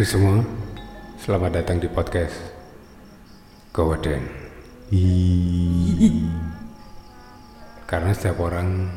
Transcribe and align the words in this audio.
Hai 0.00 0.08
semua, 0.08 0.40
selamat 1.20 1.60
datang 1.60 1.76
di 1.76 1.84
podcast 1.84 2.32
Gowden. 3.68 4.24
Karena 7.84 8.08
setiap 8.16 8.40
orang 8.40 8.88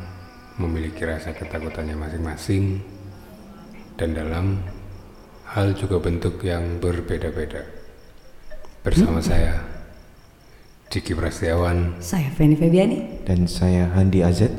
memiliki 0.56 1.04
rasa 1.04 1.36
ketakutannya 1.36 1.92
masing-masing 1.92 2.80
dan 4.00 4.16
dalam 4.16 4.64
hal 5.52 5.76
juga 5.76 6.00
bentuk 6.00 6.40
yang 6.40 6.80
berbeda-beda. 6.80 7.68
Bersama 8.80 9.20
saya, 9.20 9.60
Diki 10.88 11.12
Prasetyawan, 11.12 12.00
Saya 12.00 12.32
Feni 12.32 12.56
Febiani. 12.56 13.28
Dan 13.28 13.44
saya 13.44 13.92
Handi 13.92 14.24
Azet. 14.24 14.56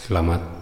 selamat 0.00 0.54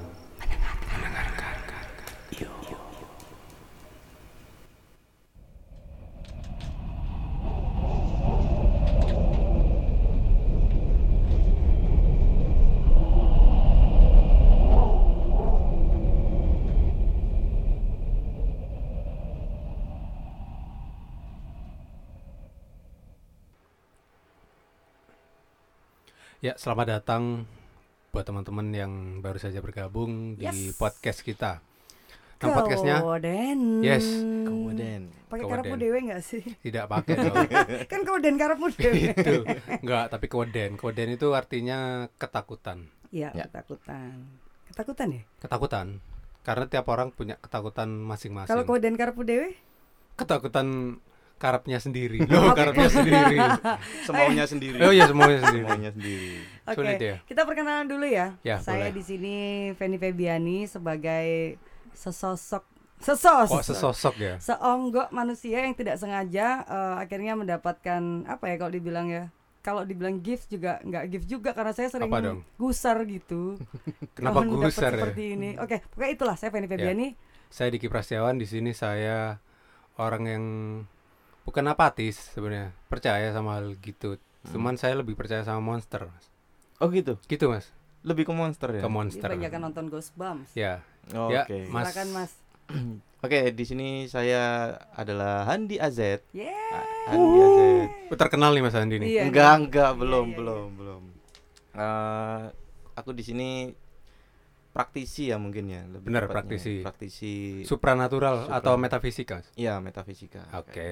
Ya, 26.43 26.52
selamat 26.63 26.87
datang 26.95 27.43
buat 28.15 28.23
teman-teman 28.23 28.71
yang 28.71 28.93
baru 29.19 29.35
saja 29.35 29.59
bergabung 29.59 30.39
di 30.39 30.47
Yes. 30.47 30.79
podcast 30.79 31.27
kita. 31.27 31.59
Nah, 32.39 32.55
podcastnya 32.55 33.03
Koden. 33.03 33.83
Yes. 33.83 34.07
Kemudian 34.47 35.11
Pakai 35.27 35.43
Koden. 35.43 35.51
karepmu 35.59 35.75
dewe 35.77 35.99
nggak 36.07 36.23
sih? 36.23 36.43
tidak 36.61 36.87
pakai 36.87 37.19
kan 37.91 38.03
koden 38.03 38.35
karepmu 38.35 38.67
dewe. 38.75 39.11
itu 39.15 39.35
enggak 39.79 40.07
tapi 40.07 40.27
keweden 40.27 40.75
keweden 40.75 41.09
itu 41.11 41.35
artinya 41.35 42.07
ketakutan 42.15 42.87
Iya, 43.11 43.35
Ya. 43.35 43.51
ketakutan. 43.51 44.23
Ketakutan 44.71 45.09
ya? 45.11 45.23
ketakutan 45.39 45.87
karena 46.43 46.65
tiap 46.67 46.87
orang 46.87 47.11
punya 47.11 47.39
ketakutan 47.39 47.91
masing-masing 47.91 48.51
Kalau 48.51 48.63
koden 48.63 48.95
karepmu 48.95 49.23
dewe? 49.23 49.59
ketakutan 50.15 50.99
karapnya 51.43 51.83
sendiri 51.83 52.23
loh 52.23 52.55
karapnya 52.55 52.87
sendiri 52.87 53.37
semaunya 54.07 54.45
sendiri. 54.47 54.79
oh 54.79 54.95
iya 54.95 55.11
semuanya 55.11 55.39
sendiri 55.43 55.67
Semuanya 55.67 55.91
sendiri. 55.91 56.31
Oke. 56.63 56.77
Sulit 56.79 57.01
ya? 57.03 57.17
Kita 57.27 57.43
perkenalan 57.43 57.87
dulu 57.91 58.07
ya. 58.07 58.39
Ya, 58.47 58.63
Saya 58.63 58.87
boleh. 58.87 58.95
di 58.95 59.03
sini 59.03 59.37
Feni 59.75 59.99
Febiani 59.99 60.71
sebagai 60.71 61.59
sesosok 61.91 62.63
sesos 63.03 63.51
kok 63.51 63.67
sesosok 63.67 64.15
ya 64.15 64.35
seonggok 64.39 65.11
manusia 65.11 65.67
yang 65.67 65.75
tidak 65.75 65.99
sengaja 65.99 66.63
eh, 66.63 66.97
akhirnya 67.03 67.35
mendapatkan 67.35 67.99
apa 68.31 68.45
ya 68.47 68.55
kalau 68.63 68.71
dibilang 68.71 69.11
ya 69.11 69.27
kalau 69.59 69.83
dibilang 69.83 70.23
gift 70.23 70.47
juga 70.47 70.79
nggak 70.87 71.05
gift 71.11 71.27
juga 71.27 71.51
karena 71.51 71.75
saya 71.75 71.91
sering 71.91 72.07
gusar 72.55 73.03
gitu 73.11 73.59
kenapa 74.17 74.47
mendapat 74.47 74.71
gusar 74.71 74.91
ya 74.95 75.03
seperti 75.03 75.25
ini 75.35 75.51
oke 75.59 75.83
pokoknya 75.91 76.11
itulah 76.15 76.37
saya 76.39 76.55
Feni 76.55 76.71
Febiani 76.71 77.07
saya 77.51 77.69
Diki 77.75 77.91
Prasetyawan 77.91 78.39
di 78.39 78.47
sini 78.47 78.71
saya 78.71 79.43
orang 79.99 80.23
yang 80.31 80.45
bukan 81.43 81.65
apatis 81.67 82.31
sebenarnya 82.31 82.71
percaya 82.87 83.31
sama 83.31 83.59
hal 83.59 83.75
gitu 83.77 84.17
cuman 84.45 84.75
saya 84.75 84.95
lebih 84.95 85.15
percaya 85.15 85.43
sama 85.43 85.61
monster 85.61 86.07
mas 86.07 86.27
Oh 86.79 86.91
gitu. 86.91 87.15
gitu 87.25 87.47
mas 87.47 87.71
Lebih 88.03 88.27
ke 88.27 88.35
monster 88.35 88.67
ya. 88.73 88.83
ke 88.83 88.91
monster 88.91 89.31
banyak 89.31 89.47
kan 89.49 89.63
nonton 89.63 89.87
Ghostbumps 89.87 90.51
ya 90.53 90.83
Oh, 91.11 91.27
Ya, 91.29 91.43
Oke. 91.43 91.67
Mas. 91.67 91.91
silakan 91.91 92.09
mas 92.13 92.33
Oke, 93.25 93.51
di 93.51 93.63
sini 93.63 93.89
saya 94.07 94.43
adalah 94.93 95.47
Handi 95.47 95.79
Azet. 95.79 96.27
yeah 96.31 96.51
Ah, 96.73 96.87
Handi 97.09 97.39
Azet. 97.39 97.89
Oh, 98.11 98.19
terkenal 98.19 98.51
nih 98.51 98.63
mas 98.63 98.75
Andi 98.75 98.99
nih 98.99 99.09
Iya, 99.13 99.23
enggak, 99.25 99.55
enggak, 99.61 99.91
Iya, 99.91 99.99
belum, 99.99 100.27
iya, 100.27 100.37
belum, 100.39 100.69
belum. 100.75 101.03
Eh, 101.73 102.43
aku 102.93 103.11
di 103.11 103.23
sini 103.23 103.51
praktisi 104.71 105.31
ya 105.31 105.39
mungkin 105.39 105.65
ya. 105.69 105.83
Lebih 105.87 106.07
Benar, 106.07 106.27
tepatnya. 106.27 106.39
praktisi. 106.59 106.75
Praktisi. 106.83 107.35
supranatural 107.63 108.47
Supra- 108.47 108.59
atau 108.59 108.75
metafisika 108.75 109.35
mas 109.39 109.49
Iya, 109.55 109.79
metafisika. 109.79 110.43
oke 110.53 110.91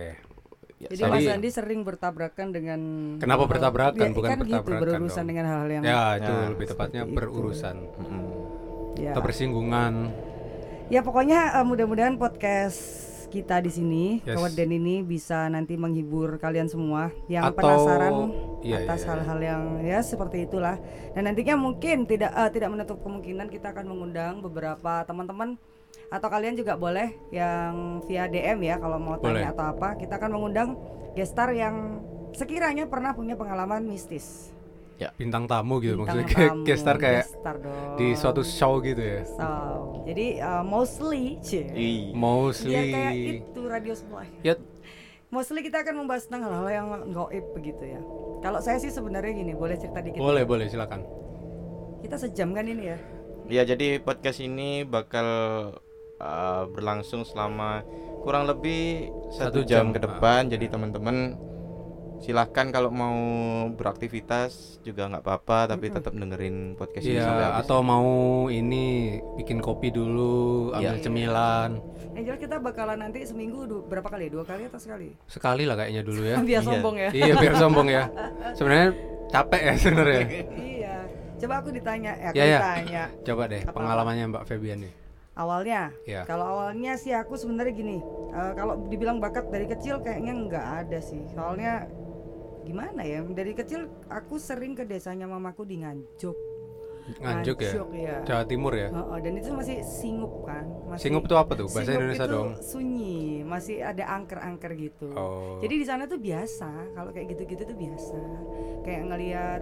Ya, 0.80 0.88
jadi 0.88 1.02
Mas 1.06 1.28
Andi 1.28 1.50
sering 1.50 1.84
bertabrakan 1.84 2.46
dengan 2.50 2.80
Kenapa 3.20 3.44
hal- 3.44 3.52
bertabrakan? 3.52 4.00
Ya, 4.02 4.16
Bukan 4.16 4.30
kan 4.30 4.38
gitu 4.38 4.48
bertabrakan 4.56 4.80
berurusan 4.96 5.16
dong. 5.18 5.28
dengan 5.28 5.44
hal-hal 5.46 5.68
yang 5.70 5.82
ya 5.84 6.02
itu 6.16 6.32
Ya, 6.32 6.48
lebih 6.48 6.66
tepatnya 6.66 7.02
itu. 7.02 7.12
berurusan 7.12 7.76
Mm-mm. 7.94 8.22
ya. 8.96 9.12
atau 9.12 9.20
bersinggungan 9.20 9.92
Ya 10.88 11.00
pokoknya 11.00 11.54
eh, 11.54 11.64
mudah-mudahan 11.64 12.16
podcast 12.16 12.80
kita 13.28 13.60
di 13.60 13.70
sini 13.70 14.04
Yes. 14.20 14.34
Keweden 14.34 14.70
ini 14.74 14.94
bisa 15.00 15.46
nanti 15.46 15.76
menghibur 15.76 16.34
kalian 16.36 16.66
semua 16.66 17.12
yang 17.26 17.47
Atau- 17.47 17.60
penasaran 17.60 18.14
iya, 18.60 18.82
atas 18.82 18.98
iya, 18.98 19.04
iya. 19.04 19.10
hal-hal 19.12 19.38
yang 19.41 19.62
ya 19.84 19.98
seperti 20.00 20.36
itulah. 20.42 20.80
Dan 21.10 21.28
nantinya 21.28 21.54
mungkin 21.54 22.04
tidak 22.04 22.32
eh, 22.32 22.50
tidak 22.50 22.68
menutup 22.70 22.98
kemungkinan 22.98 23.47
kita 23.47 23.70
akan 23.70 23.86
mengundang 23.86 24.41
beberapa 24.41 25.04
teman-teman 25.04 25.60
atau 26.10 26.26
kalian 26.26 26.54
juga 26.54 26.75
boleh 26.75 27.15
yang 27.31 28.03
via 28.04 28.26
DM 28.26 28.59
ya 28.60 28.76
kalau 28.76 28.98
mau 28.98 29.15
Boleh. 29.15 29.41
tanya 29.41 29.48
atau 29.50 29.65
apa 29.69 29.94
kita 29.94 30.19
akan 30.19 30.31
mengundang 30.31 30.75
gestar 31.12 31.50
yang 31.50 32.03
sekiranya 32.32 32.87
pernah 32.87 33.10
punya 33.10 33.34
pengalaman 33.34 33.82
mistis. 33.82 34.50
bintang 35.16 35.48
tamu 35.48 35.81
gitu 35.81 35.97
Bintang 35.97 36.12
maksudnya 36.21 36.26
kayak 36.28 36.53
tamu, 36.53 36.65
gestar 36.66 36.97
kayak 36.98 37.25
gestar 37.25 37.56
dong. 37.56 37.97
di 37.97 38.06
suatu 38.12 38.43
show 38.44 38.84
gitu 38.84 39.00
ya 39.00 39.25
So, 39.25 39.48
jadi 40.04 40.26
eh, 40.37 40.62
mostly, 40.62 41.41
cie. 41.41 41.65
Ih, 41.72 42.12
mostly 42.12 42.69
Biar 42.69 42.84
kayak 42.87 43.15
itu 43.41 43.60
radio 43.65 43.94
sebelah. 43.97 44.28
ya 44.42 44.54
Mostly 45.31 45.62
kita 45.62 45.81
akan 45.81 45.94
membahas 45.97 46.27
tentang 46.27 46.42
hal-hal 46.44 46.69
yang 46.69 46.87
goib 47.09 47.54
begitu 47.54 47.81
ya. 47.87 48.03
Kalau 48.41 48.59
saya 48.59 48.77
sih 48.77 48.91
sebenarnya 48.91 49.31
gini, 49.32 49.54
boleh 49.54 49.78
cerita 49.78 50.03
dikit. 50.03 50.19
boleh 50.19 50.42
boleh 50.42 50.66
silakan 50.66 51.06
Kita 52.00 52.19
sejam 52.19 52.50
kan 52.50 52.66
ini 52.66 52.84
ya. 52.84 52.98
Ya 53.47 53.62
jadi 53.65 53.98
podcast 53.98 54.37
ini 54.38 54.82
bakal 54.82 55.27
uh, 56.20 56.64
berlangsung 56.66 57.25
selama 57.25 57.82
kurang 58.20 58.44
lebih 58.44 59.08
Satu 59.31 59.58
satu 59.58 59.60
jam, 59.62 59.88
jam, 59.88 59.94
ke 59.94 60.00
depan. 60.00 60.47
Jadi 60.47 60.66
teman-teman 60.66 61.34
silahkan 62.19 62.69
kalau 62.69 62.92
mau 62.92 63.16
beraktivitas 63.72 64.76
juga 64.80 65.09
nggak 65.09 65.25
apa-apa, 65.25 65.59
tapi 65.70 65.88
tetap 65.88 66.12
dengerin 66.12 66.76
podcast 66.76 67.00
ini 67.03 67.16
sampai 67.16 67.32
Iya 67.38 67.48
habis. 67.50 67.64
atau 67.64 67.78
mau 67.80 68.09
ini 68.47 68.86
bikin 69.34 69.59
kopi 69.59 69.88
dulu 69.88 70.69
ambil 70.70 70.94
Iya. 70.94 71.00
cemilan 71.00 71.70
Yang 72.12 72.25
jelas 72.26 72.41
kita 72.42 72.56
bakalan 72.59 72.98
nanti 73.00 73.25
seminggu 73.25 73.64
du- 73.64 73.80
berapa 73.82 74.04
kali? 74.06 74.28
Dua 74.28 74.44
kali 74.44 74.69
atau 74.69 74.76
sekali? 74.76 75.16
sekali 75.25 75.64
lah 75.64 75.75
kayaknya 75.75 76.03
dulu 76.03 76.20
ya 76.22 76.36
Biar 76.44 76.60
Iya. 76.60 76.69
sombong 76.69 76.97
ya. 76.98 77.10
iya 77.10 77.34
biar 77.34 77.54
sombong 77.56 77.88
ya 77.88 78.04
sebenarnya 78.56 78.88
capek 79.26 79.60
ya 79.62 79.75
sebenarnya 79.78 80.20
iya. 80.54 80.94
Coba 81.41 81.54
aku 81.56 81.69
ditanya, 81.72 82.12
ya 82.14 82.26
aku 82.26 82.36
Ya, 82.36 82.44
ya. 82.44 82.59
ditanya. 82.59 83.04
coba 83.25 83.42
deh 83.48 83.62
Apa-apa? 83.62 83.76
pengalamannya 83.80 84.25
Mbak 84.28 84.44
Febian 84.44 84.78
nih 84.78 84.92
Awalnya, 85.38 85.94
Iya. 86.04 86.26
kalau 86.26 86.44
awalnya 86.58 86.98
sih 86.98 87.14
aku 87.14 87.38
sebenarnya 87.38 87.72
gini, 87.72 87.98
eh, 88.34 88.52
kalau 88.58 88.91
dibilang 88.91 89.22
bakat 89.22 89.46
dari 89.48 89.70
kecil 89.70 90.02
kayaknya 90.02 90.34
nggak 90.34 90.66
ada 90.86 90.98
sih. 90.98 91.22
Soalnya 91.30 91.86
gimana 92.66 93.06
ya? 93.06 93.22
Dari 93.22 93.54
kecil 93.54 93.88
aku 94.10 94.36
sering 94.36 94.74
ke 94.74 94.82
desanya 94.82 95.30
mamaku 95.30 95.62
di 95.65 95.80
Nganjuk. 95.80 96.49
Nganjuk 97.18 97.59
ya 97.65 97.72
iya. 97.91 98.16
Jawa 98.22 98.45
Timur 98.47 98.72
ya 98.77 98.89
Oh, 98.91 99.15
oh, 99.15 99.18
dan 99.18 99.33
itu 99.39 99.51
masih 99.51 99.83
singup 99.83 100.45
kan? 100.47 100.66
Masih, 100.86 101.03
Singup 101.09 101.24
itu 101.27 101.36
apa 101.39 101.53
tuh? 101.57 101.66
Bahasa 101.71 101.91
Singup 101.91 102.01
Indonesia 102.03 102.27
itu 102.27 102.34
dong. 102.34 102.48
Sunyi, 102.60 103.21
masih 103.47 103.77
ada 103.83 104.04
angker-angker 104.18 104.72
gitu. 104.77 105.09
oh 105.15 105.59
Jadi 105.62 105.74
di 105.78 105.86
sana 105.86 106.04
tuh 106.10 106.18
biasa, 106.18 106.71
kalau 106.95 107.10
kayak 107.15 107.27
gitu-gitu 107.34 107.62
tuh 107.65 107.77
biasa. 107.78 108.21
Kayak 108.83 109.03
ngelihat 109.09 109.60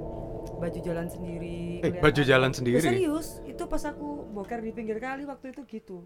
baju 0.59 0.79
jalan 0.81 1.07
sendiri. 1.07 1.85
Eh, 1.85 1.93
baju 2.01 2.23
apa. 2.25 2.29
jalan 2.29 2.51
Ya, 2.51 2.57
sendiri? 2.57 2.81
serius, 2.81 3.29
itu 3.45 3.63
pas 3.69 3.83
aku 3.85 4.27
boker 4.33 4.61
di 4.65 4.71
pinggir 4.73 4.99
kali 4.99 5.29
waktu 5.29 5.53
itu 5.53 5.63
gitu. 5.69 5.99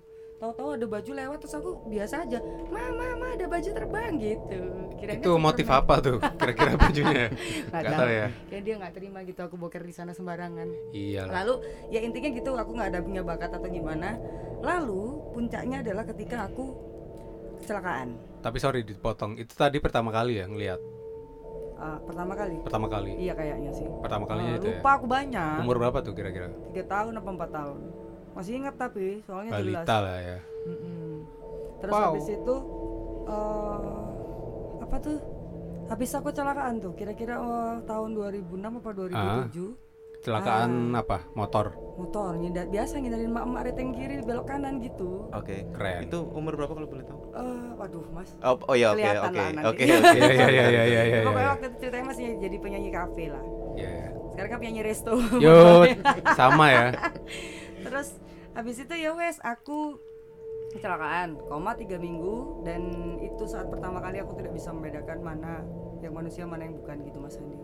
Tahu-tahu 0.43 0.75
ada 0.75 0.87
baju 0.91 1.11
lewat 1.15 1.39
terus 1.39 1.55
aku 1.55 1.71
biasa 1.87 2.27
aja, 2.27 2.43
"Mama, 2.67 3.15
mama 3.15 3.27
ada 3.31 3.47
baju 3.47 3.71
terbang" 3.71 4.19
gitu. 4.19 4.59
Kirain 4.99 5.19
itu 5.19 5.31
motif 5.37 5.67
apa 5.69 5.95
tuh 5.99 6.19
kira-kira 6.19 6.75
bajunya 6.75 7.31
Nggak 7.71 7.83
tahu. 7.89 8.09
ya 8.09 8.27
Kayak 8.47 8.63
dia 8.63 8.75
nggak 8.77 8.93
terima 8.93 9.19
gitu 9.23 9.41
aku 9.41 9.55
boker 9.55 9.83
di 9.83 9.91
sana 9.91 10.11
sembarangan. 10.11 10.67
iya 10.91 11.31
Lalu 11.31 11.55
ya 11.89 12.03
intinya 12.03 12.27
gitu 12.29 12.51
aku 12.53 12.71
nggak 12.73 12.91
ada 12.91 13.01
punya 13.01 13.23
bakat 13.23 13.51
atau 13.53 13.69
gimana. 13.69 14.19
Lalu 14.59 15.03
puncaknya 15.31 15.79
adalah 15.81 16.03
ketika 16.05 16.45
aku 16.45 16.75
kecelakaan. 17.57 18.19
tapi 18.43 18.59
sorry 18.59 18.83
dipotong 18.83 19.39
itu 19.39 19.55
tadi 19.55 19.79
pertama 19.79 20.11
kali 20.11 20.35
ya 20.37 20.51
ngelihat 20.51 20.83
Ah, 21.77 21.99
pertama 22.01 22.35
kali. 22.35 22.59
pertama 22.59 22.87
kali 22.87 23.15
Iya 23.17 23.35
kayaknya 23.35 23.71
sih. 23.73 23.87
pertama 23.99 24.23
kalinya 24.23 24.55
Ah, 24.55 24.59
itu 24.59 24.67
ya 24.67 24.75
lupa 24.77 24.91
aku 24.93 25.07
banyak. 25.07 25.55
umur 25.63 25.77
berapa 25.79 25.99
tuh 25.99 26.11
kira-kira 26.13 26.51
tiga 26.69 26.83
tahun 26.85 27.15
apa 27.17 27.29
empat 27.33 27.51
tahun. 27.53 27.79
Masih 28.33 28.53
ingat 28.57 28.75
tapi 28.77 29.21
soalnya 29.23 29.53
jelas. 29.55 29.85
balita 29.85 29.97
lah 29.99 30.19
ya 30.19 30.39
Mm-mm. 30.65 31.13
Terus 31.79 31.93
Wow. 31.93 32.05
habis 32.09 32.27
itu 32.29 32.55
eh 33.25 34.01
apa 34.81 34.97
tuh? 34.99 35.19
habis 35.85 36.09
aku 36.11 36.31
kecelakaan 36.31 36.79
tuh 36.79 36.93
kira-kira 36.93 37.37
oh, 37.37 37.77
tahun 37.83 38.15
2006 38.15 38.49
apa 38.73 38.91
2007 38.91 39.77
Kecelakaan 40.15 40.71
Ah. 40.93 41.03
apa? 41.03 41.19
Motor. 41.33 41.75
motor 41.93 42.33
ngindar 42.35 42.65
biasa 42.67 42.97
ngindarin 42.97 43.29
mak-mak 43.29 43.63
reteng 43.67 43.93
kiri 43.93 44.23
belok 44.23 44.47
kanan 44.47 44.79
gitu 44.79 45.29
Oke. 45.31 45.67
Keren. 45.69 46.07
Itu 46.07 46.25
umur 46.31 46.55
berapa 46.55 46.73
kalau 46.73 46.87
boleh 46.87 47.05
tahu? 47.05 47.21
Eh, 47.35 47.69
waduh 47.75 48.05
mas 48.09 48.31
Oh, 48.41 48.57
oh 48.63 48.73
ya 48.73 48.91
oke 48.91 49.03
oke 49.03 49.43
oke 49.61 49.85
oke. 49.85 49.85
Iya 50.25 50.47
iya 50.49 50.83
iya 50.87 51.03
iya 51.03 51.21
pokoknya 51.23 51.49
waktu 51.51 51.65
itu 51.67 51.77
ceritanya 51.79 52.07
masih 52.07 52.27
jadi 52.39 52.57
penyanyi 52.57 52.91
kafe 52.91 53.25
lah 53.29 53.45
Iya. 53.75 53.93
sekarang 54.31 54.49
kan 54.49 54.59
penyanyi 54.59 54.83
resto 54.83 55.13
Yud, 55.37 55.89
sama 56.39 56.67
ya. 56.71 56.87
terus 57.83 58.09
habis 58.53 58.77
itu 58.79 58.95
ya 58.95 59.13
wes 59.13 59.39
aku 59.39 59.99
kecelakaan 60.71 61.37
koma 61.43 61.75
tiga 61.75 61.97
minggu 61.97 62.35
dan 62.63 62.81
itu 63.19 63.45
saat 63.45 63.69
pertama 63.69 63.99
kali 63.99 64.19
aku 64.19 64.33
tidak 64.35 64.53
bisa 64.53 64.71
membedakan 64.71 65.19
mana 65.21 65.61
yang 65.99 66.13
manusia 66.13 66.45
mana 66.45 66.65
yang 66.65 66.75
bukan 66.75 66.97
gitu 67.03 67.19
mas 67.19 67.37
Andi 67.37 67.59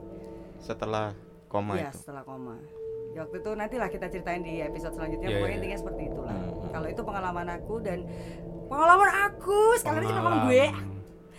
Setelah 0.58 1.14
koma 1.46 1.74
Iya 1.74 1.88
itu. 1.88 1.98
setelah 1.98 2.22
koma 2.22 2.60
ya, 3.10 3.24
waktu 3.24 3.36
itu 3.38 3.50
nantilah 3.50 3.88
kita 3.88 4.06
ceritain 4.06 4.42
di 4.42 4.60
episode 4.60 4.92
selanjutnya 4.92 5.24
Iya, 5.26 5.34
pokoknya 5.34 5.48
iya. 5.48 5.58
intinya 5.58 5.78
seperti 5.78 6.02
itulah 6.06 6.36
Hmm. 6.36 6.68
kalau 6.70 6.86
itu 6.86 7.02
pengalaman 7.02 7.48
aku 7.50 7.74
dan 7.80 7.98
pengalaman 8.66 9.10
aku 9.24 9.58
sekali 9.74 9.96
lagi 9.98 10.10
pengalaman 10.10 10.36
gue 10.44 10.64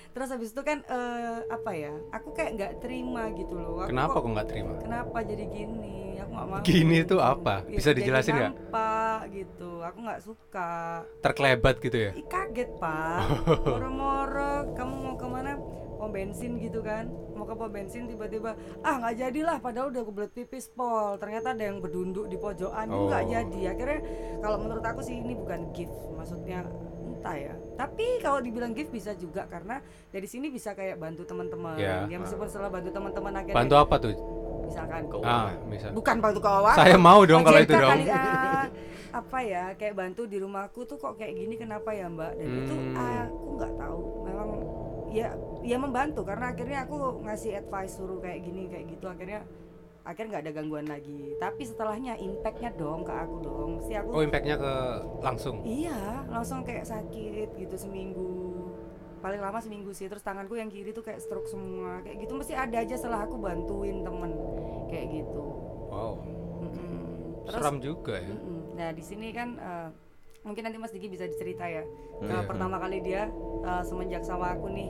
terus 0.10 0.30
habis 0.32 0.50
itu 0.50 0.62
kan 0.64 0.82
eh, 0.82 1.40
apa 1.48 1.72
ya 1.72 1.94
aku 2.10 2.34
kayak 2.34 2.52
nggak 2.56 2.72
terima 2.80 3.30
gitu 3.32 3.54
loh 3.54 3.86
Aku 3.86 3.94
Kenapa 3.94 4.18
kok- 4.18 4.26
nggak 4.28 4.48
terima? 4.48 4.74
kenapa 4.80 5.18
jadi 5.22 5.46
gini 5.46 6.09
nggak 6.40 6.48
mau. 6.50 6.64
Gini 6.64 6.96
itu 7.00 7.18
apa? 7.18 7.56
Ya, 7.66 7.78
Bisa 7.78 7.90
dijelasin 7.92 8.34
nggak? 8.34 8.52
nampak 8.56 9.20
gitu. 9.30 9.72
Aku 9.82 9.98
nggak 10.00 10.22
suka. 10.22 10.72
Terkelebat 11.20 11.76
gitu 11.78 11.98
ya? 12.00 12.12
Ih, 12.14 12.26
kaget 12.26 12.70
pak. 12.78 13.20
Moro-moro. 13.68 14.72
Kamu 14.74 14.94
mau 14.96 15.16
ke 15.16 15.28
mana? 15.28 15.52
Pom 16.00 16.10
bensin 16.10 16.56
gitu 16.58 16.80
kan. 16.80 17.06
Mau 17.36 17.44
ke 17.44 17.52
pom 17.52 17.68
bensin 17.68 18.08
tiba-tiba 18.08 18.56
ah 18.82 18.96
nggak 18.98 19.16
jadilah 19.20 19.60
padahal 19.60 19.92
udah 19.92 20.02
kebelet 20.02 20.32
pipis 20.32 20.68
pol. 20.70 21.20
Ternyata 21.20 21.52
ada 21.52 21.64
yang 21.66 21.80
berdunduk 21.80 22.26
di 22.26 22.36
pojokan. 22.36 22.88
Itu 22.88 23.04
nggak 23.06 23.24
Oh. 23.24 23.30
jadi. 23.30 23.62
Akhirnya 23.70 24.00
kalau 24.40 24.58
menurut 24.58 24.82
aku 24.82 25.02
sih 25.02 25.20
ini 25.20 25.36
bukan 25.36 25.70
gift. 25.70 25.92
Maksudnya 26.16 26.64
entah 27.10 27.36
ya. 27.36 27.54
Tapi 27.76 28.24
kalau 28.24 28.40
dibilang 28.40 28.72
gift 28.72 28.90
bisa 28.90 29.12
juga 29.12 29.44
karena 29.46 29.84
dari 30.08 30.24
sini 30.24 30.48
bisa 30.48 30.72
kayak 30.72 30.96
bantu 30.96 31.28
teman-teman. 31.28 31.76
Ya. 31.76 32.08
ya 32.08 32.16
meskipun 32.16 32.48
setelah 32.48 32.72
bantu 32.72 32.90
teman-teman 32.90 33.34
akhirnya 33.36 33.60
Bantu 33.60 33.76
apa 33.76 33.96
tuh? 34.00 34.16
Misalkan. 34.70 35.02
Ah, 35.20 35.50
bisa. 35.66 35.88
bukan 35.90 36.16
bantu 36.20 36.40
keuangan 36.40 36.78
Saya 36.78 36.96
mau 36.96 37.22
dong 37.24 37.42
kalau 37.42 37.60
itu 37.60 37.74
dong. 37.74 37.92
kali, 37.92 38.06
ah, 38.08 38.66
apa 39.12 39.38
ya 39.42 39.64
kayak 39.74 39.96
bantu 39.96 40.22
di 40.24 40.38
rumahku 40.38 40.86
tuh 40.86 40.96
kok 40.96 41.18
kayak 41.18 41.34
gini 41.34 41.56
kenapa 41.56 41.90
ya 41.90 42.06
mbak? 42.06 42.32
Dan 42.36 42.50
itu 42.56 42.74
Hmm. 42.74 42.94
aku 42.96 43.48
nggak 43.58 43.74
tahu. 43.76 44.00
Memang 44.24 44.50
ya 45.10 45.28
ya 45.60 45.76
membantu 45.76 46.22
karena 46.22 46.46
akhirnya 46.48 46.86
aku 46.86 46.96
ngasih 47.20 47.52
advice 47.58 47.98
suruh 47.98 48.20
kayak 48.20 48.40
gini 48.40 48.70
kayak 48.70 48.86
gitu. 48.88 49.06
Akhirnya 49.06 49.42
akhirnya 50.02 50.30
nggak 50.32 50.44
ada 50.46 50.54
gangguan 50.54 50.86
lagi. 50.86 51.34
Tapi 51.36 51.62
setelahnya 51.64 52.14
impactnya 52.16 52.70
dong 52.72 53.02
ke 53.02 53.12
aku 53.12 53.36
dong. 53.42 53.70
Mesti 53.78 53.94
aku 53.96 54.10
Oh, 54.12 54.22
impactnya 54.22 54.56
ke 54.56 54.74
langsung. 55.20 55.56
iya 55.64 55.98
langsung 56.26 56.62
kayak 56.62 56.86
sakit 56.86 57.50
gitu 57.56 57.76
seminggu 57.76 58.59
paling 59.20 59.44
lama 59.44 59.60
seminggu 59.60 59.92
sih 59.92 60.08
terus 60.08 60.24
tanganku 60.24 60.56
yang 60.56 60.72
kiri 60.72 60.96
tuh 60.96 61.04
kayak 61.04 61.20
stroke 61.20 61.48
semua 61.48 62.02
kayak 62.02 62.24
gitu 62.26 62.34
mesti 62.36 62.56
ada 62.56 62.80
aja 62.80 62.96
setelah 62.96 63.28
aku 63.28 63.36
bantuin 63.38 64.02
temen 64.02 64.32
kayak 64.90 65.08
gitu 65.22 65.70
Wow. 65.90 66.22
Mm-mm. 66.62 67.50
Seram 67.50 67.82
juga 67.82 68.22
ya. 68.22 68.30
Mm-mm. 68.30 68.78
Nah 68.78 68.90
di 68.94 69.04
sini 69.04 69.34
kan 69.34 69.58
eh, 69.58 69.90
mungkin 70.46 70.70
nanti 70.70 70.78
Mas 70.78 70.94
Diki 70.94 71.10
bisa 71.10 71.26
dicerita 71.26 71.66
ya. 71.66 71.84
Nah, 72.22 72.46
iya. 72.46 72.48
pertama 72.48 72.78
kali 72.78 73.02
dia 73.02 73.28
eh, 73.66 73.84
semenjak 73.84 74.22
sama 74.22 74.54
aku 74.54 74.70
nih 74.70 74.90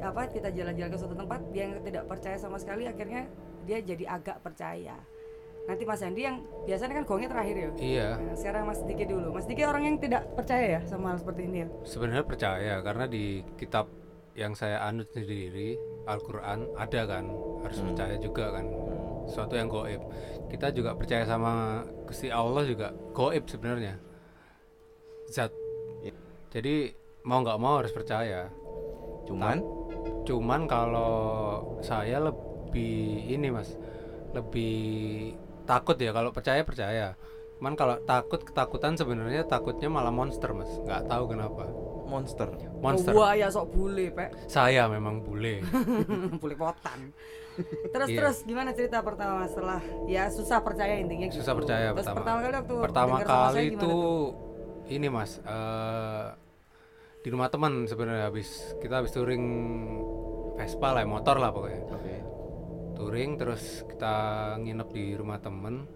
apa 0.00 0.32
kita 0.32 0.48
jalan-jalan 0.48 0.96
ke 0.96 0.96
suatu 0.96 1.12
tempat 1.12 1.40
dia 1.52 1.68
yang 1.68 1.84
tidak 1.84 2.08
percaya 2.08 2.40
sama 2.40 2.56
sekali 2.56 2.88
akhirnya 2.88 3.28
dia 3.68 3.78
jadi 3.82 4.04
agak 4.06 4.40
percaya. 4.40 4.96
Nanti 5.70 5.86
Mas 5.86 6.02
Andi 6.02 6.26
yang 6.26 6.42
biasanya 6.66 6.98
kan 6.98 7.04
gongnya 7.06 7.30
terakhir 7.30 7.54
ya. 7.54 7.70
Iya. 7.78 8.08
Nah, 8.18 8.34
sekarang 8.34 8.62
Mas 8.66 8.82
Diki 8.82 9.06
dulu. 9.06 9.30
Mas 9.30 9.46
Diki 9.46 9.62
orang 9.62 9.86
yang 9.86 9.96
tidak 10.02 10.26
percaya 10.34 10.66
ya 10.66 10.80
sama 10.82 11.14
hal 11.14 11.22
seperti 11.22 11.46
ini 11.46 11.58
ya. 11.62 11.68
Sebenarnya 11.86 12.24
percaya 12.26 12.74
karena 12.82 13.04
di 13.06 13.46
kitab 13.54 13.86
yang 14.34 14.54
saya 14.54 14.82
anut 14.82 15.06
sendiri 15.10 15.78
Al-Qur'an 16.06 16.66
ada 16.74 17.02
kan 17.06 17.30
harus 17.62 17.78
Hmm. 17.78 17.92
percaya 17.92 18.14
juga 18.18 18.44
kan 18.50 18.66
sesuatu 19.26 19.54
yang 19.54 19.68
goib 19.68 20.00
kita 20.48 20.70
juga 20.70 20.94
percaya 20.94 21.26
sama 21.26 21.82
Gusti 22.06 22.30
Allah 22.30 22.62
juga 22.62 22.94
goib 23.12 23.44
sebenarnya 23.46 23.98
zat 25.28 25.50
Iya. 26.00 26.14
jadi 26.50 26.94
mau 27.26 27.42
nggak 27.42 27.58
mau 27.60 27.82
harus 27.82 27.92
percaya 27.92 28.48
Cuman 29.28 29.60
cuman 30.24 30.66
kalau 30.66 31.14
saya 31.84 32.18
lebih 32.22 33.26
ini 33.30 33.50
mas 33.50 33.76
lebih 34.32 35.34
takut 35.70 35.94
ya 35.94 36.10
kalau 36.10 36.34
percaya 36.34 36.66
percaya 36.66 37.14
cuman 37.56 37.78
kalau 37.78 38.02
takut 38.02 38.42
ketakutan 38.42 38.98
sebenarnya 38.98 39.46
takutnya 39.46 39.86
malah 39.86 40.10
monster 40.10 40.50
mas 40.50 40.66
nggak 40.80 41.06
tahu 41.06 41.30
kenapa 41.30 41.70
monster. 42.10 42.48
monster 42.82 43.12
Wah 43.14 43.38
ya 43.38 43.46
sok 43.46 43.70
bule, 43.70 44.10
Pak. 44.10 44.50
saya 44.50 44.90
memang 44.90 45.22
bule 45.22 45.62
bule 46.42 46.58
potan. 46.58 47.14
Terus 47.86 48.08
Iya. 48.08 48.18
terus 48.18 48.36
gimana 48.42 48.72
cerita 48.72 48.98
pertama 48.98 49.44
setelah 49.44 49.78
ya 50.08 50.26
susah 50.26 50.58
percaya 50.58 50.96
intinya 50.96 51.28
susah 51.28 51.52
gitu. 51.52 51.60
percaya 51.60 51.88
Terus 51.92 52.08
pertama 52.08 52.18
pertama 52.18 52.40
kali 52.40 52.54
waktu 52.56 52.74
pertama 52.80 53.14
kali 53.20 53.62
itu 53.68 53.78
tuh? 53.78 54.24
ini 54.88 55.06
mas 55.06 55.38
eh, 55.38 56.26
di 57.20 57.28
rumah 57.28 57.46
teman 57.46 57.84
sebenarnya 57.84 58.26
habis 58.26 58.48
kita 58.80 58.98
habis 58.98 59.12
touring 59.12 59.44
Vespa 60.56 60.88
lah 60.90 61.04
motor 61.04 61.36
lah 61.36 61.52
pokoknya 61.52 61.80
Oke. 61.86 62.14
Touring 63.00 63.30
terus 63.34 63.62
kita 63.86 64.14
nginep 64.58 64.88
di 64.90 65.04
rumah 65.14 65.38
temen 65.38 65.88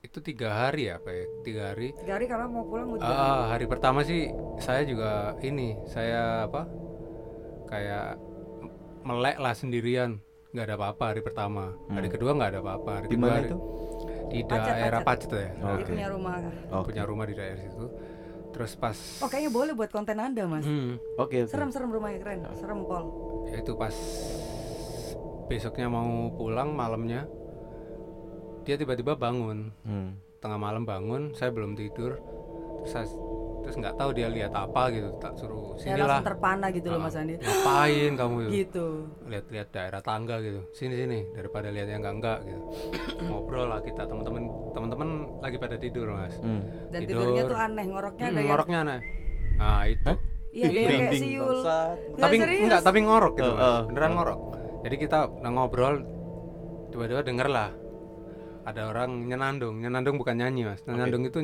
itu 0.00 0.18
tiga 0.18 0.48
hari 0.58 0.88
ya 0.88 0.96
apa 0.96 1.10
ya 1.10 1.24
tiga 1.42 1.62
hari 1.68 1.92
Tiga 1.94 2.12
hari 2.16 2.24
karena 2.24 2.46
mau 2.46 2.64
pulang 2.64 2.88
udah. 2.90 3.04
Ah, 3.04 3.52
hari 3.52 3.64
pertama 3.66 4.00
sih 4.00 4.32
saya 4.56 4.80
juga 4.82 5.10
ini 5.40 5.76
saya 5.84 6.48
apa 6.48 6.64
kayak 7.66 8.16
melek 9.02 9.36
lah 9.36 9.52
sendirian 9.52 10.20
nggak 10.50 10.64
ada 10.64 10.74
apa-apa 10.74 11.04
hari 11.06 11.20
pertama 11.20 11.76
hari 11.86 12.08
Hmm. 12.08 12.14
kedua 12.16 12.30
nggak 12.32 12.50
ada 12.50 12.60
apa-apa 12.60 12.90
hari 12.94 13.06
Di 13.06 13.12
kedua 13.12 13.22
mana 13.22 13.36
hari- 13.36 13.50
itu? 13.50 13.58
di 14.30 14.40
Pacet, 14.40 14.62
daerah 14.64 15.00
Pacet. 15.00 15.28
Pacet 15.28 15.30
ya 15.36 15.50
Dia 15.52 15.74
Oke. 15.74 15.84
punya 15.90 16.06
rumah. 16.08 16.34
Oh, 16.70 16.82
punya 16.82 17.02
rumah 17.04 17.24
di 17.26 17.34
daerah 17.34 17.60
situ 17.60 17.86
terus 18.50 18.72
pas 18.74 18.98
Oh 19.20 19.28
kayaknya 19.28 19.52
boleh 19.52 19.72
buat 19.72 19.88
konten 19.88 20.16
anda 20.16 20.42
mas. 20.44 20.64
Hmm, 20.64 20.98
Oke, 21.14 21.44
oke. 21.44 21.46
Serem 21.46 21.68
serem 21.68 21.86
rumahnya 21.88 22.18
keren. 22.18 22.40
Serem 22.52 22.82
pol. 22.82 23.04
ya 23.46 23.58
itu 23.58 23.72
pas 23.74 23.94
besoknya 25.50 25.88
mau 25.88 26.06
pulang 26.30 26.70
malamnya 26.70 27.26
dia 28.62 28.76
tiba-tiba 28.76 29.12
bangun 29.14 29.74
Hmm. 29.82 30.14
tengah 30.38 30.56
malam 30.56 30.84
bangun 30.84 31.34
saya 31.34 31.50
belum 31.50 31.74
tidur 31.74 32.16
terus 32.78 32.88
saya, 32.88 33.04
terus 33.60 33.76
nggak 33.76 33.92
tahu 33.92 34.10
dia 34.12 34.24
lihat 34.26 34.54
apa 34.54 34.88
gitu 34.88 35.10
tak 35.18 35.34
suruh 35.34 35.74
sinilah 35.76 36.06
langsung 36.08 36.28
terpana 36.30 36.66
gitu 36.70 36.86
loh 36.88 36.96
Ah, 36.96 37.02
mas 37.02 37.12
Andi. 37.14 37.34
ngapain 37.36 38.12
kamu 38.14 38.34
gitu 38.40 38.54
Gitu. 38.54 38.86
lihat-lihat 39.26 39.68
daerah 39.68 40.00
tangga 40.00 40.38
gitu 40.38 40.60
sini 40.70 40.94
sini 40.94 41.18
daripada 41.30 41.68
lihat 41.68 41.88
yang 41.88 42.00
enggak 42.00 42.14
enggak 42.14 42.38
gitu 42.46 42.62
ngobrol 43.28 43.66
lah 43.66 43.80
kita 43.80 44.02
teman-teman 44.02 44.42
teman-teman 44.70 45.08
lagi 45.40 45.56
pada 45.58 45.76
tidur 45.76 46.06
mas 46.10 46.32
Hmm. 46.38 46.62
Dan 46.88 47.00
Tidur. 47.02 47.20
tidurnya 47.26 47.42
tuh 47.44 47.58
aneh 47.58 47.84
ngoroknya 47.86 48.22
Hmm, 48.22 48.30
ada 48.30 48.38
yang. 48.38 48.48
ngoroknya 48.48 48.78
aneh 48.80 49.00
nah 49.58 49.82
itu 49.84 50.12
Iya 50.50 50.66
dia 50.66 50.82
kayak 50.88 51.12
siul. 51.14 51.58
tapi 52.16 52.36
serius. 52.38 52.62
enggak 52.64 52.80
tapi 52.80 52.98
ngorok 53.00 53.32
gitu 53.34 53.50
mas 53.50 53.60
eh. 53.62 53.80
beneran 53.86 54.12
ngorok 54.14 54.40
jadi 54.80 54.96
kita 54.96 55.18
udah 55.28 55.50
ngobrol 55.50 55.94
tiba-tiba 56.90 57.22
denger 57.22 57.48
lah 57.48 57.70
ada 58.60 58.92
orang 58.92 59.24
nyenandung. 59.24 59.80
Nyenandung 59.80 60.20
bukan 60.20 60.36
nyanyi 60.36 60.68
mas. 60.68 60.80
Nyenandung 60.84 61.24
itu 61.24 61.40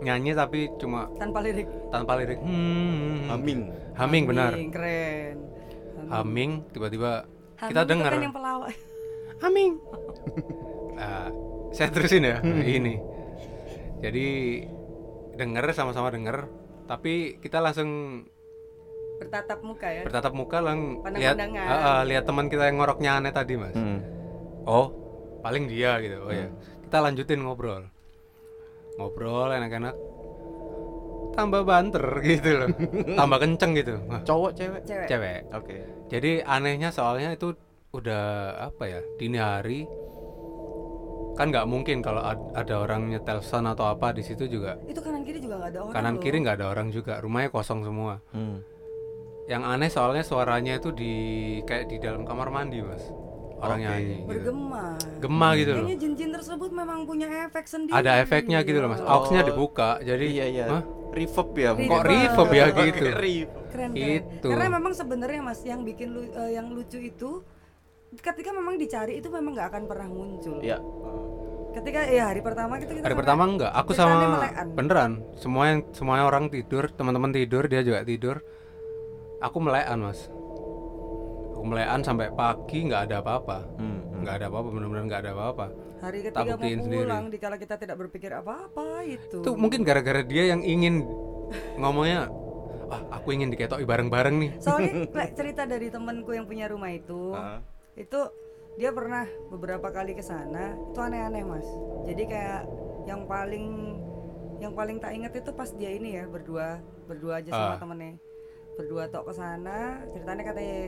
nyanyi 0.00 0.32
tapi 0.32 0.72
cuma 0.80 1.06
Tanpa 1.14 1.38
lirik. 1.44 1.68
tanpa 1.92 2.18
lirik. 2.18 2.40
Hmm, 2.40 3.30
Humming. 3.30 3.60
humming 3.94 4.24
benar. 4.26 4.52
Keren. 4.72 5.36
humming. 6.08 6.50
Tiba-tiba 6.72 7.28
kita 7.60 7.84
itu 7.84 7.90
dengar. 7.94 8.10
Kan 8.16 8.24
yang 8.26 8.34
pelawak. 8.34 8.72
humming. 9.44 9.72
Nah, 10.94 11.28
saya 11.70 11.88
terusin 11.90 12.22
ya 12.24 12.40
ini. 12.64 12.96
Jadi 14.00 14.26
denger 15.36 15.64
sama-sama 15.74 16.10
denger. 16.10 16.46
Tapi 16.84 17.38
kita 17.40 17.60
langsung 17.60 18.24
Bertatap 19.24 19.60
muka 19.60 19.88
ya. 19.88 20.02
bertatap 20.02 20.32
muka 20.32 20.58
lang 20.58 20.78
lihat. 21.10 21.36
Ah, 21.56 21.72
ah, 21.90 22.00
lihat 22.02 22.24
teman 22.24 22.46
kita 22.46 22.66
yang 22.66 22.76
ngoroknya 22.76 23.10
aneh 23.16 23.30
tadi 23.30 23.54
mas 23.54 23.72
Hmm. 23.72 24.00
oh 24.62 24.86
paling 25.40 25.64
dia 25.66 25.96
gitu 25.98 26.20
oh 26.20 26.30
ya 26.30 26.48
kita 26.82 26.96
lanjutin 27.00 27.40
ngobrol 27.40 27.84
ngobrol 28.94 29.50
enak-enak 29.50 29.92
tambah 31.32 31.62
banter 31.62 32.04
gitu 32.22 32.50
loh 32.56 32.68
tambah 33.18 33.38
kenceng 33.38 33.72
gitu 33.74 33.98
Wah, 34.04 34.22
Cowok 34.22 34.50
cewek? 34.54 34.80
Cewek. 34.84 35.06
cewek 35.06 35.38
Oke. 35.50 35.76
jadi 36.06 36.32
anehnya 36.44 36.88
soalnya 36.88 37.30
itu 37.30 37.52
udah 37.90 38.24
apa 38.64 38.84
ya 38.86 39.00
dini 39.16 39.36
hari 39.36 39.84
kan 41.34 41.50
nggak 41.50 41.66
mungkin 41.66 41.98
kalau 41.98 42.22
ad- 42.22 42.54
ada 42.54 42.78
orang 42.78 43.10
nyetel 43.10 43.38
sound 43.40 43.66
atau 43.66 43.84
apa 43.88 44.10
di 44.10 44.22
situ 44.22 44.46
juga 44.46 44.78
Itu 44.84 45.02
kanan 45.02 45.22
kiri 45.22 45.38
juga 45.38 45.58
gak 45.58 45.68
ada 45.68 45.80
orang. 45.82 45.92
kanan 45.92 46.14
loh. 46.14 46.22
kiri 46.22 46.36
nggak 46.38 46.56
ada 46.56 46.66
orang 46.68 46.88
juga 46.88 47.18
rumahnya 47.18 47.50
kosong 47.50 47.82
semua 47.82 48.22
Hmm. 48.30 48.62
Yang 49.46 49.62
aneh 49.62 49.88
soalnya 49.88 50.22
suaranya 50.22 50.74
itu 50.74 50.88
di 50.90 51.12
kayak 51.62 51.84
di 51.86 51.96
dalam 51.98 52.22
kamar 52.22 52.48
mandi 52.48 52.80
mas 52.80 53.04
orang 53.56 53.78
Oke. 53.78 53.84
nyanyi 53.86 54.16
gitu. 54.16 54.28
bergema 54.28 54.84
gema 55.18 55.48
gitu 55.54 55.70
loh 55.70 55.76
kayaknya 55.78 55.96
jin-jin 55.98 56.30
tersebut 56.32 56.70
memang 56.70 56.98
punya 57.04 57.28
efek 57.44 57.64
sendiri 57.64 57.92
ada 57.94 58.12
efeknya 58.18 58.58
gitu 58.60 58.78
loh 58.78 58.88
mas 58.88 59.00
Oh. 59.00 59.08
auxnya 59.20 59.40
dibuka 59.42 60.00
jadi 60.00 60.24
iya 60.26 60.46
iya 60.46 60.64
Hah? 60.70 60.82
reverb 61.10 61.50
ya 61.54 61.70
Reverb. 61.72 61.88
kok 61.88 62.02
reverb 62.04 62.50
ya 62.50 62.64
gitu 62.66 62.82
keren 62.82 63.14
keren 63.70 63.90
Itu. 63.94 64.48
karena 64.48 64.68
memang 64.70 64.92
sebenarnya 64.92 65.40
mas 65.40 65.60
yang 65.62 65.80
bikin 65.82 66.08
lu, 66.10 66.22
eh, 66.26 66.50
yang 66.52 66.66
lucu 66.68 66.98
itu 66.98 67.30
ketika 68.14 68.50
memang 68.50 68.74
dicari 68.74 69.18
itu 69.18 69.28
memang 69.28 69.52
nggak 69.52 69.68
akan 69.70 69.82
pernah 69.84 70.08
muncul 70.08 70.58
ya 70.60 70.78
ketika 71.74 72.06
ya 72.06 72.30
hari 72.30 72.38
pertama 72.38 72.78
kita, 72.78 72.86
kita 72.88 73.02
hari 73.02 73.06
sampai- 73.08 73.18
pertama 73.18 73.42
enggak 73.44 73.72
aku 73.72 73.90
sama 73.92 74.14
melekan. 74.30 74.66
beneran 74.72 75.12
semua 75.34 75.64
yang 75.66 75.80
semuanya 75.90 76.24
orang 76.24 76.44
tidur 76.46 76.86
teman-teman 76.88 77.30
tidur 77.30 77.66
dia 77.66 77.82
juga 77.82 78.00
tidur 78.02 78.36
aku 79.44 79.58
melekan 79.60 79.98
mas 80.00 80.26
aku 81.50 81.62
melekan 81.62 82.00
sampai 82.00 82.28
pagi 82.30 82.78
nggak 82.82 83.02
ada 83.04 83.16
apa-apa 83.20 83.58
Hmm, 83.76 84.00
hmm. 84.00 84.20
nggak 84.22 84.34
ada 84.34 84.46
apa-apa 84.48 84.68
bener-bener 84.70 85.04
nggak 85.04 85.20
ada 85.20 85.32
apa-apa 85.32 85.66
hari 86.00 86.18
Tak 86.20 86.32
ketiga 86.34 86.44
mau 86.46 86.56
buktiin 86.58 86.80
sendiri. 86.82 87.00
pulang 87.00 87.24
dikala 87.28 87.56
kita 87.56 87.74
tidak 87.76 87.96
berpikir 87.98 88.30
apa-apa 88.32 88.86
itu 89.06 89.36
itu 89.38 89.50
mungkin 89.54 89.80
gara-gara 89.82 90.20
dia 90.22 90.44
yang 90.46 90.60
ingin 90.60 91.04
ngomongnya 91.76 92.28
ah 92.86 93.00
aku 93.12 93.32
ingin 93.32 93.48
diketoki 93.48 93.82
bareng-bareng 93.82 94.36
nih 94.38 94.50
soalnya 94.58 95.08
cerita 95.38 95.64
dari 95.64 95.88
temanku 95.88 96.30
yang 96.30 96.44
punya 96.44 96.66
rumah 96.66 96.90
itu 96.90 97.32
Ah. 97.32 97.60
itu 97.94 98.20
dia 98.74 98.90
pernah 98.90 99.22
beberapa 99.48 99.88
kali 99.88 100.12
ke 100.12 100.20
sana 100.20 100.74
itu 100.74 100.98
aneh-aneh 100.98 101.42
mas 101.42 101.64
jadi 102.04 102.22
kayak 102.26 102.62
yang 103.04 103.24
paling 103.24 103.96
yang 104.58 104.72
paling 104.72 104.96
tak 104.98 105.12
inget 105.12 105.32
itu 105.34 105.50
pas 105.50 105.70
dia 105.70 105.90
ini 105.90 106.16
ya 106.16 106.24
berdua 106.26 106.78
berdua 107.04 107.38
aja 107.38 107.50
sama 107.50 107.70
Ah. 107.70 107.78
temennya 107.78 108.12
berdua 108.74 109.06
tok 109.06 109.24
ke 109.26 109.34
sana 109.34 109.78
ceritanya 110.06 110.42
katanya 110.44 110.78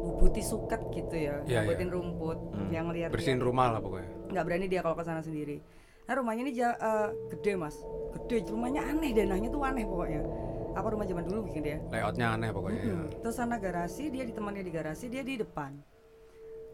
bubuti 0.00 0.40
suket 0.40 0.80
gitu 0.90 1.14
ya 1.16 1.36
Iya, 1.44 1.64
buatin 1.64 1.88
rumput 1.88 2.38
Hmm. 2.50 2.70
yang 2.70 2.86
lihat 2.88 3.10
bersihin 3.10 3.38
rumah 3.38 3.68
lah 3.68 3.80
pokoknya 3.80 4.08
nggak 4.30 4.44
berani 4.44 4.66
dia 4.66 4.80
kalau 4.80 4.94
ke 4.94 5.02
sana 5.02 5.20
sendiri 5.20 5.58
nah 6.04 6.14
rumahnya 6.14 6.42
ini 6.42 6.52
ja- 6.52 6.76
eh, 6.76 7.08
gede 7.30 7.52
mas 7.54 7.76
gede 8.14 8.44
rumahnya 8.46 8.84
aneh 8.84 9.10
danahnya 9.10 9.48
tuh 9.48 9.60
aneh 9.60 9.82
pokoknya 9.82 10.22
apa 10.74 10.86
rumah 10.86 11.04
zaman 11.04 11.24
dulu 11.24 11.40
bikin 11.46 11.62
dia 11.62 11.78
layoutnya 11.86 12.26
aneh 12.30 12.50
pokoknya 12.50 12.80
ya. 12.80 12.90
Mm-mm. 12.90 13.06
Terus 13.16 13.34
sana 13.34 13.56
garasi, 13.56 14.10
dia 14.10 14.22
ditemani 14.22 14.58
di 14.58 14.68
garasi, 14.68 15.06
dia 15.06 15.22
di 15.22 15.38
depan. 15.38 15.70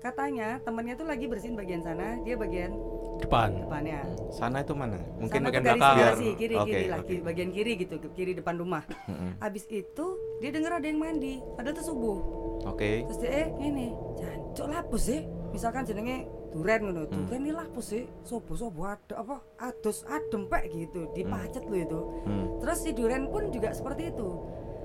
Katanya 0.00 0.56
temannya 0.64 0.96
tuh 0.96 1.04
lagi 1.04 1.28
bersihin 1.28 1.52
bagian 1.54 1.84
sana, 1.84 2.16
dia 2.24 2.32
bagian 2.32 2.72
depan 3.20 3.52
depannya. 3.52 4.00
sana 4.32 4.64
itu 4.64 4.72
mana 4.72 4.96
mungkin 5.14 5.28
sana 5.36 5.46
bagian 5.46 5.64
belakang. 5.76 6.16
kiri 6.34 6.54
Oke, 6.56 6.64
kiri 6.66 6.86
lah, 6.88 6.98
kiri- 7.04 7.20
bagian 7.22 7.50
kiri 7.52 7.72
gitu, 7.76 7.94
ke 8.00 8.08
kiri 8.16 8.32
depan 8.32 8.56
rumah. 8.56 8.80
Mm-mm. 9.04 9.36
Abis 9.38 9.68
itu 9.68 10.06
dia 10.40 10.48
denger 10.48 10.72
ada 10.72 10.86
yang 10.88 10.96
mandi, 10.96 11.44
padahal 11.52 11.76
tuh 11.76 11.84
subuh. 11.84 12.18
oke 12.64 12.90
Terus 13.04 13.18
dia 13.20 13.30
eh 13.44 13.48
ini, 13.60 13.92
jancuk 14.16 14.66
lapus 14.66 15.02
sih. 15.04 15.20
Misalkan 15.50 15.84
jenenge 15.84 16.24
duren 16.50 16.80
ngono, 16.80 17.02
Hmm. 17.04 17.28
duren 17.28 17.40
ini 17.42 17.52
lapus 17.52 17.84
sih. 17.90 18.08
Sobo 18.22 18.56
sobo 18.56 18.88
ada 18.88 19.14
apa? 19.14 19.36
Adus 19.58 20.00
adem 20.06 20.48
pek 20.48 20.64
gitu, 20.70 21.12
dipacet 21.12 21.60
lo 21.62 21.76
itu. 21.76 22.00
Hmm. 22.24 22.46
Terus 22.58 22.78
si 22.80 22.90
Duren 22.90 23.28
pun 23.28 23.52
juga 23.52 23.68
seperti 23.70 24.08
itu. 24.08 24.28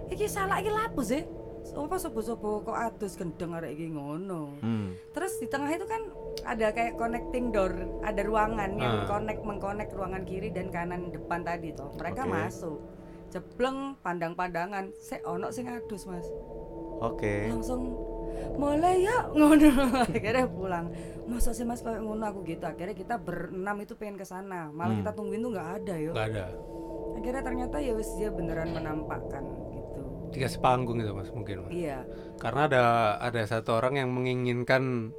Iki 0.05 0.27
salah 0.27 0.59
iki 0.59 0.69
lapus 0.69 1.07
sih. 1.07 1.23
Apa 1.67 1.95
sobo-sobo 1.95 2.61
kok 2.61 2.73
adus 2.73 3.15
gendeng 3.15 3.53
arek 3.53 3.73
iki 3.73 3.89
ngono. 3.89 4.59
Hmm. 4.59 4.93
Terus 5.09 5.39
di 5.39 5.47
tengah 5.47 5.71
itu 5.71 5.83
kan 5.83 6.01
ada 6.43 6.69
kayak 6.69 6.93
connecting 6.93 7.49
door, 7.49 7.73
ada 8.01 8.21
ruangan 8.21 8.75
yang 8.75 9.01
Ah. 9.01 9.07
connect 9.07 9.41
mengkonek 9.41 9.89
ruangan 9.89 10.21
kiri 10.21 10.49
dan 10.49 10.67
kanan 10.67 11.09
depan 11.09 11.41
tadi 11.41 11.71
toh. 11.71 11.89
Mereka 11.95 12.21
Oke. 12.21 12.31
masuk. 12.31 12.77
Jebleng 13.27 13.77
pandang-pandangan, 13.99 14.93
sek 14.93 15.23
ono 15.23 15.49
sing 15.49 15.65
adus, 15.65 16.05
Mas. 16.05 16.29
oke 16.95 17.51
Langsung 17.51 17.91
mulai 18.55 19.03
ya 19.03 19.27
ngono 19.35 19.67
akhirnya 19.99 20.47
pulang 20.47 20.87
masa 21.25 21.51
sih 21.51 21.63
mas 21.63 21.79
kayak 21.79 21.99
ngono 21.99 22.23
aku 22.23 22.39
gitu 22.45 22.63
akhirnya 22.63 22.93
kita 22.93 23.15
berenam 23.17 23.75
itu 23.79 23.95
pengen 23.95 24.15
ke 24.15 24.23
sana 24.23 24.71
malah 24.71 24.93
Hmm. 24.93 25.01
kita 25.01 25.11
tungguin 25.11 25.41
tuh 25.41 25.51
nggak 25.51 25.69
ada 25.75 25.95
yo 25.97 26.11
nggak 26.13 26.27
ada 26.31 26.45
akhirnya 27.13 27.41
ternyata 27.41 27.75
ya 27.79 27.91
wis 27.93 28.07
dia 28.13 28.29
beneran 28.29 28.71
menampakkan 28.71 29.43
gitu 30.35 30.43
dikasih 30.43 30.59
panggung 30.59 30.99
itu 30.99 31.11
mas 31.15 31.31
mungkin 31.31 31.55
mas. 31.65 31.71
Iya. 31.71 32.03
Karena 32.35 32.61
ada 32.67 32.83
ada 33.23 33.41
satu 33.47 33.79
orang 33.79 34.03
yang 34.03 34.09
menginginkan 34.11 35.15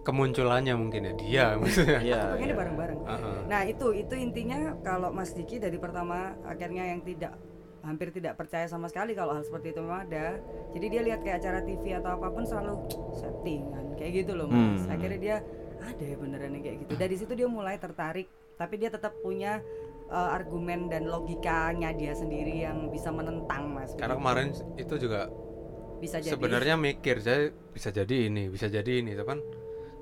kemunculannya 0.00 0.74
mungkin 0.80 1.00
ya 1.04 1.12
dia 1.12 1.44
maksudnya 1.60 2.00
iya 2.00 2.20
pengennya 2.32 2.48
iya. 2.48 2.56
bareng-bareng. 2.56 2.98
Heeh. 3.04 3.38
nah 3.52 3.62
itu 3.68 3.86
itu 3.92 4.14
intinya 4.16 4.72
kalau 4.80 5.12
Mas 5.12 5.36
Diki 5.36 5.60
dari 5.60 5.76
pertama 5.76 6.32
akhirnya 6.48 6.88
yang 6.88 7.04
tidak 7.04 7.36
hampir 7.80 8.12
tidak 8.12 8.36
percaya 8.36 8.68
sama 8.68 8.88
sekali 8.92 9.16
kalau 9.16 9.36
hal 9.36 9.44
seperti 9.44 9.76
itu 9.76 9.80
memang 9.84 10.08
ada. 10.08 10.40
Jadi 10.72 10.86
dia 10.88 11.02
lihat 11.04 11.20
kayak 11.20 11.44
acara 11.44 11.60
TV 11.64 11.84
atau 12.00 12.16
apa 12.16 12.28
pun 12.32 12.44
selalu 12.48 12.74
settingan 13.12 13.84
kayak 14.00 14.24
gitu 14.24 14.32
loh 14.36 14.48
mas. 14.48 14.84
Hmm. 14.88 14.94
akhirnya 14.96 15.20
dia 15.20 15.36
ada 15.80 16.04
ya 16.04 16.16
beneran 16.16 16.56
yang 16.56 16.64
kayak 16.64 16.76
gitu. 16.88 16.92
Dari 16.96 17.14
situ 17.16 17.32
dia 17.36 17.48
mulai 17.48 17.76
tertarik 17.76 18.28
tapi 18.60 18.76
dia 18.76 18.92
tetap 18.92 19.16
punya 19.24 19.64
uh, 20.10 20.30
argumen 20.30 20.86
dan 20.86 21.06
logikanya 21.06 21.90
dia 21.92 22.12
sendiri 22.12 22.60
yang 22.60 22.88
bisa 22.88 23.08
menentang 23.08 23.70
mas 23.70 23.94
karena 23.94 24.14
kemarin 24.14 24.48
itu 24.76 24.94
juga 24.96 25.30
bisa 25.96 26.16
jadi 26.16 26.32
sebenarnya 26.32 26.74
mikir 26.76 27.16
saya 27.18 27.40
bisa 27.70 27.88
jadi 27.90 28.26
ini 28.26 28.48
bisa 28.48 28.66
jadi 28.66 29.00
ini 29.00 29.14
tapi 29.14 29.28
kan 29.28 29.40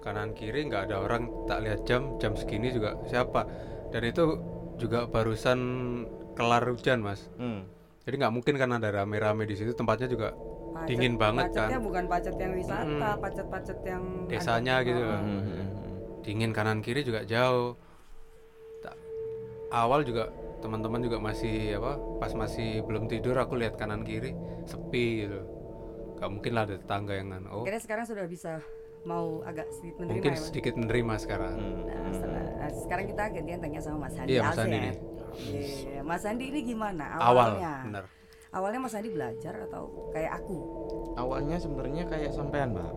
kanan 0.01 0.31
kiri 0.33 0.65
nggak 0.65 0.89
ada 0.89 0.97
orang 0.99 1.27
tak 1.45 1.61
lihat 1.61 1.83
jam 1.85 2.17
jam 2.17 2.33
segini 2.33 2.71
juga 2.71 2.95
siapa 3.05 3.45
dan 3.89 4.03
itu 4.03 4.25
juga 4.77 5.05
barusan 5.05 5.59
kelar 6.33 6.65
hujan 6.67 7.03
mas 7.03 7.27
Hmm. 7.35 7.67
jadi 8.03 8.15
nggak 8.17 8.33
mungkin 8.33 8.55
kan 8.55 8.71
ada 8.73 8.89
rame-rame 8.93 9.43
di 9.43 9.55
situ 9.55 9.73
tempatnya 9.73 10.07
juga 10.07 10.31
Pacet- 10.71 10.87
dingin 10.87 11.15
banget 11.17 11.51
pacetnya 11.51 11.75
kan. 11.75 11.83
bukan 11.83 12.05
pacet 12.07 12.37
yang 12.39 12.53
wisata 12.55 12.87
Mm-mm. 12.87 13.19
pacet-pacet 13.19 13.79
yang 13.83 14.03
Desanya 14.27 14.75
ada- 14.77 14.87
gitu 14.87 15.01
Oh, 15.01 15.09
loh. 15.09 15.19
Hmm, 15.19 15.41
hmm, 15.41 15.51
hmm. 15.51 15.69
dingin 16.23 16.51
kanan 16.53 16.79
kiri 16.79 17.03
juga 17.03 17.27
jauh 17.27 17.75
awal 19.71 20.01
juga 20.03 20.33
teman-teman 20.59 21.01
juga 21.01 21.19
masih 21.19 21.79
apa 21.79 21.93
pas 22.19 22.33
masih 22.35 22.83
belum 22.83 23.07
tidur 23.07 23.39
aku 23.39 23.55
lihat 23.55 23.79
kanan 23.79 24.03
kiri 24.03 24.35
sepi 24.65 25.25
gitu 25.25 25.41
nggak 26.19 26.31
mungkin 26.31 26.53
lah 26.53 26.63
ada 26.67 26.75
tetangga 26.75 27.15
yang 27.15 27.29
kan 27.31 27.43
oh 27.47 27.63
akhirnya 27.63 27.83
sekarang 27.83 28.05
sudah 28.05 28.27
bisa 28.27 28.59
mau 29.07 29.39
agak 29.47 29.71
sedikit 29.71 30.03
menerima 30.03 30.15
mungkin 30.19 30.31
ya, 30.31 30.37
Mas? 30.37 30.47
sedikit 30.51 30.75
menerima 30.75 31.15
sekarang 31.17 31.55
Hmm, 31.55 31.87
Nah, 31.87 32.11
setelah, 32.11 32.43
nah, 32.51 32.71
sekarang 32.75 33.05
kita 33.07 33.23
gantian 33.31 33.59
tanya 33.61 33.81
sama 33.81 33.99
Mas 34.03 34.17
Andi 34.19 34.31
Iya, 34.31 34.41
Mas 34.43 34.51
Alse 34.51 34.63
Andi 34.65 34.79
ya. 34.79 34.93
Iya, 35.39 36.01
Mas 36.03 36.25
Andi 36.27 36.45
ini 36.47 36.61
gimana 36.65 37.05
awal 37.15 37.27
awalnya? 37.55 37.75
bener 37.87 38.05
Awalnya 38.49 38.81
Mas 38.81 38.95
Andi 38.97 39.11
belajar 39.13 39.55
atau 39.63 39.83
kayak 40.11 40.33
aku? 40.35 40.57
awalnya 41.15 41.57
sebenarnya 41.57 42.03
kayak 42.05 42.31
sampean 42.33 42.75
mbak 42.75 42.91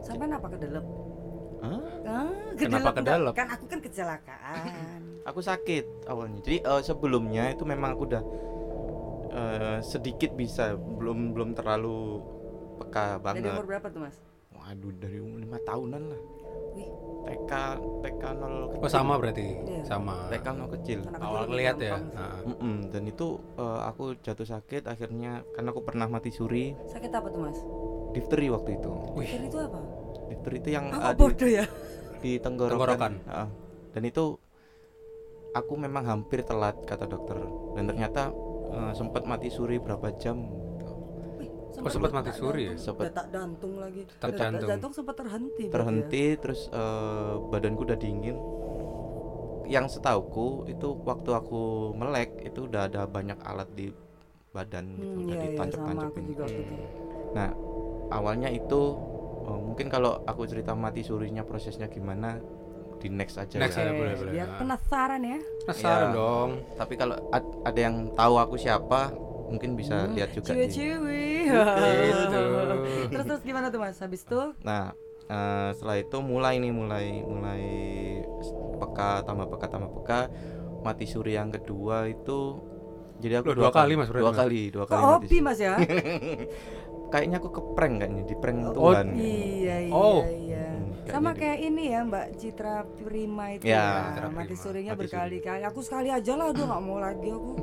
Sampai 0.00 0.26
apa 0.28 0.46
ke 0.48 0.58
dalam? 0.58 0.84
Hah? 1.60 1.82
Ah, 2.02 2.32
Kenapa 2.56 2.88
kedelep 2.88 2.94
kedelep? 2.94 3.20
enggak? 3.20 3.36
Kan 3.36 3.48
aku 3.50 3.64
kan 3.66 3.80
kecelakaan. 3.82 4.99
Aku 5.22 5.40
sakit 5.40 6.06
awalnya 6.06 6.40
jadi 6.40 6.58
eh, 6.62 6.82
sebelumnya 6.82 7.50
itu 7.50 7.64
memang 7.64 7.94
aku 7.94 8.04
udah 8.06 8.22
eh, 9.30 9.78
sedikit 9.82 10.32
bisa 10.32 10.74
belum 10.74 11.32
belum 11.32 11.50
terlalu 11.52 12.20
peka 12.78 13.16
Dari 13.16 13.22
banget 13.22 13.52
umur 13.52 13.66
berapa 13.66 13.86
tuh 13.88 14.00
Mas? 14.02 14.16
waduh 14.50 14.92
dari 14.94 15.18
umur 15.18 15.38
lima 15.38 15.58
tahunan 15.60 16.02
lah 16.06 16.22
Wih, 16.70 16.86
TK 17.26 17.50
TK 18.00 18.22
nol 18.34 18.54
kecil. 18.70 18.80
oh 18.80 18.90
sama 18.90 19.12
berarti 19.16 19.46
Iya. 19.60 19.82
sama 19.84 20.14
TK 20.28 20.46
nol 20.52 20.68
kecil 20.70 20.98
anak 21.04 21.20
awal 21.20 21.42
lebih 21.44 21.66
ya. 21.82 21.98
Nah, 22.08 22.38
Mm-mm, 22.46 22.76
dan 22.88 23.02
itu 23.04 23.26
eh, 23.56 23.80
aku 23.82 24.04
jatuh 24.18 24.46
sakit 24.46 24.82
akhirnya 24.84 25.32
karena 25.50 25.68
aku 25.68 25.82
pernah 25.82 26.06
mati 26.06 26.30
suri 26.30 26.72
Sakit 26.86 27.10
apa 27.10 27.28
tuh 27.28 27.40
Mas? 27.42 27.58
difteri 28.10 28.46
waktu 28.48 28.70
itu 28.74 28.92
Difteri 29.14 29.46
itu 29.46 29.58
apa? 29.58 29.78
difteri 30.26 30.56
itu 30.58 30.70
yang 30.70 30.84
Aku 30.90 31.24
eh, 31.26 31.34
di, 31.36 31.48
ya. 31.52 31.64
di 32.20 32.32
tenggorokan, 32.38 32.74
Tenggorokan. 32.76 33.12
Ah. 33.26 33.48
dan 33.90 34.02
itu 34.04 34.24
aku 35.52 35.74
memang 35.74 36.04
hampir 36.06 36.42
telat 36.42 36.78
kata 36.84 37.06
dokter 37.06 37.38
dan 37.74 37.84
ternyata 37.86 38.30
eh, 38.70 38.92
sempat 38.94 39.26
mati 39.26 39.48
suri 39.50 39.78
berapa 39.78 40.10
jam 40.16 40.38
Wih, 41.38 41.48
Oh, 41.80 41.88
sempat 41.88 42.12
mati 42.12 42.30
suri 42.34 42.62
ya? 42.68 42.74
Sempat. 42.76 43.08
Detak 43.08 43.26
jantung 43.32 43.80
lagi. 43.80 44.02
Detak 44.04 44.30
jantung. 44.36 44.68
jantung 44.68 44.92
sempat 44.92 45.14
terhenti. 45.16 45.64
berarti 45.70 45.72
terhenti 45.72 46.24
terus 46.36 46.60
eh, 46.68 47.34
badanku 47.50 47.82
udah 47.86 47.98
dingin 47.98 48.36
yang 49.70 49.86
setauku 49.86 50.66
itu 50.66 50.98
waktu 51.06 51.30
aku 51.30 51.94
melek 51.94 52.42
itu 52.42 52.66
udah 52.66 52.90
ada 52.90 53.06
banyak 53.06 53.38
alat 53.46 53.70
di 53.72 53.94
badan 54.50 54.98
Ya? 54.98 54.98
gitu 54.98 55.14
Hmm, 55.14 55.22
udah 55.22 55.30
iya, 55.30 55.38
iya, 55.38 55.50
ditancap-tancapin. 55.54 56.24
Nah, 57.30 57.50
awalnya 58.10 58.50
itu 58.50 58.80
oh, 59.46 59.58
mungkin 59.62 59.86
kalau 59.86 60.26
aku 60.26 60.42
cerita 60.50 60.74
mati 60.74 61.06
surinya 61.06 61.46
prosesnya 61.46 61.86
gimana 61.86 62.42
di 63.00 63.08
next 63.08 63.36
aja 63.40 63.56
Next 63.56 63.76
ya. 63.76 63.88
aja. 63.88 63.92
Boleh, 63.96 64.14
boleh. 64.20 64.32
Nah. 64.36 64.58
penasaran 64.60 65.22
ya. 65.24 65.38
penasaran 65.64 66.08
Iya. 66.12 66.16
dong 66.16 66.50
Tapi 66.76 66.94
kalau 66.94 67.16
ad- 67.32 67.56
ada 67.64 67.80
yang 67.80 67.96
tahu 68.12 68.34
aku 68.36 68.56
siapa, 68.56 69.00
mungkin 69.50 69.74
bisa 69.74 70.06
Hmm, 70.06 70.14
lihat 70.16 70.30
juga 70.36 70.52
di. 70.52 70.56
Ciwi-ciwi. 70.56 71.24
Gitu. 71.50 72.42
terus 73.12 73.24
terus 73.26 73.42
gimana 73.42 73.66
tuh 73.72 73.80
Mas? 73.82 73.96
Habis 73.98 74.22
itu 74.22 74.40
Nah, 74.62 74.92
eh, 75.26 75.70
setelah 75.74 75.96
itu 75.98 76.16
mulai 76.20 76.60
nih 76.60 76.72
mulai 76.72 77.06
mulai 77.24 77.62
peka 78.80 79.24
tambah 79.24 79.46
peka 79.52 79.66
tambah 79.68 79.90
peka 80.00 80.20
mati 80.80 81.04
suri 81.04 81.36
yang 81.36 81.52
kedua 81.52 82.08
itu 82.08 82.60
Jadi 83.20 83.36
aku 83.36 83.52
Loh, 83.52 83.68
dua 83.68 83.68
kali, 83.68 83.92
Mas, 84.00 84.08
berarti, 84.08 84.24
Dua 84.24 84.32
Mas? 84.32 84.40
kali, 84.40 84.62
dua 84.72 84.84
kali. 84.88 84.96
mati 84.96 85.12
hobi 85.12 85.28
suri. 85.28 85.44
mas 85.44 85.58
ya? 85.60 85.74
Kayaknya 87.10 87.36
aku 87.36 87.50
ke 87.50 87.62
prank 87.74 87.94
kayaknya, 87.98 88.22
di 88.24 88.34
prank 88.34 88.58
Oh, 88.62 88.72
Tuhan. 88.72 89.06
Iya 89.12 89.76
iya 89.82 89.92
Oh. 89.92 90.22
iya. 90.24 90.66
Hmm, 90.70 90.94
Sama 91.04 91.30
jadi. 91.30 91.40
kayak 91.40 91.58
ini 91.60 91.84
ya 91.88 92.00
Mbak 92.02 92.26
Citra 92.36 92.74
Prima 92.96 93.44
itu 93.50 93.64
Ya, 93.66 94.14
ya. 94.16 94.30
Mati 94.30 94.54
suri. 94.54 94.86
berkali-kali. 94.86 95.62
Aku 95.64 95.80
sekali 95.80 96.08
aja 96.08 96.32
lah, 96.32 96.46
udah 96.48 96.64
nggak 96.64 96.82
mau 96.82 96.98
lagi 96.98 97.28
aku. 97.28 97.52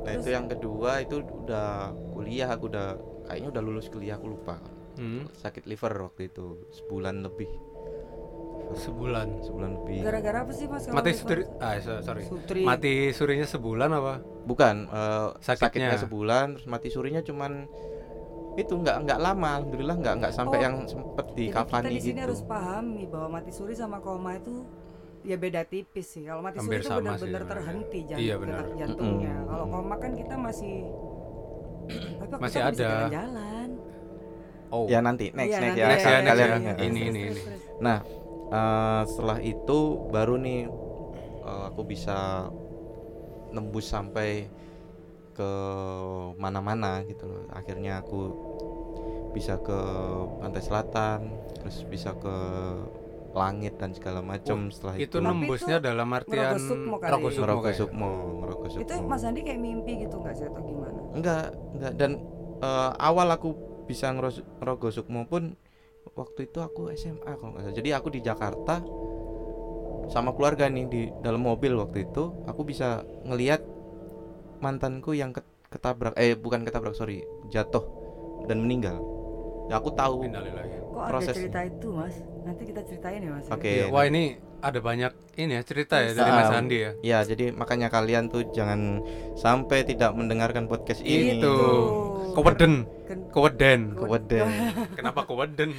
Nah, 0.00 0.16
itu 0.16 0.28
yang 0.28 0.48
kedua 0.48 1.00
itu 1.00 1.20
udah 1.20 1.92
kuliah, 2.10 2.48
aku 2.48 2.72
udah 2.72 2.96
kayaknya 3.22 3.52
udah 3.52 3.62
lulus 3.62 3.86
kuliah, 3.86 4.16
aku 4.16 4.32
lupa. 4.32 4.56
Hmm, 4.96 5.28
Sakit 5.34 5.64
liver 5.64 5.92
waktu 6.02 6.26
itu, 6.26 6.64
sebulan 6.70 7.20
lebih. 7.20 7.52
sebulan. 8.72 9.42
Sebulan 9.42 9.70
lebih. 9.76 9.98
Gara-gara 10.00 10.38
apa 10.40 10.52
sih 10.52 10.64
mas? 10.64 10.86
kalau 10.86 10.96
Mati 10.96 11.10
suri, 11.12 11.42
ah 11.58 11.74
so- 11.76 12.00
sorry. 12.00 12.22
Sutri. 12.22 12.62
Mati 12.62 13.10
surinya 13.10 13.44
sebulan 13.44 13.90
apa? 13.90 14.14
Bukan, 14.42 14.86
eh, 14.86 15.28
Sakitnya. 15.38 15.90
sakitnya 15.90 15.98
sebulan, 16.00 16.46
terus 16.54 16.66
mati 16.66 16.88
surinya 16.88 17.20
cuman 17.20 17.66
itu 18.60 18.74
nggak 18.74 18.96
nggak 19.02 19.18
lama, 19.18 19.48
alhamdulillah 19.56 19.96
nggak 19.96 20.14
nggak 20.18 20.32
sampai 20.32 20.56
Oh. 20.56 20.62
yang 20.62 20.74
sempet 20.84 21.26
di 21.30 21.44
Jadi 21.44 21.54
kafani 21.54 21.82
kita 21.82 21.90
di 21.90 22.00
sini 22.00 22.12
gitu. 22.12 22.24
harus 22.24 22.40
pahami 22.42 23.02
bahwa 23.06 23.28
mati 23.32 23.50
suri 23.50 23.74
sama 23.74 23.98
koma 23.98 24.30
itu 24.34 24.54
ya 25.20 25.36
beda 25.36 25.62
tipis 25.62 26.06
sih. 26.08 26.24
Kalau 26.24 26.40
mati 26.40 26.56
Hampir 26.56 26.80
suri 26.80 26.88
itu 26.88 27.02
benar-benar 27.02 27.42
terhenti 27.46 27.98
Iya, 27.98 28.08
jantung, 28.10 28.40
benar. 28.40 28.56
detak 28.58 28.76
jantungnya. 28.78 29.34
Mm-mm. 29.34 29.48
Kalau 29.48 29.64
koma 29.66 29.94
kan 29.96 30.12
kita 30.14 30.34
masih 30.36 30.74
tapi 32.22 32.40
Masih 32.40 32.60
bisa 32.60 32.68
ada. 32.70 32.88
jalan-jalan. 33.10 33.68
Oh. 34.70 34.86
Ya 34.86 34.98
nanti 35.00 35.26
next 35.30 35.50
Iya, 35.50 35.58
next 35.58 35.66
nanti 35.66 35.80
ya, 35.80 35.86
Next 35.88 35.98
ya, 35.98 36.06
kalian- 36.06 36.22
next 36.22 36.30
kalian 36.32 36.48
ya. 36.48 36.70
ya. 36.70 36.74
Ini, 36.80 37.00
ini, 37.02 37.20
ini. 37.26 37.42
Nah, 37.80 37.98
eh, 38.48 39.02
setelah 39.04 39.38
itu 39.42 39.78
baru 40.08 40.34
nih 40.36 40.60
eh, 41.42 41.62
aku 41.66 41.82
bisa 41.82 42.46
nembus 43.50 43.86
sampai 43.86 44.46
ke 45.40 45.50
mana-mana 46.36 47.00
gitu 47.08 47.24
loh. 47.24 47.48
Akhirnya 47.50 48.04
aku 48.04 48.20
bisa 49.32 49.56
ke 49.56 49.78
pantai 50.36 50.60
selatan, 50.60 51.18
terus 51.56 51.80
bisa 51.88 52.12
ke 52.12 52.34
langit 53.30 53.78
dan 53.78 53.94
segala 53.94 54.20
macam 54.20 54.68
setelah 54.68 54.98
itu 54.98 55.06
itu. 55.06 55.16
Nembusnya 55.22 55.78
itu 55.78 55.86
dalam 55.86 56.08
artian 56.10 56.58
Ngerogoh 56.58 56.66
sukmo 56.66 56.94
kali. 56.98 57.08
Ngerogoh 57.08 57.30
sukmo 57.30 57.40
Ngerokok 57.46 57.62
kayak. 57.64 57.78
sukmo, 57.78 58.10
ngerokok 58.42 58.68
sukmo. 58.68 58.82
Itu 58.84 58.92
Mas 59.06 59.22
Andi 59.24 59.40
kayak 59.40 59.60
mimpi 59.62 59.92
gitu 60.02 60.16
nggak 60.18 60.34
sih 60.34 60.44
atau 60.50 60.60
gimana? 60.60 60.98
Enggak, 61.14 61.44
enggak 61.72 61.92
dan 61.96 62.10
eh, 62.60 62.90
awal 63.00 63.28
aku 63.30 63.48
bisa 63.86 64.10
ngeros- 64.10 64.44
ngerogoh 64.60 64.92
sukmo 64.92 65.24
pun 65.24 65.54
waktu 66.10 66.50
itu 66.50 66.58
aku 66.58 66.90
SMA 66.92 67.32
kalau 67.38 67.54
nggak 67.54 67.64
salah. 67.64 67.76
Jadi 67.78 67.88
aku 67.94 68.08
di 68.10 68.20
Jakarta 68.20 68.82
sama 70.10 70.34
keluarga 70.34 70.66
nih 70.66 70.86
di 70.90 71.02
dalam 71.22 71.38
mobil 71.40 71.78
waktu 71.78 72.02
itu 72.04 72.34
aku 72.44 72.66
bisa 72.66 73.06
ngelihat 73.22 73.62
mantanku 74.60 75.12
yang 75.12 75.32
ket- 75.32 75.48
ketabrak 75.66 76.14
eh 76.14 76.34
bukan 76.34 76.62
ketabrak 76.62 76.92
sorry 76.92 77.20
jatuh 77.48 77.84
dan 78.44 78.60
meninggal. 78.60 79.00
Ya 79.66 79.78
aku 79.78 79.92
tahu. 79.92 80.26
Kok 80.26 80.98
ada 80.98 81.08
Prosesnya. 81.08 81.46
cerita 81.46 81.60
itu 81.62 81.88
Mas? 81.90 82.16
Nanti 82.42 82.62
kita 82.66 82.80
ceritain 82.82 83.20
ya 83.20 83.30
Mas. 83.30 83.46
ya? 83.46 83.52
Oke. 83.54 83.70
Iya, 83.70 83.84
Wah 83.88 84.04
ini 84.04 84.22
ada 84.60 84.76
banyak 84.76 85.12
ini 85.38 85.52
ya 85.54 85.62
cerita 85.62 85.96
ya 85.96 86.10
dari 86.12 86.26
Ah, 86.26 86.36
Mas 86.36 86.50
Andi 86.50 86.76
ya. 86.76 86.90
Ya, 87.00 87.18
jadi 87.22 87.54
makanya 87.54 87.86
kalian 87.88 88.26
tuh 88.26 88.50
jangan 88.50 89.00
sampai 89.32 89.86
tidak 89.86 90.10
mendengarkan 90.12 90.66
podcast 90.66 91.00
ini. 91.00 91.38
Itu. 91.38 91.46
Gitu. 91.46 91.56
Keweden, 92.30 92.86
Kan, 93.06 93.18
keweden. 93.30 93.80
Keweden. 93.94 94.46
Kenapa 94.98 95.26
keweden? 95.26 95.70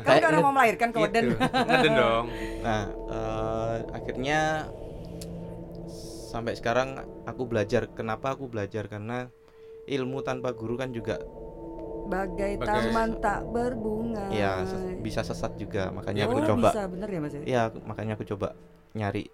kan 0.00 0.20
orang 0.22 0.40
mau 0.40 0.52
melahirkan 0.52 0.88
Gitu. 0.88 1.36
Ngeden 1.36 1.92
dong. 1.92 2.24
Nah, 2.60 2.82
eh, 3.08 3.76
akhirnya 3.92 4.40
sampai 6.26 6.52
sekarang 6.52 6.98
aku 7.24 7.46
belajar. 7.46 7.86
Kenapa 7.88 8.34
aku 8.34 8.50
belajar? 8.50 8.86
Karena 8.86 9.30
ilmu 9.86 10.18
tanpa 10.20 10.50
guru 10.50 10.74
kan 10.74 10.90
juga 10.90 11.22
Bagai 12.06 12.54
Bagai- 12.54 12.86
taman 12.86 13.18
tak 13.18 13.50
berbunga. 13.50 14.30
ya 14.30 14.62
ses- 14.62 14.98
bisa 15.00 15.22
sesat 15.22 15.54
juga. 15.54 15.90
Makanya 15.90 16.26
oh, 16.26 16.28
aku 16.28 16.38
coba. 16.44 16.70
bisa 16.70 16.82
bener 16.86 17.08
ya 17.08 17.18
Mas 17.18 17.32
ya? 17.32 17.42
Ya, 17.42 17.62
makanya 17.82 18.14
aku 18.14 18.26
coba 18.26 18.54
nyari 18.92 19.26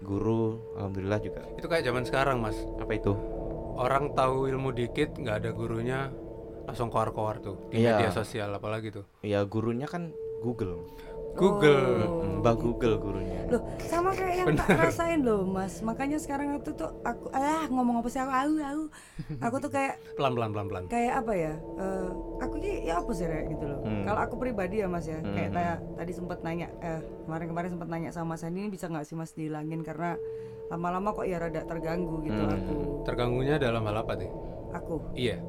guru. 0.00 0.58
Alhamdulillah 0.74 1.18
juga. 1.18 1.42
Itu 1.54 1.66
kayak 1.66 1.84
zaman 1.84 2.02
sekarang 2.02 2.38
mas. 2.38 2.58
Apa 2.74 2.90
itu? 2.92 3.14
Orang 3.74 4.10
tahu 4.12 4.46
ilmu 4.46 4.70
dikit, 4.72 5.14
nggak 5.14 5.36
ada 5.38 5.50
gurunya, 5.52 6.10
langsung 6.66 6.90
keluar-keluar 6.90 7.38
tuh 7.38 7.70
di 7.70 7.80
Iya. 7.80 7.94
media 7.94 8.10
sosial 8.10 8.50
apalagi 8.50 8.90
tuh. 8.90 9.06
Ya 9.22 9.38
gurunya 9.42 9.86
kan 9.86 10.10
Google. 10.38 10.90
Google. 11.38 11.86
Oh. 12.04 12.26
Mbak 12.38 12.54
Google 12.56 12.94
gurunya. 12.98 13.40
Loh, 13.48 13.62
sama 13.80 14.12
kayak 14.12 14.34
yang 14.36 14.48
tak 14.54 14.68
rasain 14.78 15.20
loh, 15.20 15.42
Mas. 15.42 15.80
Makanya 15.80 16.16
sekarang 16.16 16.54
itu 16.54 16.70
tuh 16.70 16.86
aku 17.02 17.32
ah 17.32 17.66
ngomong 17.66 17.98
apa 17.98 18.08
sih 18.08 18.20
aku 18.20 18.30
aku 18.30 18.52
aku, 18.60 18.84
aku 19.40 19.56
tuh 19.58 19.70
kayak 19.72 19.98
Pelan 20.14 20.32
pelan 20.32 20.50
pelan 20.52 20.66
pelan. 20.68 20.84
kayak 20.86 21.14
apa 21.16 21.32
ya? 21.32 21.54
eh, 21.56 22.08
aku 22.38 22.54
ini 22.58 22.70
ya 22.84 23.00
apa 23.00 23.10
sih 23.10 23.24
Rek, 23.24 23.44
gitu 23.50 23.64
loh. 23.64 23.80
Hmm. 23.80 24.04
Kalau 24.04 24.20
aku 24.20 24.34
pribadi 24.36 24.78
ya 24.78 24.86
Mas 24.86 25.06
ya, 25.06 25.18
kayak 25.18 25.48
Hmm. 25.48 25.56
taya- 25.56 25.80
tadi 25.96 26.12
sempat 26.12 26.38
nanya 26.42 26.68
eh 26.78 27.00
kemarin-kemarin 27.24 27.70
sempat 27.72 27.88
nanya 27.88 28.10
sama 28.10 28.36
Mas 28.36 28.44
Andi 28.44 28.58
ini 28.60 28.70
bisa 28.70 28.86
nggak 28.86 29.02
sih 29.02 29.16
Mas 29.16 29.32
dihilangin 29.32 29.82
karena 29.82 30.14
lama-lama 30.68 31.10
kok 31.10 31.24
ya 31.24 31.40
rada 31.40 31.64
terganggu 31.64 32.22
gitu 32.22 32.38
Hmm. 32.38 32.54
aku. 32.54 32.74
Terganggunya 33.02 33.56
dalam 33.56 33.82
hal 33.82 33.96
apa 33.98 34.14
nih? 34.14 34.30
Aku 34.74 35.00
Iya. 35.12 35.40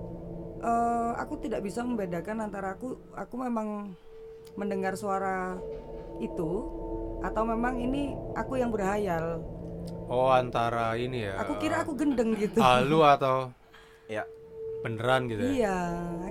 eh 0.60 1.12
aku 1.16 1.38
tidak 1.38 1.62
bisa 1.62 1.80
membedakan 1.82 2.42
antara 2.42 2.74
aku 2.74 2.98
aku 3.14 3.36
memang 3.38 3.94
mendengar 4.56 4.94
suara 4.94 5.56
itu 6.20 6.50
atau 7.24 7.44
memang 7.48 7.80
ini 7.80 8.16
aku 8.36 8.60
yang 8.60 8.72
berhayal. 8.72 9.40
Oh 10.10 10.34
antara 10.34 10.98
ini 10.98 11.30
ya. 11.30 11.40
Aku 11.44 11.56
kira 11.62 11.86
aku 11.86 11.94
gendeng 11.96 12.34
gitu. 12.36 12.60
halu 12.60 13.06
atau 13.06 13.52
Ya. 14.10 14.26
beneran 14.80 15.28
gitu 15.28 15.44
ya. 15.44 15.52
Iya, 15.52 15.78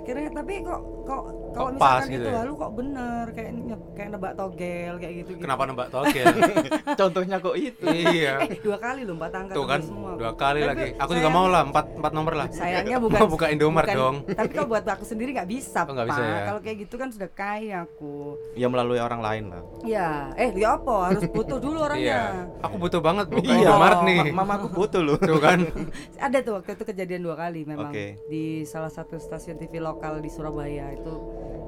akhirnya 0.01 0.29
tapi 0.33 0.53
kok 0.65 0.81
kok 1.05 1.23
kalau 1.53 1.69
Kok 1.69 1.73
misalkan 1.77 2.01
pas 2.01 2.09
gitu 2.09 2.17
itu 2.17 2.29
ya? 2.29 2.37
lalu 2.41 2.51
kok 2.57 2.71
bener 2.73 3.25
kayak 3.37 3.51
kayak 3.99 4.09
nebak 4.09 4.33
togel 4.33 4.93
kayak 4.95 5.13
gitu. 5.19 5.29
Kenapa 5.37 5.61
nembak 5.63 5.87
togel? 5.89 6.25
Contohnya 6.99 7.35
kok 7.37 7.55
itu. 7.55 7.85
iya. 7.85 8.39
Eh 8.41 8.57
dua 8.57 8.77
kali 8.77 9.03
loh 9.03 9.13
empat 9.13 9.31
angka 9.35 9.53
Tuh 9.53 9.65
kan 9.65 9.79
semua. 9.81 10.15
dua 10.15 10.31
kali 10.33 10.59
Tapi 10.59 10.69
lagi. 10.69 10.87
Aku 10.93 10.99
sayang- 11.05 11.17
juga 11.17 11.29
mau 11.29 11.45
lah 11.45 11.61
empat 11.61 11.85
empat 11.93 12.11
nomor 12.11 12.33
lah. 12.33 12.47
Sayangnya 12.49 12.97
bukan 12.97 13.19
Mau 13.19 13.29
buka 13.35 13.45
Indomaret 13.49 13.87
bukan- 13.89 13.99
dong. 13.99 14.15
Tapi 14.29 14.49
kalau 14.49 14.67
buat 14.69 14.85
aku 14.85 15.03
sendiri 15.03 15.29
nggak 15.31 15.49
bisa, 15.49 15.79
Oh, 15.81 15.91
nggak 15.91 16.07
bisa 16.07 16.21
Pak. 16.21 16.29
ya? 16.29 16.39
Kalau 16.45 16.59
kayak 16.61 16.77
gitu 16.79 16.95
kan 16.95 17.09
sudah 17.09 17.29
kaya 17.29 17.77
aku. 17.83 18.15
Ya 18.55 18.67
melalui 18.67 18.97
orang 18.97 19.19
lain 19.19 19.43
lah. 19.49 19.61
Ya, 19.81 20.09
eh 20.33 20.49
ya 20.53 20.75
apa? 20.75 21.11
Harus 21.11 21.27
butuh 21.27 21.57
dulu 21.57 21.77
orangnya. 21.81 22.05
Iya. 22.05 22.23
Aku 22.61 22.75
butuh 22.77 22.99
banget 22.99 23.25
buka 23.27 23.43
Iya. 23.43 23.59
Indomaret 23.59 23.99
nih. 24.01 24.19
Ma- 24.29 24.37
mama 24.39 24.53
aku 24.55 24.67
butuh 24.69 25.01
loh. 25.01 25.17
Tuh 25.17 25.37
kan. 25.37 25.59
Ada 26.21 26.37
tuh 26.39 26.53
waktu 26.55 26.71
itu 26.71 26.83
kejadian 26.85 27.21
dua 27.21 27.35
kali 27.35 27.65
memang 27.65 27.89
Oke. 27.89 28.15
di 28.25 28.63
salah 28.63 28.87
satu 28.87 29.17
stasiun 29.17 29.57
TV 29.57 29.77
lokal 29.77 30.19
di 30.19 30.29
Surabaya 30.29 30.87
itu. 30.89 31.13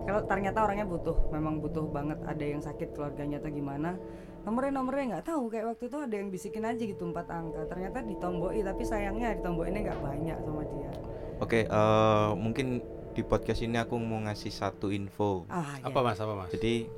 Kalau 0.02 0.22
ternyata 0.24 0.62
orangnya 0.62 0.84
butuh, 0.84 1.30
memang 1.30 1.58
butuh 1.58 1.86
banget. 1.86 2.21
Ada 2.26 2.44
yang 2.44 2.62
sakit 2.62 2.94
keluarganya 2.94 3.38
atau 3.38 3.50
gimana? 3.50 3.98
Nomornya 4.42 4.74
nomornya 4.74 5.06
nggak 5.18 5.26
tahu. 5.28 5.44
Kayak 5.48 5.66
waktu 5.76 5.84
itu 5.86 5.98
ada 5.98 6.16
yang 6.16 6.30
bisikin 6.30 6.64
aja 6.66 6.82
gitu 6.82 7.04
empat 7.06 7.28
angka. 7.30 7.62
Ternyata 7.68 8.02
ditomboi, 8.02 8.62
tapi 8.62 8.84
sayangnya 8.84 9.38
ditomboinnya 9.38 9.82
nggak 9.88 10.00
banyak 10.02 10.38
sama 10.42 10.64
dia. 10.66 10.90
Oke, 11.38 11.60
eh, 11.66 12.30
mungkin 12.36 12.82
di 13.12 13.22
podcast 13.22 13.62
ini 13.62 13.76
aku 13.76 13.98
mau 13.98 14.22
ngasih 14.22 14.50
satu 14.50 14.90
info. 14.90 15.46
Ah, 15.46 15.78
ya. 15.78 15.90
Apa 15.90 16.00
mas? 16.02 16.18
Apa 16.18 16.34
mas? 16.34 16.50
Jadi 16.50 16.90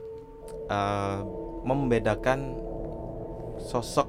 eh, 0.67 1.19
membedakan 1.63 2.39
sosok 3.59 4.07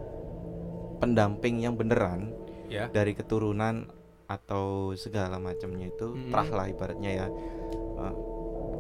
pendamping 0.99 1.61
yang 1.61 1.75
beneran 1.75 2.33
Ya. 2.65 2.89
dari 2.89 3.13
keturunan 3.13 3.87
atau 4.25 4.97
segala 4.97 5.37
macamnya 5.37 5.87
itu 5.87 6.11
Mm-mm. 6.11 6.33
terah 6.33 6.49
lah 6.51 6.67
ibaratnya 6.67 7.11
ya 7.13 7.27
Eh, 7.95 8.15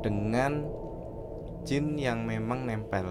dengan 0.02 0.66
jin 1.64 1.96
yang 1.98 2.24
memang 2.24 2.64
nempel 2.64 3.08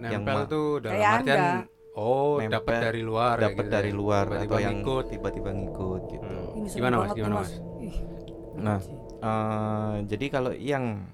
yang 0.00 0.24
Nempel 0.24 0.38
ma- 0.38 0.48
tuh 0.48 0.66
dalam 0.80 0.94
Kayak 0.96 1.10
artian 1.12 1.36
Anda. 1.36 1.48
oh 1.92 2.32
Nempel, 2.40 2.52
dapat 2.56 2.74
dari 2.80 3.00
luar 3.04 3.34
dapat 3.36 3.64
gitu 3.66 3.74
dari 3.74 3.90
ya. 3.90 3.96
luar 3.96 4.24
Tiba-tiba 4.24 4.44
atau 4.48 4.58
yang 4.60 4.76
ngikut. 4.80 5.04
tiba-tiba 5.12 5.50
ngikut 5.52 6.02
gitu. 6.08 6.26
Hmm. 6.26 6.64
Gimana 6.68 6.94
mas? 6.96 7.10
Gimana 7.12 7.34
mas? 7.36 7.52
Ih, 7.78 7.96
Nah. 8.56 8.80
Eh, 9.20 9.94
jadi 10.08 10.26
kalau 10.32 10.52
yang 10.56 11.04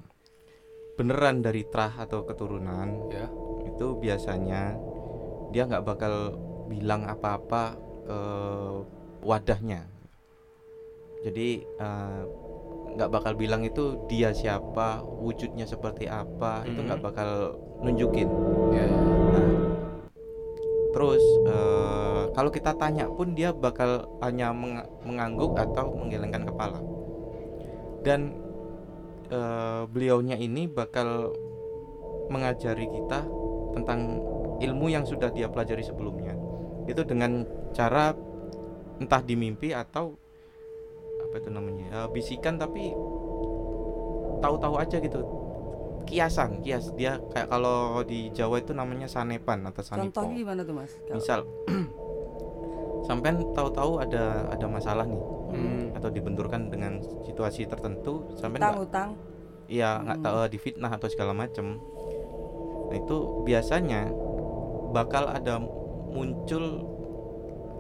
beneran 0.97 1.43
dari 1.43 1.67
trah 1.67 1.93
atau 1.99 2.23
keturunan 2.23 3.11
Ya. 3.11 3.27
itu 3.67 3.99
biasanya 3.99 4.79
dia 5.51 5.67
nggak 5.67 5.85
bakal 5.85 6.39
bilang 6.67 7.03
apa-apa 7.05 7.75
ke 8.07 8.19
wadahnya. 9.23 9.83
Jadi 11.25 11.49
eh, 11.67 12.23
nggak 12.97 13.13
bakal 13.13 13.33
bilang 13.37 13.63
itu 13.63 14.01
dia 14.09 14.33
siapa, 14.33 15.05
wujudnya 15.05 15.69
seperti 15.69 16.09
apa, 16.09 16.65
itu 16.65 16.81
Mhm. 16.81 16.87
nggak 16.89 17.03
bakal 17.05 17.31
nunjukin. 17.85 18.29
Ya. 18.73 18.89
ya. 18.89 19.01
Nah, 19.37 19.49
terus 20.97 21.23
eh, 21.45 22.23
kalau 22.33 22.49
kita 22.49 22.73
tanya 22.81 23.05
pun 23.13 23.37
dia 23.37 23.53
bakal 23.53 24.09
hanya 24.25 24.51
meng- 24.57 24.89
mengangguk 25.05 25.55
atau 25.61 25.93
menggelengkan 25.93 26.49
kepala. 26.49 26.81
Dan 28.01 28.41
eh, 29.29 29.83
beliaunya 29.93 30.41
ini 30.41 30.65
bakal 30.65 31.37
mengajari 32.33 32.89
kita 32.91 33.23
tentang 33.77 34.25
ilmu 34.59 34.89
yang 34.89 35.05
sudah 35.05 35.29
dia 35.31 35.53
pelajari 35.53 35.85
sebelumnya. 35.85 36.33
Itu 36.89 37.05
dengan 37.05 37.45
cara 37.77 38.17
entah 38.97 39.21
di 39.21 39.37
mimpi 39.37 39.77
atau 39.77 40.17
apa 41.37 41.45
itu 41.45 41.53
namanya 41.53 41.85
eh, 41.93 42.09
bisikan 42.09 42.57
tapi 42.57 42.97
tahu-tahu 44.41 44.81
aja 44.81 44.97
gitu 44.97 45.21
kiasan 46.07 46.65
kias 46.65 46.97
dia 46.97 47.21
kayak 47.29 47.51
kalau 47.51 48.01
di 48.01 48.33
Jawa 48.33 48.57
itu 48.57 48.73
namanya 48.73 49.05
sanepan 49.05 49.61
atau 49.67 49.85
sanipo 49.85 50.17
Contohnya 50.17 50.35
gimana 50.39 50.61
tuh 50.63 50.73
mas? 50.73 50.93
Kalau- 50.97 51.13
misal 51.13 51.41
sampean 53.07 53.37
tahu-tahu 53.53 54.01
ada 54.01 54.49
ada 54.49 54.67
masalah 54.67 55.05
nih 55.05 55.21
Hmm. 55.47 55.95
atau 55.95 56.09
dibenturkan 56.09 56.69
dengan 56.69 56.99
situasi 57.23 57.69
tertentu 57.69 58.33
sampean 58.35 58.61
nggak 58.61 58.73
utang-utang 58.83 59.11
Iya 59.67 59.99
nggak 60.01 60.17
Hmm. 60.17 60.25
tahu 60.25 60.37
difitnah 60.49 60.91
atau 60.91 61.09
segala 61.11 61.35
macam. 61.35 61.83
Nah 62.87 62.97
itu 62.97 63.17
biasanya 63.43 64.09
bakal 64.91 65.27
ada 65.27 65.59
muncul 66.09 66.87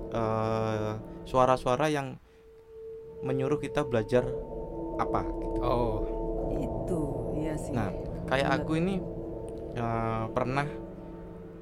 eh, 0.09 0.93
suara-suara 1.23 1.87
yang 1.89 2.19
menyuruh 3.27 3.59
kita 3.59 3.83
belajar 3.83 4.23
apa. 4.97 5.27
Oh, 5.61 6.01
itu 6.57 7.01
iya 7.37 7.53
sih 7.59 7.75
Nah 7.75 7.91
kayak 8.31 8.49
Bener. 8.49 8.59
aku 8.63 8.73
ini 8.79 8.95
eh, 9.77 10.25
pernah 10.33 10.67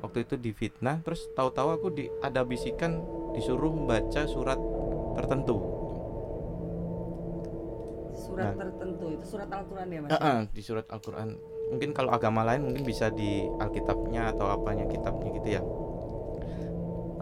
waktu 0.05 0.29
itu 0.29 0.37
difitnah, 0.37 1.01
terus 1.01 1.25
tahu-tahu 1.33 1.69
aku 1.81 1.89
di 1.89 2.05
ada 2.21 2.45
bisikan 2.45 3.01
disuruh 3.33 3.73
membaca 3.73 4.29
surat 4.29 4.61
tertentu. 5.17 5.57
surat 8.15 8.47
Nah. 8.47 8.55
tertentu 8.57 9.05
itu 9.11 9.25
surat 9.27 9.49
Al-Quran 9.51 9.87
ya 9.91 10.01
mas 10.01 10.11
Eh, 10.11 10.21
eh, 10.23 10.41
di 10.55 10.63
surat 10.63 10.87
Al-Quran 10.89 11.29
mungkin 11.71 11.91
kalau 11.93 12.11
agama 12.15 12.47
lain 12.47 12.63
mungkin 12.63 12.85
bisa 12.87 13.11
di 13.11 13.43
Alkitabnya 13.59 14.31
atau 14.33 14.47
apanya 14.49 14.87
kitabnya 14.87 15.29
gitu 15.35 15.49
ya 15.51 15.63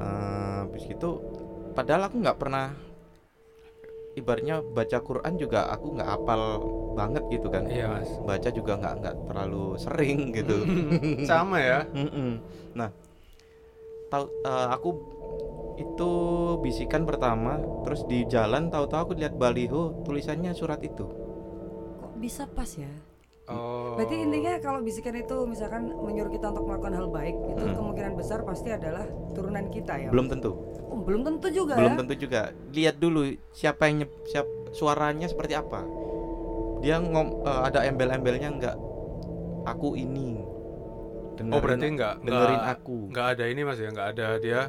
Eh, 0.03 0.57
habis 0.67 0.83
gitu 0.89 1.11
padahal 1.73 2.11
aku 2.11 2.17
nggak 2.21 2.39
pernah 2.39 2.75
ibaratnya 4.13 4.61
baca 4.61 4.99
Quran 5.01 5.35
juga 5.41 5.73
aku 5.73 5.97
nggak 5.97 6.09
hafal 6.09 6.43
banget 6.93 7.25
gitu 7.33 7.49
kan 7.49 7.65
iya 7.69 7.89
mas. 7.89 8.11
baca 8.21 8.49
juga 8.53 8.77
nggak 8.77 8.95
nggak 9.01 9.15
terlalu 9.29 9.67
sering 9.81 10.19
gitu 10.37 10.57
Sama 11.31 11.57
ya. 11.61 11.89
Mm-mm. 11.97 12.37
nah 12.77 12.93
tahu 14.13 14.29
eh, 14.45 14.69
aku 14.69 14.91
itu 15.81 16.13
bisikan 16.61 17.09
pertama 17.09 17.57
terus 17.89 18.05
di 18.05 18.29
jalan 18.29 18.69
tahu-tahu 18.69 19.01
aku 19.09 19.13
lihat 19.17 19.35
baliho 19.41 20.05
tulisannya 20.05 20.53
surat 20.53 20.79
itu 20.85 21.09
kok 21.97 22.13
bisa 22.21 22.45
pas 22.45 22.69
ya 22.77 22.93
Oh. 23.45 23.99
berarti 23.99 24.23
intinya 24.23 24.55
kalau 24.57 24.81
bisikan 24.81 25.13
itu 25.13 25.35
misalkan 25.45 25.91
menyuruh 25.91 26.31
kita 26.31 26.49
untuk 26.49 26.63
melakukan 26.65 26.95
hal 26.95 27.09
baik 27.09 27.35
itu 27.49 27.59
Hmm. 27.61 27.75
kemungkinan 27.75 28.13
besar 28.15 28.39
pasti 28.43 28.71
adalah 28.71 29.03
turunan 29.31 29.67
kita 29.67 29.99
ya. 29.99 30.09
Belum 30.09 30.27
tentu. 30.27 30.55
Oh, 30.85 30.97
belum 30.97 31.21
tentu 31.23 31.51
juga 31.51 31.75
belum 31.75 31.93
ya? 31.93 31.99
tentu 31.99 32.15
juga. 32.17 32.41
Lihat 32.71 32.97
dulu 32.97 33.21
siapa 33.51 33.83
yang 33.85 34.07
nyep, 34.07 34.13
siap 34.25 34.47
suaranya 34.71 35.27
seperti 35.27 35.53
apa. 35.53 35.83
Dia 36.81 36.97
ngom 36.97 37.43
eh, 37.43 37.61
ada 37.65 37.83
embel-embelnya 37.83 38.49
nggak? 38.53 38.77
Aku 39.69 39.95
ini. 39.95 40.39
Oh 41.45 41.59
berarti 41.59 41.87
nggak 41.89 42.23
dengerin 42.23 42.55
nggak- 42.57 42.75
aku. 42.79 42.97
nggak 43.11 43.27
ada 43.29 43.45
ini 43.45 43.61
mas 43.61 43.77
ya? 43.77 43.89
Nggak 43.89 44.09
ada 44.13 44.27
dia 44.39 44.61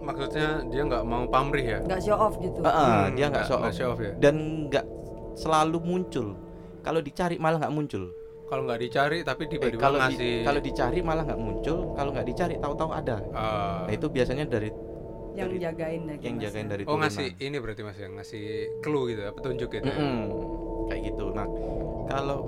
maksudnya 0.00 0.48
dia 0.66 0.82
nggak 0.82 1.04
mau 1.04 1.22
pamrih 1.24 1.66
ya? 1.68 1.78
Nggak 1.80 2.00
show 2.00 2.16
off 2.16 2.34
gitu? 2.36 2.58
Ah, 2.60 2.68
ah, 2.68 2.88
Hmm, 3.04 3.14
dia 3.14 3.26
nggak 3.28 3.44
show 3.44 3.58
off. 3.58 3.70
show 3.70 3.88
off 3.88 4.00
ya? 4.00 4.12
Dan 4.16 4.36
nggak 4.66 4.86
selalu 5.34 5.78
muncul 5.78 6.34
kalau 6.80 7.00
dicari 7.00 7.36
malah 7.36 7.58
nggak 7.58 7.72
muncul 7.72 8.04
kalau 8.44 8.62
nggak 8.64 8.80
dicari 8.80 9.18
tapi 9.22 9.42
Eh, 9.44 9.48
tiba-tiba 9.48 9.78
kalau 9.78 9.96
di- 9.96 10.02
ngasih 10.04 10.32
kalau 10.42 10.60
dicari 10.60 10.98
malah 11.00 11.22
nggak 11.22 11.40
muncul 11.40 11.78
kalau 11.92 12.10
nggak 12.10 12.26
dicari 12.26 12.54
tahu-tahu 12.56 12.90
ada 12.90 13.16
Ah. 13.30 13.84
nah 13.84 13.92
itu 13.92 14.06
biasanya 14.06 14.44
dari 14.44 14.70
yang 15.30 15.46
dari- 15.46 15.62
jagain 15.62 16.02
lagi 16.04 16.22
yang 16.22 16.36
jagain 16.38 16.66
ya. 16.66 16.70
dari 16.70 16.82
oh 16.82 16.86
turunan. 16.90 17.02
ngasih 17.06 17.26
ini 17.38 17.56
berarti 17.56 17.82
mas 17.82 17.96
yang 17.96 18.12
ngasih 18.14 18.44
clue 18.80 19.04
gitu 19.08 19.20
ya 19.20 19.30
petunjuk 19.30 19.68
gitu 19.70 19.86
ya? 19.86 19.94
Mm-mm, 19.94 20.18
kayak 20.86 21.02
gitu 21.06 21.24
nah 21.30 21.46
kalau 22.06 22.40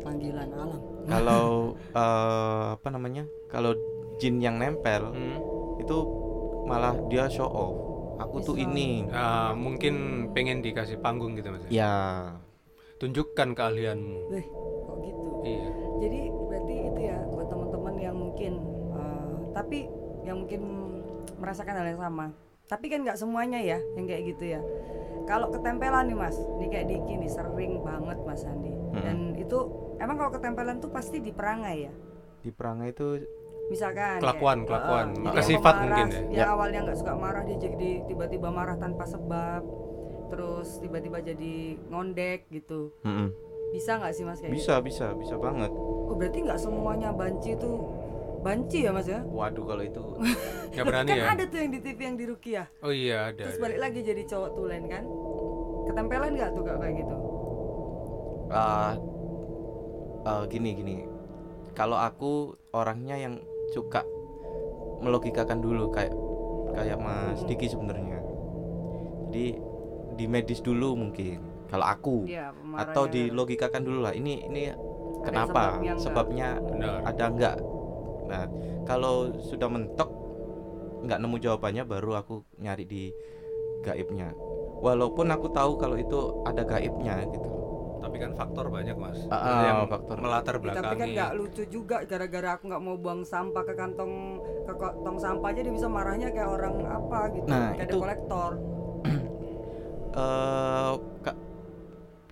panggilan 0.00 0.50
alam 0.50 0.80
kalau 1.06 1.44
eh, 1.96 2.64
apa 2.74 2.88
namanya 2.88 3.24
kalau 3.46 3.72
jin 4.16 4.38
yang 4.38 4.56
nempel 4.56 5.10
Hmm. 5.10 5.38
itu 5.78 5.96
malah 6.62 6.92
dia 7.06 7.24
show 7.26 7.46
off 7.46 7.74
aku 8.20 8.36
tuh 8.44 8.54
ini. 8.60 9.08
Ah, 9.10 9.56
mungkin 9.56 10.28
pengen 10.36 10.60
dikasih 10.60 11.00
panggung 11.00 11.34
gitu 11.40 11.48
mas 11.50 11.64
ya? 11.66 11.70
ya 11.72 11.94
tunjukkan 13.00 13.56
keahlianmu. 13.56 14.18
Weh, 14.28 14.46
kok 14.84 14.96
gitu? 15.00 15.28
Iya. 15.40 15.68
Jadi 16.04 16.20
berarti 16.28 16.74
itu 16.92 17.00
ya 17.00 17.18
buat 17.32 17.48
teman-teman 17.48 17.94
yang 17.96 18.16
mungkin 18.16 18.52
eh, 18.92 19.34
tapi 19.56 19.78
yang 20.28 20.44
mungkin 20.44 20.62
merasakan 21.40 21.80
hal 21.80 21.86
yang 21.96 22.00
sama. 22.04 22.26
Tapi 22.68 22.86
kan 22.86 23.02
nggak 23.02 23.18
semuanya 23.18 23.58
ya 23.58 23.80
yang 23.96 24.04
kayak 24.04 24.22
gitu 24.36 24.44
ya. 24.54 24.60
Kalau 25.24 25.48
ketempelan 25.48 26.12
nih 26.12 26.18
mas 26.18 26.36
nih 26.60 26.68
kayak 26.68 26.86
Diki 26.92 27.14
nih 27.18 27.30
sering 27.32 27.80
banget 27.80 28.18
mas 28.22 28.44
Andi. 28.44 28.72
Dan 29.00 29.34
itu 29.40 29.58
emang 29.96 30.20
kalau 30.20 30.30
ketempelan 30.36 30.78
tuh 30.78 30.92
pasti 30.92 31.24
di 31.24 31.32
perangai 31.32 31.88
ya? 31.88 31.92
Di 32.40 32.50
perangai 32.52 32.92
itu 32.92 33.24
misalkan 33.70 34.18
Kelakuan, 34.18 34.58
kayak, 34.58 34.68
kelakuan. 34.68 35.06
Maka 35.22 35.34
yang 35.38 35.46
sifat 35.46 35.74
pemarah, 35.74 35.86
mungkin 35.86 36.06
ya. 36.10 36.20
yang 36.20 36.34
Ya. 36.34 36.46
awalnya 36.50 36.80
nggak 36.84 36.98
suka 36.98 37.12
marah 37.14 37.42
dia 37.46 37.56
jadi 37.56 37.90
tiba-tiba 38.04 38.48
marah 38.50 38.76
tanpa 38.76 39.04
sebab 39.06 39.62
terus 40.30 40.78
tiba-tiba 40.78 41.18
jadi 41.22 41.54
ngondek 41.90 42.46
gitu 42.50 42.94
Mm-mm. 43.02 43.34
bisa 43.70 43.98
nggak 43.98 44.12
sih 44.14 44.22
mas 44.22 44.38
kayak 44.38 44.54
bisa 44.54 44.78
bisa 44.78 45.10
bisa 45.18 45.34
banget 45.34 45.70
gitu? 45.74 46.06
oh 46.06 46.14
berarti 46.14 46.38
nggak 46.46 46.58
semuanya 46.58 47.10
banci 47.10 47.58
tuh 47.58 47.76
banci 48.40 48.86
ya 48.86 48.94
mas 48.94 49.10
ya 49.10 49.26
waduh 49.26 49.66
kalau 49.66 49.82
itu 49.82 50.02
nggak 50.70 50.84
berani 50.86 51.10
kan 51.10 51.18
ya 51.18 51.26
ada 51.34 51.44
tuh 51.50 51.58
yang 51.58 51.70
di 51.74 51.80
TV 51.82 51.98
yang 51.98 52.16
di 52.18 52.24
Rukiah 52.30 52.66
oh 52.82 52.94
iya 52.94 53.34
ada, 53.34 53.42
terus 53.42 53.58
ada. 53.58 53.64
balik 53.66 53.78
lagi 53.82 54.00
jadi 54.06 54.22
cowok 54.22 54.50
tulen 54.54 54.82
kan 54.86 55.04
ketempelan 55.90 56.30
nggak 56.38 56.50
tuh 56.54 56.62
Kak, 56.62 56.76
kayak 56.78 56.94
gitu 57.02 57.16
ah 58.50 58.94
ah, 60.26 60.42
gini 60.46 60.70
gini 60.78 60.94
kalau 61.74 61.98
aku 61.98 62.54
orangnya 62.70 63.18
yang 63.18 63.34
suka 63.70 64.02
melogikakan 65.00 65.58
dulu 65.58 65.88
kayak 65.90 66.12
kayak 66.76 66.98
Mas 67.00 67.40
Hmm. 67.40 67.48
Diki 67.48 67.66
sebenarnya. 67.66 68.18
Jadi 69.30 69.46
di 70.18 70.24
medis 70.26 70.60
dulu 70.60 70.98
mungkin 70.98 71.38
kalau 71.70 71.86
aku. 71.86 72.16
Iya, 72.26 72.50
atau 72.76 73.06
dilogikakan 73.06 73.82
dulu 73.82 73.98
lah. 74.04 74.12
Ini 74.12 74.50
ini 74.50 74.62
Ada 74.70 75.24
kenapa? 75.24 75.62
sebabnya 75.76 75.92
sebabnya 75.96 76.48
benar. 76.60 76.98
ada 77.06 77.24
enggak? 77.26 77.56
Nah 78.26 78.44
kalau 78.84 79.30
sudah 79.38 79.68
mentok 79.70 80.10
nggak 81.00 81.18
nemu 81.18 81.36
jawabannya 81.40 81.82
baru 81.86 82.20
aku 82.20 82.44
nyari 82.58 82.84
di 82.84 83.02
gaibnya. 83.80 84.34
Walaupun 84.80 85.28
aku 85.28 85.52
tahu 85.52 85.76
kalau 85.76 85.96
itu 85.96 86.18
ada 86.44 86.64
gaibnya 86.64 87.20
gitu 87.28 87.48
tapi 88.10 88.18
kan 88.18 88.34
faktor 88.34 88.66
banyak 88.66 88.96
mas. 88.96 89.22
Ah, 89.28 89.62
yang 89.64 89.86
faktor. 89.86 90.18
melatar 90.18 90.54
Ya, 90.58 90.74
tapi 90.76 90.94
kan 90.96 91.08
nggak 91.08 91.30
lucu 91.32 91.62
juga 91.64 92.02
gara-gara 92.02 92.50
aku 92.52 92.66
nggak 92.66 92.82
mau 92.82 92.96
buang 92.96 93.22
sampah 93.22 93.62
ke 93.62 93.72
kantong 93.72 94.12
ke 94.66 94.72
ko- 94.74 94.98
tong 95.00 95.14
sampah 95.16 95.48
aja 95.48 95.62
dia 95.62 95.70
bisa 95.70 95.86
marahnya 95.86 96.28
kayak 96.28 96.50
orang 96.50 96.74
apa 96.82 97.18
gitu 97.30 97.46
Nah, 97.46 97.70
kayak 97.72 97.86
itu- 97.86 98.00
kolektor. 98.00 98.50
Eh 100.10 100.92
Kak, 101.22 101.36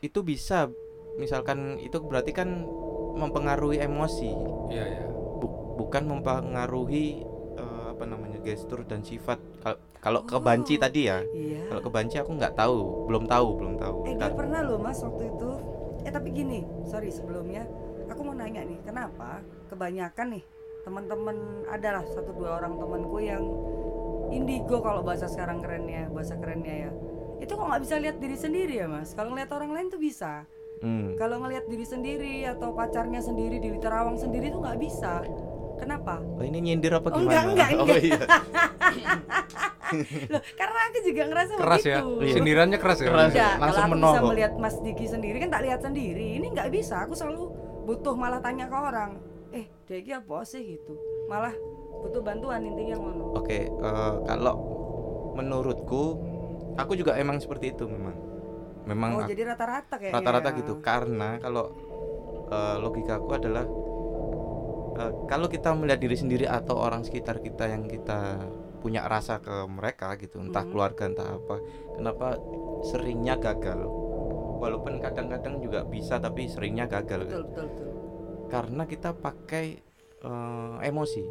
itu 0.01 0.19
bisa. 0.21 0.67
Misalkan 1.15 1.79
itu 1.79 1.95
berarti 2.01 2.31
kan 2.33 2.67
mempengaruhi 3.15 3.79
emosi. 3.79 4.35
Iya 4.69 4.85
ya 4.89 5.03
bu- 5.37 5.79
bukan 5.79 6.03
mempengaruhi 6.09 7.23
eh, 7.55 7.85
apa 7.89 8.03
namanya 8.03 8.39
gestur 8.41 8.83
dan 8.83 9.03
sifat. 9.03 9.39
Kal- 9.61 9.79
kalau 9.99 10.23
ke 10.23 10.35
Oh. 10.35 10.39
banci 10.41 10.75
tadi 10.75 11.07
ya. 11.07 11.23
iya. 11.29 11.67
Kalau 11.69 11.81
ke 11.81 11.91
banci 11.93 12.17
aku 12.17 12.31
nggak 12.33 12.55
tahu. 12.57 13.07
Belum 13.07 13.27
tahu 13.27 13.49
belum 13.57 13.75
tahu. 13.77 13.97
Eh 14.05 14.15
dia 14.17 14.31
pernah 14.33 14.61
loh 14.61 14.79
mas 14.79 14.99
waktu 14.99 15.27
itu 15.29 15.51
eh 16.01 16.11
tapi 16.11 16.29
gini 16.31 16.61
sorry 16.85 17.09
sebelumnya 17.09 17.67
aku 18.07 18.21
mau 18.23 18.33
nanya 18.33 18.63
nih 18.63 18.79
kenapa 18.83 19.41
kebanyakan 19.67 20.39
nih 20.39 20.45
teman-teman 20.83 21.37
adalah 21.67 22.05
satu 22.07 22.33
dua 22.33 22.57
orang 22.57 22.77
temanku 22.77 23.19
yang 23.19 23.45
indigo 24.29 24.79
kalau 24.79 25.01
bahasa 25.01 25.27
sekarang 25.27 25.59
kerennya 25.59 26.09
bahasa 26.09 26.35
kerennya 26.35 26.75
ya 26.87 26.91
itu 27.39 27.51
kok 27.51 27.65
nggak 27.65 27.83
bisa 27.83 27.97
lihat 27.97 28.17
diri 28.19 28.37
sendiri 28.37 28.75
ya 28.77 28.87
mas 28.87 29.13
kalau 29.13 29.33
ngeliat 29.33 29.51
orang 29.51 29.71
lain 29.73 29.89
tuh 29.89 29.99
bisa 29.99 30.45
Hmm. 30.79 31.19
kalau 31.19 31.43
ngelihat 31.43 31.67
diri 31.67 31.83
sendiri 31.83 32.47
atau 32.47 32.71
pacarnya 32.71 33.19
sendiri 33.19 33.59
di 33.59 33.83
Terawang 33.83 34.15
sendiri 34.15 34.47
tuh 34.49 34.63
nggak 34.63 34.79
bisa 34.79 35.27
kenapa 35.75 36.23
Oh, 36.39 36.47
ini 36.47 36.63
nyindir 36.63 36.95
apa 36.95 37.11
Oh, 37.11 37.19
gimana? 37.19 37.51
enggak, 37.51 37.51
enggak, 37.51 37.69
Oh, 37.75 37.83
enggak. 37.83 37.99
iya. 37.99 38.21
Loh, 40.33 40.43
karena 40.55 40.79
aku 40.87 40.99
juga 41.03 41.23
ngerasa 41.27 41.53
keras 41.55 41.79
begitu 41.81 42.09
ya 42.21 42.33
sindirannya 42.33 42.79
keras 42.79 42.99
ya 42.99 43.09
Keras. 43.09 43.31
Enggak, 43.31 43.55
Langsung 43.59 43.83
kalau 43.83 43.95
aku 43.95 43.99
bisa 43.99 44.21
melihat 44.25 44.53
Mas 44.57 44.77
Diki 44.79 45.07
sendiri 45.07 45.37
kan 45.39 45.51
tak 45.51 45.63
lihat 45.63 45.81
sendiri. 45.81 46.29
Ini 46.37 46.47
nggak 46.51 46.69
bisa. 46.69 46.95
Aku 47.03 47.13
selalu 47.13 47.43
butuh 47.85 48.15
malah 48.15 48.39
tanya 48.39 48.67
ke 48.67 48.77
orang. 48.77 49.11
Eh, 49.51 49.65
Diki 49.85 50.13
apa 50.13 50.45
sih 50.45 50.77
gitu. 50.77 50.93
Malah 51.27 51.55
butuh 51.99 52.21
bantuan 52.21 52.63
intinya 52.63 52.97
ngono. 52.97 53.25
Oke, 53.35 53.67
eh, 53.67 54.15
kalau 54.25 54.55
menurutku 55.35 56.03
aku 56.75 56.93
juga 56.95 57.15
emang 57.15 57.39
seperti 57.39 57.73
itu 57.73 57.87
memang. 57.87 58.17
Memang 58.85 59.11
Oh, 59.15 59.25
jadi 59.25 59.45
rata-rata 59.45 59.95
kayaknya. 59.97 60.17
rata-rata 60.17 60.49
ya. 60.49 60.57
gitu 60.59 60.73
karena 60.79 61.37
kalau 61.39 61.65
eh, 62.49 62.77
logikaku 62.79 63.29
adalah 63.31 63.65
eh, 64.97 65.13
kalau 65.27 65.47
kita 65.47 65.73
melihat 65.73 66.01
diri 66.01 66.17
sendiri 66.17 66.45
atau 66.45 66.77
orang 66.77 67.05
sekitar 67.05 67.39
kita 67.39 67.69
yang 67.69 67.85
kita 67.85 68.41
punya 68.79 69.05
rasa 69.05 69.39
ke 69.39 69.67
mereka 69.67 70.15
gitu 70.17 70.39
entah 70.39 70.63
Mhm. 70.63 70.71
keluarga 70.71 71.05
entah 71.05 71.29
apa. 71.35 71.57
Kenapa 71.95 72.27
seringnya 72.83 73.35
gagal? 73.37 73.83
Walaupun 74.59 74.99
kadang-kadang 74.99 75.59
juga 75.59 75.83
bisa 75.83 76.19
tapi 76.19 76.47
seringnya 76.47 76.87
gagal. 76.87 77.27
Betul 77.27 77.43
betul 77.47 77.67
betul. 77.69 77.89
Karena 78.49 78.83
kita 78.85 79.11
pakai 79.13 79.67
eh, 80.19 80.77
emosi. 80.83 81.23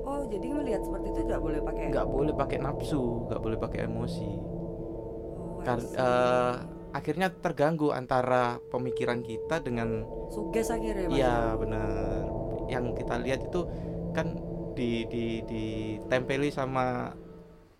Oh 0.00 0.24
jadi 0.24 0.48
melihat 0.48 0.80
seperti 0.80 1.12
itu 1.12 1.20
tidak 1.28 1.44
boleh 1.44 1.60
pakai 1.60 1.84
nggak 1.92 2.06
boleh 2.08 2.32
pakai 2.32 2.58
nafsu 2.58 3.28
nggak 3.28 3.40
boleh 3.44 3.58
pakai 3.60 3.80
emosi. 3.84 4.30
Oh, 4.32 5.60
Kar- 5.60 5.84
eh, 5.84 6.54
akhirnya 6.88 7.28
terganggu 7.28 7.92
antara 7.92 8.56
pemikiran 8.72 9.20
kita 9.20 9.60
dengan 9.60 10.08
suges 10.32 10.72
akhirnya. 10.72 11.12
Iya 11.12 11.36
benar. 11.60 12.24
Yang 12.72 12.84
kita 12.96 13.14
lihat 13.20 13.40
itu 13.44 13.60
kan 14.16 14.40
di 14.78 14.90
di 15.12 15.24
ditempeli 15.50 16.48
sama 16.54 16.84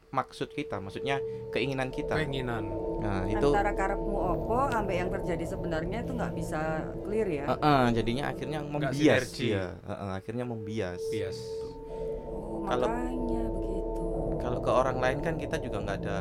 maksud 0.08 0.48
kita, 0.56 0.80
maksudnya 0.80 1.20
keinginan 1.52 1.92
kita. 1.92 2.16
keinginan 2.16 2.64
Nah 2.98 3.22
itu 3.28 3.48
antara 3.54 3.72
karepmu 3.76 4.16
opo 4.16 4.56
ambek 4.66 4.96
yang 4.98 5.10
terjadi 5.12 5.44
sebenarnya 5.46 5.98
itu 6.02 6.12
nggak 6.16 6.32
bisa 6.34 6.60
clear 7.06 7.28
ya 7.28 7.44
Heeh, 7.46 7.82
jadinya 7.94 8.24
akhirnya 8.32 8.58
membias. 8.64 9.22
sinergi. 9.30 9.54
Iya, 9.54 9.66
heeh, 9.86 10.10
akhirnya 10.18 10.44
membias. 10.48 11.00
bias 11.12 11.38
oh, 11.38 12.66
kalau- 12.66 12.88
makanya 12.90 13.42
begitu 13.54 14.02
Kalau 14.38 14.58
ke 14.62 14.70
orang 14.70 14.98
lain 15.02 15.18
kan 15.20 15.34
kita 15.36 15.56
juga 15.58 15.76
nggak 15.82 15.98
ada 16.02 16.18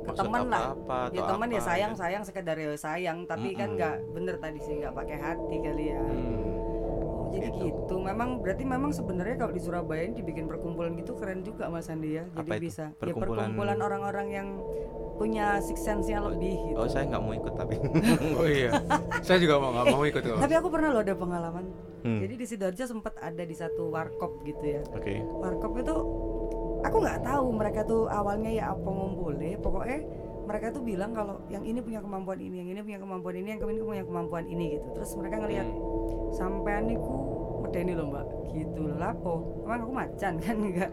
ke 0.00 0.12
temen 0.16 0.42
lah 0.50 0.64
apa-apa 0.74 0.98
ya 1.12 1.20
atau 1.20 1.26
teman 1.36 1.48
ya 1.50 1.60
apa, 1.60 1.68
sayang 1.68 1.92
kan. 1.92 2.00
sayang 2.00 2.22
sekedar 2.26 2.56
ya 2.56 2.70
sayang 2.74 3.18
tapi 3.30 3.48
kan 3.54 3.68
Mm-mm. 3.70 3.76
nggak 3.78 3.94
bener 4.16 4.34
tadi 4.40 4.58
sih 4.64 4.74
nggak 4.80 4.94
pakai 4.96 5.16
hati 5.20 5.56
kali 5.60 5.84
ya 5.92 6.00
Hmm, 6.00 6.10
Oh, 6.10 6.49
jadi 7.30 7.48
Gitu. 7.48 7.64
gitu. 7.64 7.94
Memang 7.96 8.38
berarti 8.38 8.62
memang 8.62 8.90
sebenarnya 8.90 9.36
kalau 9.36 9.50
di 9.50 9.58
Surabaya 9.58 10.02
ini 10.02 10.14
dibikin 10.16 10.44
perkumpulan 10.44 10.92
gitu 10.94 11.14
keren 11.14 11.40
juga 11.40 11.66
Mas 11.66 11.86
Andi 11.86 12.16
ya. 12.16 12.24
Jadi 12.28 12.40
Apa 12.42 12.54
itu? 12.54 12.62
bisa. 12.62 12.84
Perkumpulan- 12.94 13.08
Ya 13.08 13.46
perkumpulan 13.46 13.78
orang-orang 13.80 14.26
yang 14.28 14.48
punya 15.14 15.46
six 15.60 15.78
sense-nya 15.78 16.24
lebih 16.24 16.56
gitu. 16.66 16.76
Oh 16.76 16.88
saya 16.88 17.04
nggak 17.06 17.20
mau 17.20 17.32
ikut 17.32 17.52
tapi. 17.54 17.76
oh 18.38 18.48
iya 18.48 18.70
saya 19.20 19.36
juga 19.36 19.54
mau 19.56 19.70
nggak 19.70 19.86
mau 19.90 20.02
ikut 20.02 20.22
kok 20.22 20.40
Tapi 20.40 20.54
aku 20.56 20.68
pernah 20.68 20.88
loh 20.90 21.02
ada 21.02 21.14
pengalaman. 21.14 21.64
Hmm, 22.00 22.16
Jadi 22.18 22.34
di 22.34 22.46
Sidoarjo 22.46 22.84
sempat 22.84 23.12
ada 23.20 23.44
di 23.44 23.52
satu 23.52 23.92
warkop 23.92 24.40
gitu 24.42 24.64
ya. 24.64 24.80
Oke. 24.90 25.20
Warkop 25.20 25.72
itu 25.76 25.94
aku 26.80 26.96
nggak 26.98 27.20
tahu 27.20 27.46
mereka 27.52 27.84
tuh 27.84 28.08
awalnya 28.08 28.48
ya 28.50 28.64
apa 28.72 28.80
ngombole. 28.82 29.60
Pokoknya 29.60 29.98
mereka 30.50 30.74
tuh 30.74 30.82
bilang 30.82 31.14
kalau 31.14 31.38
yang 31.46 31.62
ini 31.62 31.78
punya 31.78 32.02
kemampuan 32.02 32.42
ini, 32.42 32.58
yang 32.58 32.68
ini 32.68 32.80
punya 32.82 32.98
kemampuan 32.98 33.34
ini, 33.36 33.48
yang 33.48 33.62
ini 33.62 33.80
punya 33.80 34.02
kemampuan 34.02 34.44
ini 34.44 34.64
gitu. 34.74 34.86
Terus 34.92 35.10
mereka 35.14 35.36
ngelihat 35.38 35.68
Hmm. 35.70 35.78
sampean 36.32 36.82
niku 36.84 37.14
medeni 37.62 37.94
lho 37.94 38.04
mbak. 38.04 38.26
Gitu 38.50 38.78
loh. 38.80 38.98
Lapo 38.98 39.32
emang 39.62 39.78
aku 39.80 39.92
macan 39.94 40.32
kan? 40.36 40.56
Enggak. 40.66 40.90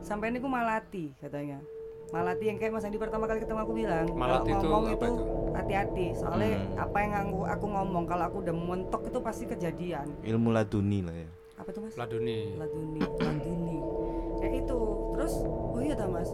Sampean 0.00 0.32
niku 0.32 0.48
malati 0.48 1.12
katanya. 1.18 1.60
Malati 2.08 2.44
yang 2.46 2.56
kayak 2.56 2.72
mas 2.72 2.84
Andi 2.84 2.96
pertama 2.96 3.24
kali 3.24 3.40
ketemu 3.40 3.60
aku 3.60 3.74
bilang 3.74 4.06
Malati 4.14 4.46
kalau 4.46 4.56
itu 4.56 4.66
ngomong 4.66 4.84
itu 4.88 5.04
itu? 5.04 5.24
hati-hati. 5.52 6.06
Soalnya 6.14 6.48
Hmm. 6.54 6.76
apa 6.80 6.96
yang 6.98 7.12
aku, 7.18 7.38
aku 7.44 7.66
ngomong 7.66 8.04
kalau 8.04 8.24
aku 8.24 8.36
udah 8.40 8.54
mentok 8.54 9.02
itu 9.04 9.18
pasti 9.20 9.44
kejadian. 9.44 10.06
Ilmu 10.22 10.48
laduni 10.50 11.00
lah 11.00 11.12
ya. 11.12 11.28
apa 11.54 11.70
tuh 11.70 11.80
mas? 11.82 11.94
Laduni. 11.94 12.56
Laduni. 12.56 12.98
Laduni. 12.98 13.76
Ya 14.38 14.48
itu. 14.50 14.78
Terus 15.12 15.34
oh 15.46 15.78
iya 15.78 15.94
ta 15.94 16.04
mas 16.04 16.26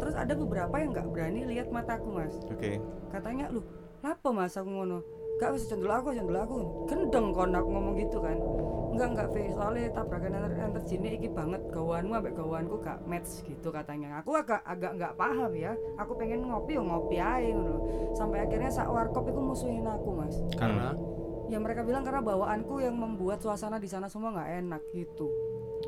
terus 0.00 0.16
ada 0.16 0.32
beberapa 0.32 0.74
yang 0.80 0.90
nggak 0.96 1.08
berani 1.12 1.40
lihat 1.44 1.68
mataku 1.68 2.08
mas. 2.10 2.34
Oke. 2.48 2.80
katanya 3.12 3.52
lu 3.52 3.60
lapo 4.00 4.32
mas 4.32 4.56
aku 4.56 4.68
ngono? 4.72 5.04
Gak 5.40 5.56
usah 5.56 5.72
cendol 5.72 5.92
aku 5.92 6.12
cendol 6.12 6.36
aku. 6.36 6.56
Gendeng 6.84 7.32
kon 7.32 7.56
aku 7.56 7.68
ngomong 7.72 7.94
gitu 7.96 8.20
kan. 8.20 8.36
Enggak 8.92 9.08
enggak 9.16 9.28
Fe 9.32 9.48
soalnya 9.56 9.88
tabrakan 9.88 10.36
antar 10.36 10.52
antar 10.52 10.82
jenis 10.84 11.16
iki 11.16 11.28
banget 11.32 11.64
gawanmu 11.72 12.12
ambek 12.12 12.36
gawanku 12.36 12.76
gak 12.84 13.00
match 13.08 13.40
gitu 13.48 13.72
katanya. 13.72 14.20
Aku 14.20 14.36
agak 14.36 14.60
agak 14.68 15.00
nggak 15.00 15.16
paham 15.16 15.52
ya. 15.56 15.72
Aku 15.96 16.12
pengen 16.20 16.44
ngopi 16.44 16.76
ya 16.76 16.82
ngopi 16.84 17.16
aja 17.16 17.50
ngono. 17.56 17.78
Sampai 18.12 18.44
akhirnya 18.44 18.68
sak 18.68 18.92
warkop 18.92 19.32
itu 19.32 19.40
musuhin 19.40 19.88
aku 19.88 20.12
mas. 20.12 20.36
Karena? 20.60 20.92
Ya 21.48 21.56
mereka 21.56 21.88
bilang 21.88 22.04
karena 22.04 22.20
bawaanku 22.20 22.84
yang 22.84 23.00
membuat 23.00 23.40
suasana 23.40 23.80
di 23.80 23.88
sana 23.88 24.12
semua 24.12 24.36
nggak 24.36 24.50
enak 24.60 24.82
gitu 24.92 25.32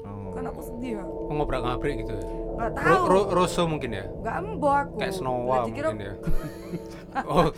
Oh. 0.00 0.32
kan 0.32 0.44
aku 0.44 0.60
sedih 0.62 0.90
ya 0.96 1.04
oh, 1.04 1.30
ngobrak 1.30 1.60
ngabrik 1.60 1.94
gitu 2.00 2.12
ya? 2.12 2.24
Nggak 2.52 2.70
Ro- 2.74 2.76
tahu. 2.76 3.02
ro- 3.06 3.30
Rosso 3.32 3.62
mungkin 3.64 3.90
ya? 3.92 4.04
Nggak 4.06 4.34
embo 4.38 4.68
aku. 4.68 4.94
Kayak 4.96 5.14
Snowa 5.14 5.56
mungkin 5.64 5.84
ya? 5.98 6.14
Oh 7.28 7.48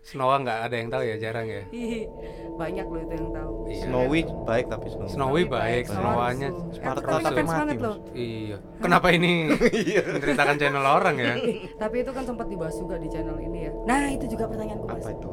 Snowa 0.00 0.40
nggak 0.40 0.58
ada 0.64 0.74
yang 0.74 0.88
tahu 0.88 1.02
ya 1.04 1.16
jarang 1.18 1.46
ya? 1.46 1.62
Ih, 1.70 2.08
banyak 2.56 2.82
loh 2.82 3.00
itu 3.00 3.12
yang 3.12 3.30
tahu. 3.30 3.52
Iya. 3.68 3.84
Snowy 3.84 4.20
baik 4.42 4.66
tapi 4.66 4.86
Snowy. 4.88 5.08
Snowy 5.08 5.42
baik, 5.46 5.84
Snowanya. 5.86 6.48
Eh, 6.48 6.72
Sparta 6.72 6.98
ternyata 7.00 7.28
tapi 7.28 7.42
mati, 7.44 7.76
loh. 7.76 7.96
Iya. 8.10 8.56
Kenapa 8.80 9.06
ini 9.10 9.30
menceritakan 10.16 10.56
channel 10.56 10.82
orang 10.82 11.14
ya? 11.14 11.34
Tapi 11.82 11.96
itu 12.00 12.10
kan 12.10 12.24
sempat 12.24 12.46
dibahas 12.46 12.74
juga 12.74 12.96
di 12.96 13.06
channel 13.06 13.36
ini 13.38 13.58
ya. 13.60 13.72
Nah 13.84 14.08
itu 14.08 14.24
juga 14.26 14.44
pertanyaanku 14.46 14.86
mas 14.88 14.98
Apa 14.98 15.10
itu? 15.12 15.30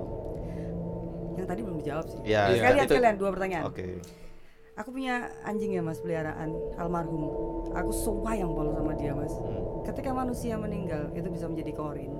yang 1.34 1.48
tadi 1.48 1.62
belum 1.64 1.78
dijawab 1.78 2.06
sih. 2.06 2.20
Ya, 2.20 2.42
Iya. 2.44 2.60
sekalian 2.60 2.84
itu- 2.84 2.92
sekalian 2.92 3.16
dua 3.16 3.30
pertanyaan. 3.32 3.64
Oke. 3.66 3.86
Aku 4.78 4.94
punya 4.94 5.34
anjing 5.42 5.74
ya 5.74 5.82
mas 5.82 5.98
peliharaan 5.98 6.54
almarhum 6.78 7.28
aku 7.74 7.92
yang 8.32 8.54
polo 8.54 8.72
sama 8.72 8.94
dia 8.94 9.12
mas 9.12 9.34
Hmm. 9.34 9.82
ketika 9.84 10.14
manusia 10.14 10.54
meninggal 10.56 11.10
itu 11.12 11.28
bisa 11.28 11.50
menjadi 11.50 11.74
korin 11.74 12.14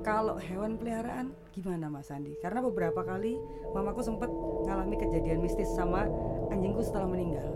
kalau 0.00 0.40
hewan 0.40 0.80
peliharaan 0.80 1.36
gimana 1.52 1.92
mas 1.92 2.08
Andi 2.08 2.32
karena 2.40 2.64
beberapa 2.64 3.04
kali 3.04 3.36
mamaku 3.70 4.00
sempat 4.00 4.32
ngalami 4.64 4.96
kejadian 4.96 5.44
mistis 5.44 5.68
sama 5.76 6.08
anjingku 6.48 6.80
setelah 6.80 7.06
meninggal 7.06 7.52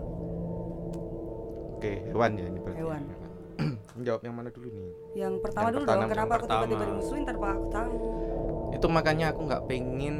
Oke, 1.75 2.01
hewan 2.07 2.39
ya 2.39 2.47
ini 2.47 2.59
berarti. 2.63 2.79
Hewan. 2.81 3.03
Jawab 4.07 4.21
yang 4.23 4.35
mana 4.35 4.49
dulu 4.49 4.67
nih? 4.67 4.89
yang 5.15 5.33
pertama 5.43 5.67
Yang 5.67 5.73
dulu 5.75 5.83
pertama, 5.85 6.01
dong 6.01 6.11
kenapa 6.11 6.33
aku 6.35 6.45
tiba-tiba 6.47 6.83
dimusuhin 6.87 7.23
tanpa 7.27 7.47
aku 7.51 7.65
tahu 7.69 7.93
Itu 8.73 8.87
makanya 8.89 9.25
aku 9.31 9.41
nggak 9.43 9.63
pengen 9.67 10.15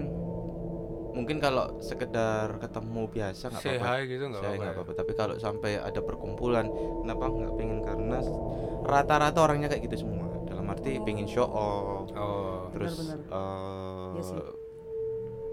mungkin 1.15 1.39
kalau 1.39 1.79
sekedar 1.79 2.59
ketemu 2.59 3.07
biasa 3.07 3.43
nggak 3.47 3.63
apa-apa. 3.63 3.91
gitu 4.03 4.23
nggak 4.27 4.35
Saya 4.35 4.45
apa-apa 4.45 4.59
nggak 4.59 4.67
ya? 4.67 4.75
apa-apa. 4.75 4.91
Tapi 4.93 5.11
kalau 5.15 5.35
sampai 5.37 5.71
ada 5.79 5.99
perkumpulan, 5.99 6.65
kenapa 7.01 7.23
nggak 7.25 7.53
pengen 7.55 7.79
karena 7.81 8.17
rata-rata 8.83 9.39
orangnya 9.39 9.67
kayak 9.67 9.83
gitu 9.83 10.03
semua. 10.03 10.27
Dalam 10.43 10.67
arti 10.67 10.91
Oh. 10.93 11.03
pengen 11.03 11.25
show 11.25 11.47
off, 11.47 12.11
oh 12.11 12.67
terus 12.69 12.99
sih. 12.99 14.43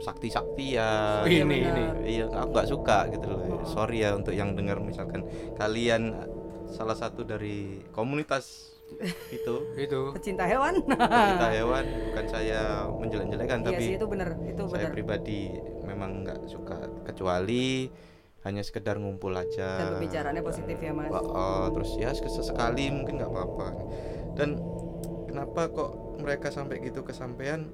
sakti-saktian. 0.03 1.22
Oh, 1.22 1.27
ini 1.27 1.57
Iya, 1.57 1.70
ini. 1.70 1.85
Iya, 2.11 2.25
aku 2.29 2.51
nggak 2.51 2.68
suka 2.68 2.98
gitu 3.09 3.27
loh. 3.29 3.38
Oh. 3.38 3.62
Sorry 3.64 4.03
ya 4.03 4.12
untuk 4.12 4.35
yang 4.35 4.53
dengar 4.53 4.83
misalkan 4.83 5.22
kalian 5.55 6.27
salah 6.66 6.96
satu 6.96 7.22
dari 7.22 7.87
komunitas 7.90 8.71
itu. 9.37 9.55
Itu. 9.78 10.00
Pecinta 10.16 10.44
hewan. 10.44 10.83
Kita 10.85 11.48
hewan 11.52 11.85
bukan 12.11 12.26
saya 12.28 12.61
menjelek-jelekan 12.90 13.59
iya 13.62 13.68
tapi 13.72 13.83
sih 13.83 13.94
itu 13.96 14.07
bener 14.09 14.28
itu 14.44 14.62
saya 14.68 14.88
bener. 14.88 14.94
pribadi 14.94 15.40
memang 15.87 16.11
nggak 16.26 16.40
suka. 16.50 16.76
Kecuali 17.07 17.88
hanya 18.42 18.62
sekedar 18.66 18.98
ngumpul 18.98 19.33
aja. 19.38 19.78
Dan 19.78 19.87
pembicaraannya 19.98 20.42
positif 20.42 20.76
ya 20.83 20.90
mas. 20.90 21.11
Oh, 21.14 21.70
terus 21.70 21.94
ya 21.98 22.11
sesekali 22.14 22.90
mungkin 22.90 23.22
nggak 23.22 23.31
apa-apa. 23.31 23.68
Dan 24.35 24.59
kenapa 25.31 25.70
kok 25.70 25.90
mereka 26.18 26.50
sampai 26.50 26.83
gitu 26.83 27.07
kesampaian? 27.07 27.70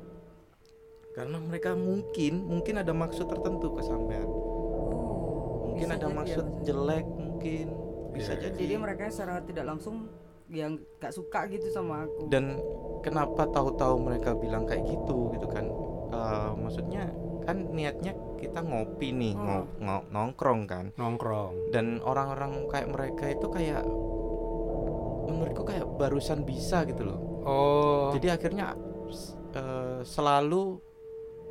Karena 1.17 1.41
mereka 1.41 1.75
mungkin 1.75 2.47
mungkin 2.47 2.79
ada 2.79 2.93
maksud 2.93 3.27
tertentu 3.27 3.75
kesampaian. 3.75 4.29
Oh, 4.29 5.73
mungkin 5.73 5.89
bisa 5.89 5.97
ada 5.97 6.07
jadi 6.07 6.13
ya, 6.13 6.19
maksud 6.21 6.47
jelek 6.63 7.07
mungkin. 7.09 7.67
Bisa 8.13 8.33
iya. 8.37 8.43
jadi. 8.51 8.61
Jadi 8.61 8.75
mereka 8.77 9.05
secara 9.09 9.41
tidak 9.43 9.65
langsung 9.67 10.13
yang 10.49 10.81
gak 10.99 11.13
suka 11.13 11.45
gitu 11.49 11.69
sama 11.69 12.09
aku. 12.09 12.29
Dan 12.33 12.61
kenapa 13.05 13.49
tahu-tahu 13.49 14.01
mereka 14.01 14.33
bilang 14.35 14.65
kayak 14.65 14.85
gitu 14.89 15.33
gitu 15.37 15.47
kan? 15.49 15.69
Eh, 16.09 16.51
maksudnya 16.57 17.13
kan 17.45 17.69
niatnya 17.73 18.13
kita 18.37 18.61
ngopi 18.61 19.13
nih 19.13 19.33
Hmm. 19.37 19.45
ngo- 19.45 19.71
ngo- 19.81 20.07
nongkrong 20.13 20.63
kan? 20.69 20.85
Nongkrong. 20.97 21.73
Dan 21.73 22.01
orang-orang 22.01 22.69
kayak 22.69 22.89
mereka 22.89 23.25
itu 23.29 23.47
kayak 23.49 23.85
menurutku 25.29 25.63
kayak 25.69 25.85
barusan 26.01 26.43
bisa 26.49 26.89
gitu 26.89 27.05
loh. 27.05 27.21
Oh. 27.45 28.09
Jadi 28.17 28.33
akhirnya 28.33 28.77
eh, 29.49 30.01
selalu 30.05 30.77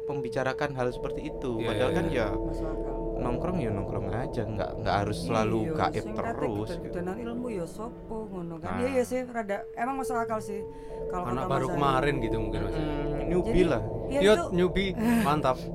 membicarakan 0.08 0.78
hal 0.78 0.94
seperti 0.94 1.34
itu. 1.34 1.60
Iya, 1.60 1.68
padahal 1.68 1.92
iya, 1.92 1.98
kan 1.98 2.06
iya. 2.08 2.28
ya 2.30 2.97
nongkrong 3.18 3.58
ya 3.58 3.70
nongkrong 3.70 4.06
aja 4.10 4.42
nggak 4.44 4.70
nggak 4.78 4.96
harus 4.98 5.18
selalu 5.22 5.60
Iya, 5.64 5.74
gaib 5.76 6.06
terus 6.10 6.68
gitu. 6.68 6.74
gede-gedenan 6.78 7.18
ilmu 7.20 7.48
ya 7.50 7.66
sopo 7.66 8.18
ngono 8.28 8.56
kan 8.58 8.70
Nah. 8.70 8.80
iya 8.80 8.88
iya 8.92 9.04
sih 9.04 9.22
rada 9.24 9.58
emang 9.74 9.96
masuk 9.98 10.16
akal 10.16 10.40
sih 10.40 10.62
kalau 11.08 11.26
anak 11.28 11.46
baru 11.46 11.66
Mas 11.66 11.68
Andi. 11.68 11.76
kemarin 11.76 12.16
gitu 12.20 12.38
mungkin 12.38 12.60
mas 12.62 12.74
Mm, 12.74 13.16
newbie 13.28 13.52
Jadi- 13.54 13.68
lah 13.68 13.82
Iya 14.08 14.20
Yut, 14.22 14.38
itu 14.38 14.44
newbie, 14.54 14.90
mantap. 15.22 15.58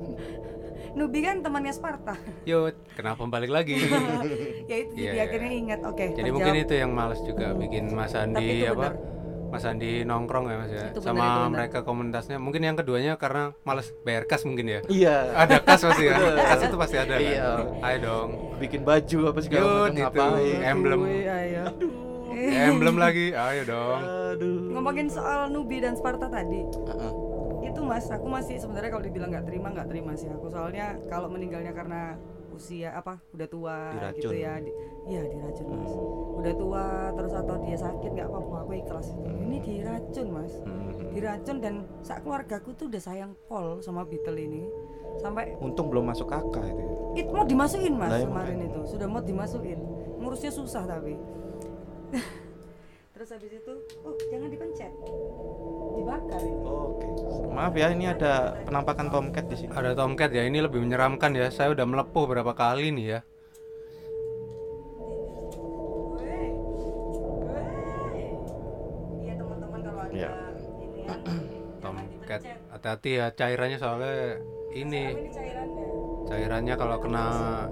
Nubi 0.93 1.19
kan 1.19 1.41
temannya 1.41 1.69
Sparta 1.69 2.13
Yut, 2.43 2.77
kenapa 2.91 3.25
balik 3.25 3.49
lagi? 3.49 3.73
ya 4.69 4.75
itu 4.79 4.93
Iya, 4.93 5.01
jadi 5.03 5.09
iya. 5.11 5.23
akhirnya 5.23 5.51
ingat 5.55 5.79
oke 5.81 5.97
Jadi 5.97 6.13
terjawab. 6.15 6.33
mungkin 6.35 6.53
itu 6.55 6.73
yang 6.75 6.91
males 6.91 7.19
juga 7.19 7.47
bikin 7.51 7.83
Mas 7.89 8.13
Andi 8.13 8.61
apa? 8.63 8.93
Mas 9.53 9.63
Andi 9.63 10.01
nongkrong 10.01 10.49
ya 10.49 10.57
Mas 10.57 10.71
ya. 10.73 10.89
Itu 10.89 10.97
benar, 10.97 11.13
Sama 11.13 11.21
itu 11.21 11.29
benar. 11.37 11.51
mereka 11.53 11.77
komunitasnya. 11.85 12.37
Mungkin 12.41 12.61
yang 12.65 12.73
keduanya 12.73 13.13
karena 13.15 13.53
males 13.61 13.93
bayar 14.01 14.25
kas 14.25 14.41
mungkin 14.43 14.65
ya. 14.65 14.79
iya 14.89 15.29
Ada 15.37 15.61
kas 15.61 15.85
pasti 15.85 16.09
ya. 16.09 16.17
Kas 16.17 16.61
itu 16.65 16.73
pasti 16.73 16.97
ada 16.97 17.13
kan. 17.13 17.21
Iya. 17.21 17.49
Ayo 17.79 17.97
dong. 18.01 18.29
bikin 18.57 18.81
baju 18.81 19.19
apa 19.29 19.39
segala 19.39 19.61
Yut, 19.61 19.69
macam 19.69 19.93
itu. 19.93 20.01
ngapain 20.01 20.59
Emblem. 20.65 20.99
Ayo. 21.05 21.63
Emblem 22.33 22.95
lagi, 22.97 23.29
ayo 23.29 23.61
dong. 23.63 23.99
Aduh. 24.33 24.73
Ngomongin 24.73 25.07
soal 25.07 25.47
Nubi 25.47 25.77
dan 25.77 25.93
Sparta 25.93 26.25
tadi, 26.25 26.65
Heeh. 26.65 27.11
itu 27.63 27.79
mas, 27.79 28.09
aku 28.09 28.25
masih 28.25 28.57
sebenarnya 28.57 28.89
kalau 28.89 29.05
dibilang 29.05 29.29
nggak 29.29 29.45
terima 29.45 29.69
nggak 29.69 29.87
terima 29.87 30.11
sih 30.13 30.27
aku 30.27 30.49
soalnya 30.49 30.97
kalau 31.07 31.29
meninggalnya 31.29 31.71
karena 31.71 32.17
usia 32.53 32.89
apa 32.91 33.17
udah 33.31 33.47
tua 33.47 33.77
gitu 34.13 34.29
Diracun. 34.29 34.33
ya, 34.37 34.53
di, 34.57 34.71
iya 35.05 35.21
diracun 35.23 35.67
mas, 35.69 35.89
Hmm. 35.89 36.37
udah 36.37 36.53
tua 36.53 36.83
terus 37.11 37.33
atau 37.33 37.55
dia 37.59 37.75
sakit 37.75 38.09
nggak 38.09 38.27
apa-apa 38.27 38.55
aku 38.61 38.71
ikhlas 38.75 39.07
itu. 39.09 39.21
Ini 39.25 39.57
diracun 39.59 40.27
mas, 40.29 40.53
Hmm. 40.59 40.91
diracun 41.09 41.57
dan 41.57 41.73
saat 41.99 42.21
keluargaku 42.21 42.69
tuh 42.73 42.85
udah 42.87 43.01
sayang 43.01 43.31
pol 43.43 43.77
sama 43.79 44.01
Beetle 44.03 44.37
ini 44.37 44.63
sampai 45.15 45.53
Untung 45.57 45.87
belum 45.87 46.05
masuk 46.05 46.25
kakak 46.25 46.63
itu. 46.63 46.79
ya. 46.79 46.87
It 47.15 47.27
mau 47.27 47.43
dimasukin 47.43 47.93
mas 47.93 48.09
ya, 48.11 48.23
kemarin 48.23 48.57
makanya. 48.57 48.65
itu 48.67 48.79
sudah 48.87 49.05
mau 49.05 49.21
dimasukin 49.21 49.79
ngurusnya 50.17 50.49
susah 50.49 50.83
tapi 50.83 51.13
terus 53.13 53.29
habis 53.29 53.51
itu 53.51 53.73
oh 54.01 54.13
jangan 54.27 54.47
dipencet 54.47 54.89
dibakar 55.93 56.41
ini 56.41 56.65
Oke. 56.65 57.07
Maaf 57.53 57.73
ya 57.77 57.87
ini 57.93 58.09
ada 58.09 58.57
penampakan 58.65 59.07
tomcat 59.13 59.45
di 59.45 59.55
sini. 59.55 59.71
Ada 59.71 59.93
tomcat 59.93 60.33
ya, 60.33 60.41
ini 60.41 60.57
lebih 60.57 60.81
menyeramkan 60.81 61.37
ya. 61.37 61.53
Saya 61.53 61.71
udah 61.73 61.85
melepuh 61.85 62.25
berapa 62.25 62.53
kali 62.57 62.89
nih 62.89 63.05
ya. 63.17 63.19
Iya 70.13 70.29
Iya. 70.29 70.29
ya 70.29 70.31
Tomcat, 71.81 72.41
hati-hati 72.69 73.09
ya 73.19 73.25
cairannya 73.33 73.77
soalnya 73.81 74.13
ini 74.71 75.03
cairannya 75.33 75.85
cairannya 76.29 76.75
kalau 76.79 76.97
kena 77.01 77.25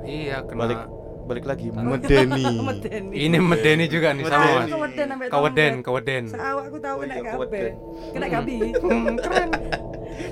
iya 0.04 0.44
kena 0.44 0.60
Balik 0.66 0.82
balik 1.24 1.46
lagi. 1.46 1.68
Medeni. 1.70 2.44
medeni. 2.70 3.16
Ini 3.16 3.38
medeni 3.38 3.86
juga 3.86 4.12
nih 4.12 4.26
sama 4.26 4.42
Medeni. 4.42 4.58
mas. 4.58 4.68
Keweden 4.68 5.08
sampai 5.08 5.28
tomcat. 5.28 5.82
kaweden 5.82 6.24
Seawak 6.28 6.64
aku 6.66 6.78
tahu 6.78 6.96
Oh 6.96 7.02
kena 7.02 7.14
iya, 7.14 7.22
kabeh. 7.22 7.34
keweden. 7.34 7.74
kena 8.12 8.28
gabi. 8.28 8.58
Hmm, 8.82 9.16
keren. 9.18 9.50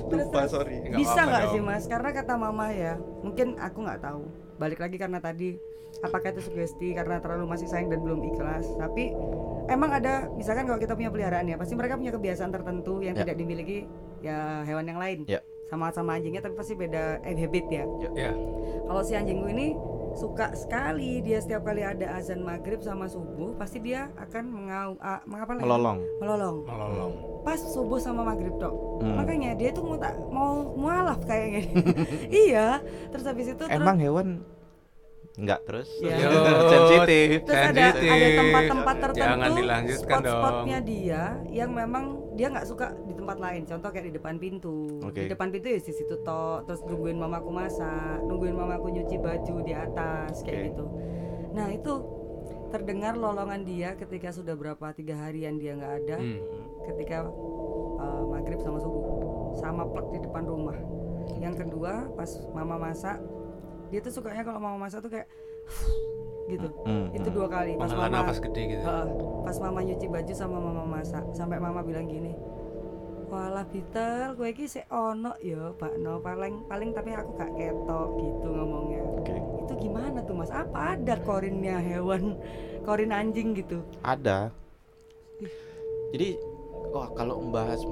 Lupa 0.06 0.40
sorry. 0.46 0.76
Bisa 0.86 1.20
nggak 1.20 1.44
sih 1.50 1.60
mas? 1.60 1.84
Karena 1.84 2.10
kata 2.10 2.34
mama 2.34 2.68
ya 2.70 2.94
mungkin 3.20 3.56
aku 3.56 3.78
nggak 3.80 4.00
tahu. 4.00 4.22
Balik 4.56 4.78
lagi 4.78 4.96
karena 4.96 5.18
tadi 5.18 5.56
apakah 6.00 6.30
itu 6.30 6.42
sugesti 6.42 6.92
karena 6.92 7.18
terlalu 7.18 7.48
masih 7.48 7.66
sayang 7.66 7.88
dan 7.88 8.00
belum 8.00 8.20
ikhlas. 8.26 8.66
Tapi 8.76 9.10
emang 9.66 9.90
ada 9.90 10.28
misalkan 10.30 10.64
kalau 10.64 10.78
kita 10.78 10.92
punya 10.92 11.08
peliharaan 11.08 11.44
ya 11.44 11.56
pasti 11.56 11.74
mereka 11.74 11.96
punya 11.96 12.10
kebiasaan 12.10 12.50
tertentu 12.50 13.00
yang 13.00 13.14
Ya. 13.14 13.22
tidak 13.22 13.36
dimiliki 13.36 13.78
ya 14.20 14.62
hewan 14.62 14.84
yang 14.84 14.98
lain. 14.98 15.20
Ya. 15.26 15.40
sama-sama 15.66 16.18
anjingnya 16.18 16.42
tapi 16.42 16.58
pasti 16.58 16.74
beda 16.74 17.22
eh, 17.22 17.30
habit 17.32 17.66
ya. 17.70 17.86
Ya. 18.12 18.34
Kalau 18.82 19.06
si 19.06 19.14
anjingku 19.14 19.46
ini 19.48 19.78
suka 20.12 20.52
sekali 20.52 21.22
dia 21.22 21.38
setiap 21.38 21.62
kali 21.62 21.82
ada 21.82 22.18
azan 22.18 22.42
maghrib 22.42 22.82
sama 22.82 23.06
subuh 23.06 23.54
pasti 23.54 23.78
dia 23.78 24.10
akan 24.18 24.44
mengau 24.50 24.90
ah, 24.98 25.22
mengapa 25.24 25.54
lagi? 25.54 25.64
Melolong. 25.64 25.98
melolong 26.18 26.56
melolong 26.66 27.12
pas 27.40 27.56
subuh 27.56 27.98
sama 27.98 28.26
maghrib 28.26 28.54
dok 28.58 28.74
Hmm. 29.00 29.16
makanya 29.16 29.56
dia 29.56 29.72
tuh 29.72 29.80
mau 29.80 29.96
tak 29.96 30.12
mau 30.28 30.76
mualaf 30.76 31.24
kayaknya 31.24 31.72
iya 32.44 32.84
terus 33.08 33.24
habis 33.24 33.48
itu 33.48 33.64
terus, 33.64 33.72
Emang 33.72 33.96
hewan 33.96 34.44
enggak 35.32 35.60
terus? 35.62 35.88
Ya. 35.98 36.16
Yo, 36.16 36.30
Sensitif. 36.66 37.28
terus 37.44 37.60
ada 37.60 37.84
ada 37.92 38.28
tempat-tempat 38.36 38.94
tertentu 39.00 39.24
Jangan 39.24 39.50
dilanjutkan 39.52 40.18
spot-spotnya 40.18 40.78
dong. 40.78 40.88
dia 40.88 41.22
yang 41.48 41.70
memang 41.70 42.04
dia 42.32 42.46
nggak 42.48 42.66
suka 42.66 42.86
di 43.04 43.14
tempat 43.14 43.36
lain 43.36 43.62
contoh 43.64 43.88
kayak 43.88 44.06
di 44.06 44.14
depan 44.14 44.34
pintu 44.36 44.76
Oke. 45.00 45.20
di 45.20 45.28
depan 45.28 45.48
pintu 45.48 45.66
ya 45.68 45.78
di 45.78 45.92
situ 45.92 46.14
tok 46.20 46.64
terus 46.64 46.80
nungguin 46.82 47.14
mamaku 47.14 47.50
masak 47.50 48.18
nungguin 48.22 48.54
mamaku 48.54 48.86
nyuci 48.90 49.16
baju 49.16 49.54
di 49.60 49.72
atas 49.72 50.40
kayak 50.40 50.56
Oke. 50.56 50.66
gitu 50.68 50.84
nah 51.50 51.66
itu 51.68 51.92
terdengar 52.70 53.14
lolongan 53.14 53.62
dia 53.62 53.92
ketika 53.94 54.30
sudah 54.30 54.54
berapa 54.54 54.92
tiga 54.92 55.18
harian 55.18 55.56
dia 55.56 55.74
nggak 55.74 55.94
ada 56.00 56.16
Hmm. 56.16 56.38
ketika 56.86 57.26
uh, 57.98 58.22
maghrib 58.26 58.58
sama 58.58 58.78
subuh 58.78 59.04
sama 59.54 59.82
plek 59.84 60.06
di 60.10 60.18
depan 60.20 60.42
rumah 60.42 60.78
yang 61.36 61.52
kedua 61.52 62.08
pas 62.14 62.30
mama 62.50 62.78
masak 62.80 63.18
dia 63.90 64.00
tuh 64.00 64.12
sukanya 64.14 64.42
kalau 64.46 64.62
mama 64.62 64.86
masak 64.86 65.02
tuh 65.02 65.10
kayak 65.12 65.26
gitu. 66.50 66.66
Hmm, 66.82 67.14
itu 67.14 67.28
hmm. 67.30 67.36
dua 67.36 67.46
kali. 67.46 67.78
Pas 67.78 67.90
mama 67.94 68.08
nafas 68.10 68.38
gede 68.42 68.62
gitu 68.78 68.82
Heeh, 68.82 69.08
pas 69.46 69.56
mama 69.58 69.78
nyuci 69.82 70.06
baju 70.06 70.32
sama 70.34 70.58
mama 70.58 70.84
masak 70.86 71.24
sampai 71.34 71.58
mama 71.62 71.82
bilang 71.82 72.06
gini 72.10 72.34
walah 73.30 73.62
Bitel 73.62 74.34
gue 74.34 74.48
iki 74.50 74.66
sik 74.66 74.90
ono 74.90 75.38
ya 75.38 75.70
bakno 75.78 76.18
paling 76.18 76.66
paling 76.66 76.90
tapi 76.90 77.14
aku 77.14 77.30
gak 77.38 77.54
ketok 77.54 78.08
gitu 78.18 78.48
ngomongnya. 78.50 79.02
Oke. 79.22 79.36
itu 79.62 79.72
gimana 79.86 80.18
tuh 80.26 80.34
mas? 80.34 80.50
Apa 80.50 80.98
ada 80.98 81.14
korinnya 81.22 81.78
hewan 81.78 82.34
korin 82.82 83.14
anjing 83.14 83.54
gitu? 83.54 83.86
Ada. 84.02 84.50
Jadi 86.10 86.42
wah 86.90 87.06
kalau 87.14 87.38
membahas 87.38 87.86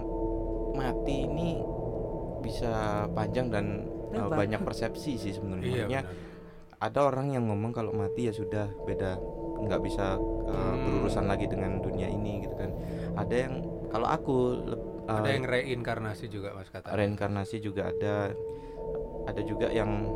mati 0.75 1.31
ini 1.31 1.63
bisa 2.43 3.07
panjang 3.15 3.47
dan 3.55 3.87
uh, 4.11 4.29
banyak 4.29 4.61
persepsi 4.61 5.17
sih 5.17 5.33
sebenarnya. 5.33 5.87
iya 5.87 6.03
ada 6.79 7.03
orang 7.03 7.35
yang 7.35 7.45
ngomong 7.45 7.75
kalau 7.75 7.91
mati 7.91 8.31
ya 8.31 8.33
sudah 8.33 8.71
beda 8.87 9.19
nggak 9.59 9.83
bisa 9.83 10.15
uh, 10.15 10.55
Hmm. 10.55 11.03
berurusan 11.03 11.27
lagi 11.27 11.51
dengan 11.51 11.83
dunia 11.83 12.07
ini 12.07 12.47
gitu 12.47 12.55
kan 12.55 12.71
ada 13.15 13.35
yang 13.35 13.55
kalau 13.91 14.07
aku 14.07 14.37
uh, 15.11 15.19
ada 15.19 15.35
yang 15.35 15.43
reinkarnasi 15.43 16.31
juga 16.31 16.55
mas 16.55 16.71
kata 16.71 16.95
reinkarnasi 16.95 17.59
juga 17.59 17.91
ada 17.91 18.31
ada 19.27 19.43
juga 19.43 19.67
yang 19.69 20.07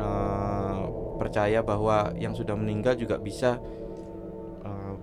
uh, 0.00 0.88
percaya 1.16 1.60
bahwa 1.60 2.16
yang 2.16 2.32
sudah 2.32 2.56
meninggal 2.56 2.96
juga 2.96 3.20
bisa 3.20 3.60
uh, 4.64 4.94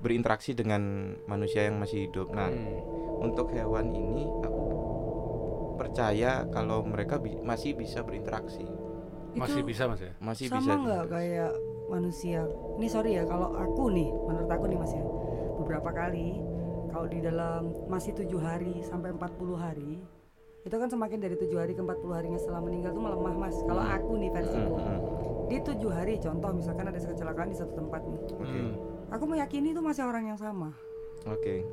berinteraksi 0.00 0.56
dengan 0.56 0.82
manusia 1.26 1.68
yang 1.68 1.78
masih 1.78 2.08
hidup 2.08 2.32
nah 2.32 2.48
Hmm. 2.48 2.80
untuk 3.22 3.52
hewan 3.52 3.92
ini 3.92 4.26
aku 4.40 4.62
percaya 5.82 6.46
kalau 6.48 6.86
mereka 6.86 7.18
bi- 7.18 7.42
masih 7.42 7.74
bisa 7.74 8.00
berinteraksi. 8.00 8.62
Masih 9.32 9.60
Itu 9.60 9.66
bisa 9.66 9.82
mas 9.84 9.98
ya? 9.98 10.12
Masih 10.18 10.46
sama 10.46 10.60
bisa 10.60 10.72
nggak 10.78 11.04
kayak 11.08 11.50
manusia? 11.88 12.40
Ini 12.78 12.86
sorry 12.86 13.10
ya 13.16 13.24
kalau 13.24 13.50
aku 13.50 13.90
nih 13.90 14.08
menurut 14.22 14.46
aku 14.46 14.64
nih 14.66 14.78
mas 14.78 14.92
ya 14.92 15.02
beberapa 15.58 15.90
kali 15.90 16.38
kalau 16.88 17.06
di 17.06 17.18
dalam 17.18 17.60
masih 17.86 18.12
tujuh 18.12 18.38
hari 18.38 18.78
sampai 18.82 19.10
40 19.10 19.56
hari 19.56 19.92
itu 20.62 20.70
kan 20.70 20.86
semakin 20.86 21.18
dari 21.18 21.34
tujuh 21.34 21.58
hari 21.58 21.72
ke 21.72 21.82
40 21.82 22.06
harinya 22.12 22.38
setelah 22.38 22.62
meninggal 22.62 22.92
tuh 22.92 23.02
melemah 23.02 23.34
mas. 23.36 23.56
Kalau 23.64 23.82
aku 23.82 24.12
nih 24.14 24.30
versiku 24.30 24.74
Hmm, 24.74 24.86
hmm. 24.86 25.00
di 25.48 25.56
tujuh 25.58 25.90
hari 25.90 26.14
contoh 26.16 26.50
misalkan 26.52 26.86
ada 26.86 26.96
kecelakaan 26.96 27.48
di 27.48 27.56
satu 27.56 27.72
tempat 27.74 28.00
nih. 28.04 28.20
Oke. 28.30 28.46
Hmm. 28.46 28.72
aku 29.10 29.24
meyakini 29.26 29.72
itu 29.72 29.80
masih 29.80 30.06
orang 30.06 30.24
yang 30.24 30.38
sama. 30.38 30.70
Oke. 31.24 31.66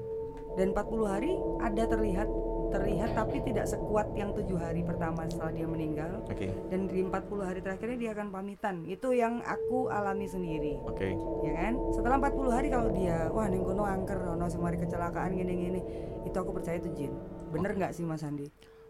Dan 0.55 0.73
40 0.73 1.05
hari 1.05 1.31
ada 1.59 1.83
terlihat 1.85 2.27
terlihat 2.69 3.17
tapi 3.17 3.41
tidak 3.43 3.65
sekuat 3.65 4.13
yang 4.13 4.31
tujuh 4.33 4.57
hari 4.57 4.85
pertama 4.85 5.25
setelah 5.27 5.51
dia 5.53 5.67
meninggal. 5.67 6.21
Oke. 6.29 6.49
Dan 6.69 6.87
di 6.87 7.01
40 7.03 7.43
hari 7.43 7.59
terakhirnya 7.59 7.97
dia 7.97 8.11
akan 8.15 8.27
pamitan. 8.29 8.85
Itu 8.85 9.11
yang 9.13 9.41
aku 9.43 9.89
alami 9.89 10.29
sendiri. 10.29 10.79
Oke. 10.85 11.17
Ya 11.45 11.53
kan? 11.57 11.73
Setelah 11.91 12.15
40 12.21 12.55
hari 12.55 12.67
kalau 12.69 12.89
dia 12.93 13.27
wah 13.33 13.49
ning 13.49 13.65
kono 13.65 13.83
angker 13.83 14.17
ono 14.21 14.45
semari 14.47 14.77
kecelakaan 14.77 15.35
gini 15.35 15.53
gini. 15.53 15.81
Itu 16.23 16.37
aku 16.39 16.55
percaya 16.55 16.77
itu 16.77 16.89
jin. 16.95 17.11
Bener 17.49 17.73
nggak 17.75 17.91
sih 17.91 18.05
mas 18.05 18.21
Andi? 18.21 18.47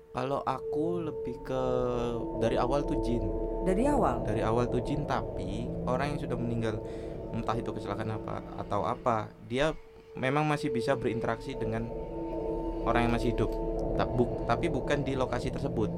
Kalau 0.10 0.42
aku 0.42 1.06
lebih 1.06 1.38
ke 1.46 1.62
dari 2.42 2.58
awal 2.58 2.84
tuh 2.84 3.00
jin. 3.06 3.24
Dari 3.63 3.86
awal? 3.86 4.26
Dari 4.26 4.42
awal 4.42 4.68
tuh 4.68 4.82
jin 4.82 5.06
tapi 5.06 5.70
orang 5.86 6.15
yang 6.15 6.20
sudah 6.20 6.38
meninggal 6.38 6.82
entah 7.30 7.54
itu 7.54 7.70
kecelakaan 7.70 8.10
apa 8.10 8.42
atau 8.58 8.89
apa 8.89 9.30
dia 9.46 9.78
memang 10.18 10.44
masih 10.50 10.74
bisa 10.74 10.98
berinteraksi 10.98 11.54
dengan 11.54 11.86
orang 12.86 13.07
yang 13.07 13.13
masih 13.13 13.36
hidup 13.36 13.51
tapi 14.47 14.67
bukan 14.67 15.03
di 15.03 15.13
lokasi 15.13 15.51
tersebut 15.51 15.91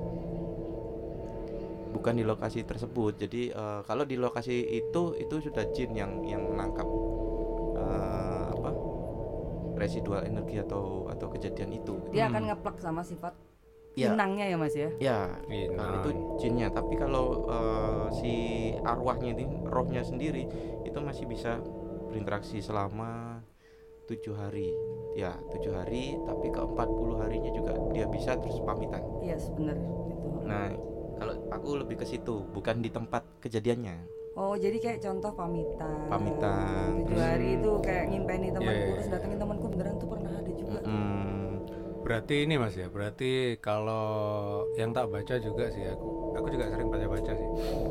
bukan 1.92 2.14
di 2.16 2.24
lokasi 2.24 2.64
tersebut 2.64 3.20
jadi 3.20 3.42
eh, 3.52 3.80
kalau 3.84 4.08
di 4.08 4.16
lokasi 4.16 4.64
itu 4.64 5.14
itu 5.20 5.36
sudah 5.44 5.68
jin 5.70 5.92
yang 5.94 6.24
yang 6.24 6.42
menangkap 6.42 6.88
eh, 7.76 8.46
apa 8.50 8.70
residual 9.76 10.24
energi 10.24 10.62
atau 10.62 11.10
atau 11.10 11.28
kejadian 11.30 11.76
itu 11.76 11.94
dia 12.10 12.26
Hmm. 12.26 12.34
akan 12.34 12.44
ngeplek 12.50 12.78
sama 12.80 13.04
sifat 13.04 13.36
Ya. 13.92 14.16
inangnya 14.16 14.48
ya 14.48 14.56
mas 14.56 14.72
ya 14.72 14.88
ya 15.04 15.28
Inang. 15.52 15.76
Nah, 15.76 16.00
itu 16.00 16.10
jinnya, 16.40 16.72
tapi 16.72 16.96
kalau 16.96 17.44
eh, 17.44 18.06
si 18.16 18.34
arwahnya 18.88 19.36
ini, 19.36 19.44
rohnya 19.68 20.00
sendiri 20.00 20.48
itu 20.88 20.96
masih 21.04 21.28
bisa 21.28 21.60
berinteraksi 22.08 22.64
selama 22.64 23.31
tujuh 24.06 24.34
hari. 24.34 24.74
Ya, 25.12 25.36
tujuh 25.50 25.72
hari, 25.72 26.16
tapi 26.22 26.48
ke 26.48 26.62
40 26.62 27.20
harinya 27.20 27.52
juga 27.52 27.76
dia 27.92 28.08
bisa 28.08 28.32
terus 28.34 28.58
pamitan. 28.62 29.04
iya 29.20 29.36
yes, 29.36 29.52
bener 29.52 29.76
itu 30.08 30.28
Nah, 30.42 30.72
kalau 31.14 31.34
aku 31.50 31.70
lebih 31.78 31.96
ke 31.98 32.06
situ, 32.06 32.48
bukan 32.48 32.80
di 32.80 32.90
tempat 32.90 33.24
kejadiannya. 33.40 34.08
oh 34.32 34.56
jadi 34.56 34.78
kayak 34.80 35.00
contoh 35.02 35.28
pamitan 35.34 36.08
Pamitan, 36.08 36.88
tujuh 36.96 37.04
terus- 37.06 37.20
hari 37.22 37.48
itu 37.54 37.72
kayak 37.84 38.04
ngimpeni 38.08 38.48
temanku 38.48 38.64
Iya, 38.64 38.80
iya, 38.80 38.88
terus 38.90 39.04
iya. 39.04 39.14
datengin 39.14 39.38
temanku 39.38 39.66
beneran 39.68 39.96
tuh 39.98 40.08
pernah 40.08 40.32
ada 40.32 40.52
juga 40.54 40.80
Mm, 40.82 41.50
berarti 42.02 42.36
ini 42.42 42.56
mas 42.56 42.74
ya 42.74 42.88
berarti 42.88 43.32
kalau 43.60 44.08
yang 44.74 44.90
tak 44.90 45.06
baca 45.06 45.36
juga 45.36 45.68
sih 45.68 45.84
aku 45.86 46.08
aku 46.34 46.48
juga 46.48 46.64
sering 46.66 46.88
baca 46.88 47.08
baca 47.12 47.32
sih 47.36 47.48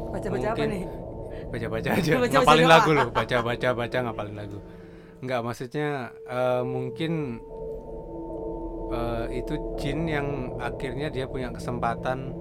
baca 0.08 0.28
baca 0.32 0.48
apa 0.50 0.64
nih 0.64 0.82
baca 1.46 1.66
baca 1.68 1.88
aja 1.92 2.10
Baca-baca 2.10 2.36
ngapalin 2.40 2.64
doa. 2.64 2.72
lagu 2.72 2.90
loh 2.90 3.08
baca 3.10 3.36
baca 3.38 3.68
baca 3.70 3.98
ngapalin 4.00 4.34
lagu 4.34 4.58
Enggak, 5.20 5.40
maksudnya 5.42 5.88
eh, 6.24 6.62
mungkin 6.62 7.40
eh, 8.90 9.26
itu 9.36 9.54
jin 9.76 10.08
yang 10.08 10.26
akhirnya 10.56 11.08
dia 11.08 11.24
punya 11.24 11.48
kesempatan 11.50 12.32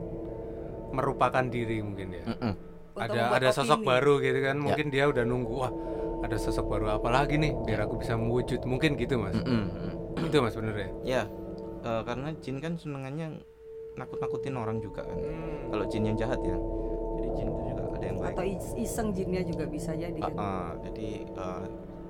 merupakan 0.89 1.45
diri 1.45 1.84
mungkin 1.84 2.07
ya. 2.11 2.23
Mm-mm. 2.25 2.53
Untuk 2.99 3.15
ada 3.15 3.32
ada 3.32 3.49
sosok 3.53 3.80
opini. 3.80 3.89
baru 3.89 4.13
gitu 4.19 4.39
Ya. 4.39 4.45
kan. 4.51 4.55
Mungkin 4.57 4.86
dia 4.89 5.05
udah 5.05 5.23
nunggu 5.23 5.53
wah, 5.53 5.71
ada 6.19 6.36
sosok 6.36 6.65
baru 6.67 6.97
apa 6.97 7.07
lagi 7.07 7.38
nih 7.38 7.53
biar 7.63 7.86
aku 7.86 7.95
bisa 7.95 8.17
mewujud. 8.17 8.65
Mungkin 8.65 8.97
gitu, 8.97 9.15
Mas. 9.15 9.36
Mm-mm. 9.36 10.25
Itu 10.25 10.41
Mas 10.41 10.55
bener 10.55 10.75
ya. 10.75 10.89
Ya, 11.03 11.23
eh, 11.84 12.01
karena 12.03 12.34
jin 12.39 12.57
kan 12.57 12.73
senengannya 12.75 13.39
nakut-nakutin 13.95 14.55
orang 14.55 14.80
juga 14.80 15.03
kan. 15.03 15.15
Hmm. 15.15 15.69
Kalau 15.69 15.86
jin 15.86 16.03
yang 16.05 16.17
jahat 16.17 16.39
ya. 16.41 16.55
Jadi 17.19 17.30
jin 17.36 17.47
itu 17.47 17.61
juga 17.67 17.84
ada 17.91 18.05
yang 18.05 18.17
baik. 18.17 18.32
atau 18.34 18.45
is- 18.47 18.75
iseng 18.80 19.11
jinnya 19.11 19.43
juga 19.43 19.67
bisa 19.67 19.91
jadi 19.91 20.15
Ah, 20.17 20.27
kan 20.27 20.39
ah, 20.39 20.69
jadi 20.82 21.07
eh, 21.27 21.63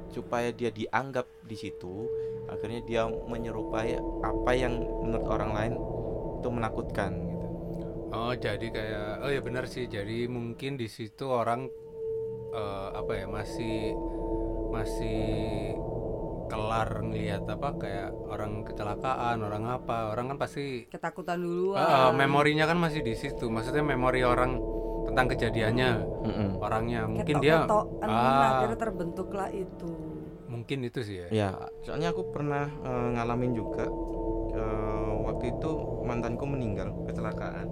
supaya 0.10 0.50
dia 0.52 0.74
dianggap 0.74 1.26
di 1.46 1.56
situ, 1.56 2.10
akhirnya 2.50 2.82
dia 2.86 3.02
menyerupai 3.06 3.98
apa 4.26 4.52
yang 4.58 4.82
menurut 4.82 5.28
orang 5.30 5.52
lain 5.54 5.74
itu 6.40 6.48
menakutkan 6.50 7.12
gitu. 7.30 7.48
Oh, 8.10 8.34
jadi 8.34 8.68
kayak 8.74 9.10
oh 9.22 9.30
ya 9.30 9.42
benar 9.44 9.70
sih. 9.70 9.86
Jadi 9.86 10.26
mungkin 10.26 10.80
di 10.80 10.90
situ 10.90 11.30
orang 11.30 11.70
eh, 12.54 12.90
apa 12.96 13.12
ya 13.14 13.26
masih 13.30 13.94
masih 14.70 15.22
kelar 16.50 16.90
ngelihat 17.06 17.46
apa 17.46 17.70
kayak 17.78 18.10
orang 18.26 18.66
kecelakaan, 18.66 19.38
orang 19.46 19.70
apa, 19.70 20.10
orang 20.10 20.34
kan 20.34 20.38
pasti 20.42 20.90
ketakutan 20.90 21.38
dulu 21.38 21.78
eh, 21.78 22.12
memorinya 22.18 22.66
kan 22.66 22.82
masih 22.82 23.06
di 23.06 23.14
situ. 23.14 23.46
Maksudnya 23.54 23.86
memori 23.86 24.26
orang 24.26 24.79
tentang 25.10 25.28
kejadiannya, 25.34 25.92
Mm-mm. 26.26 26.50
orangnya 26.62 27.02
mungkin 27.10 27.36
dia 27.42 27.66
ah. 27.66 28.62
akhirnya 28.62 28.78
terbentuklah 28.78 29.50
itu 29.50 29.92
mungkin 30.50 30.82
itu 30.86 31.00
sih 31.06 31.16
ya. 31.22 31.28
Ya, 31.30 31.50
soalnya 31.86 32.10
aku 32.14 32.30
pernah 32.34 32.66
eh, 32.82 33.08
ngalamin 33.18 33.54
juga 33.54 33.86
eh, 34.54 35.12
waktu 35.26 35.54
itu 35.58 35.72
mantanku 36.06 36.46
meninggal 36.46 36.90
kecelakaan. 37.06 37.70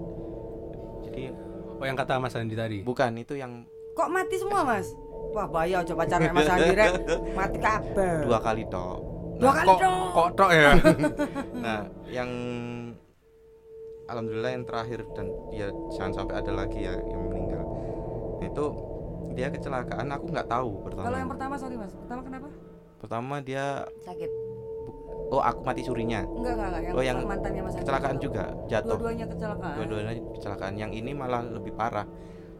Jadi 1.09 1.33
Oh 1.77 1.85
yang 1.85 1.93
kata 1.93 2.17
Mas 2.17 2.33
Andi 2.33 2.57
tadi. 2.57 2.81
bukan 2.81 3.13
itu 3.21 3.37
yang 3.37 3.61
kok 3.93 4.09
mati 4.09 4.37
semua 4.37 4.65
mas 4.65 4.93
wah 5.29 5.45
bahaya 5.45 5.85
coba 5.85 6.05
pacaran 6.05 6.33
mas 6.33 6.49
Andi 6.53 6.73
Rek. 6.73 6.93
mati 7.37 7.57
kabel 7.61 8.17
dua 8.25 8.39
kali 8.41 8.63
toh. 8.69 8.97
dua 9.37 9.51
kali 9.53 9.67
kok 9.69 9.77
dong 9.81 10.01
kok 10.09 10.29
tok 10.33 10.51
ya? 10.53 10.71
Nah, 11.65 11.79
yang 12.09 12.29
alhamdulillah 14.07 14.51
yang 14.51 14.63
terakhir 14.63 14.99
dan 15.11 15.25
ya 15.49 15.67
jangan 15.91 16.11
sampai 16.15 16.35
ada 16.37 16.51
lagi 16.53 16.79
ya 16.81 16.95
yang 16.97 17.21
meninggal. 17.23 17.63
Itu 18.39 18.65
dia 19.31 19.47
kecelakaan 19.47 20.07
aku 20.09 20.25
nggak 20.27 20.47
tahu 20.47 20.81
pertama. 20.81 21.05
kalau 21.05 21.17
yang 21.17 21.29
pertama 21.29 21.53
sorry 21.55 21.75
mas 21.75 21.93
pertama 21.93 22.21
kenapa 22.23 22.47
Pertama 22.97 23.35
dia 23.39 23.65
sakit 24.01 24.31
oh 25.29 25.37
aku 25.39 25.61
mati 25.61 25.81
surinya. 25.81 26.25
enggak 26.25 26.53
enggak 26.55 26.67
enggak 26.67 26.81
yang, 26.81 26.95
Oh, 26.95 27.03
yang 27.03 27.17
mantannya 27.21 27.61
mas 27.61 27.73
Kecelakaan 27.75 28.17
itu. 28.17 28.23
juga 28.25 28.43
jatuh. 28.65 28.95
dua-duanya 28.95 29.25
kecelakaan 29.27 29.75
Dua-duanya 29.77 30.11
kecelakaan. 30.33 30.73
Yang 30.75 30.91
ini 30.95 31.11
malah 31.13 31.41
lebih 31.43 31.71
parah. 31.71 32.07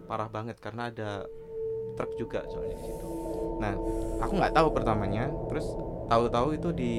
Parah 0.05 0.29
banget 0.29 0.55
karena 0.57 0.87
ada 0.87 1.25
truk 1.95 2.13
juga 2.15 2.45
soalnya 2.45 2.75
di 2.75 2.85
situ. 2.85 3.07
Nah, 3.57 3.73
aku 4.19 4.33
nggak 4.37 4.53
tahu 4.53 4.67
pertamanya, 4.69 5.27
terus 5.49 5.65
tahu-tahu 6.05 6.53
itu 6.53 6.69
di 6.71 6.93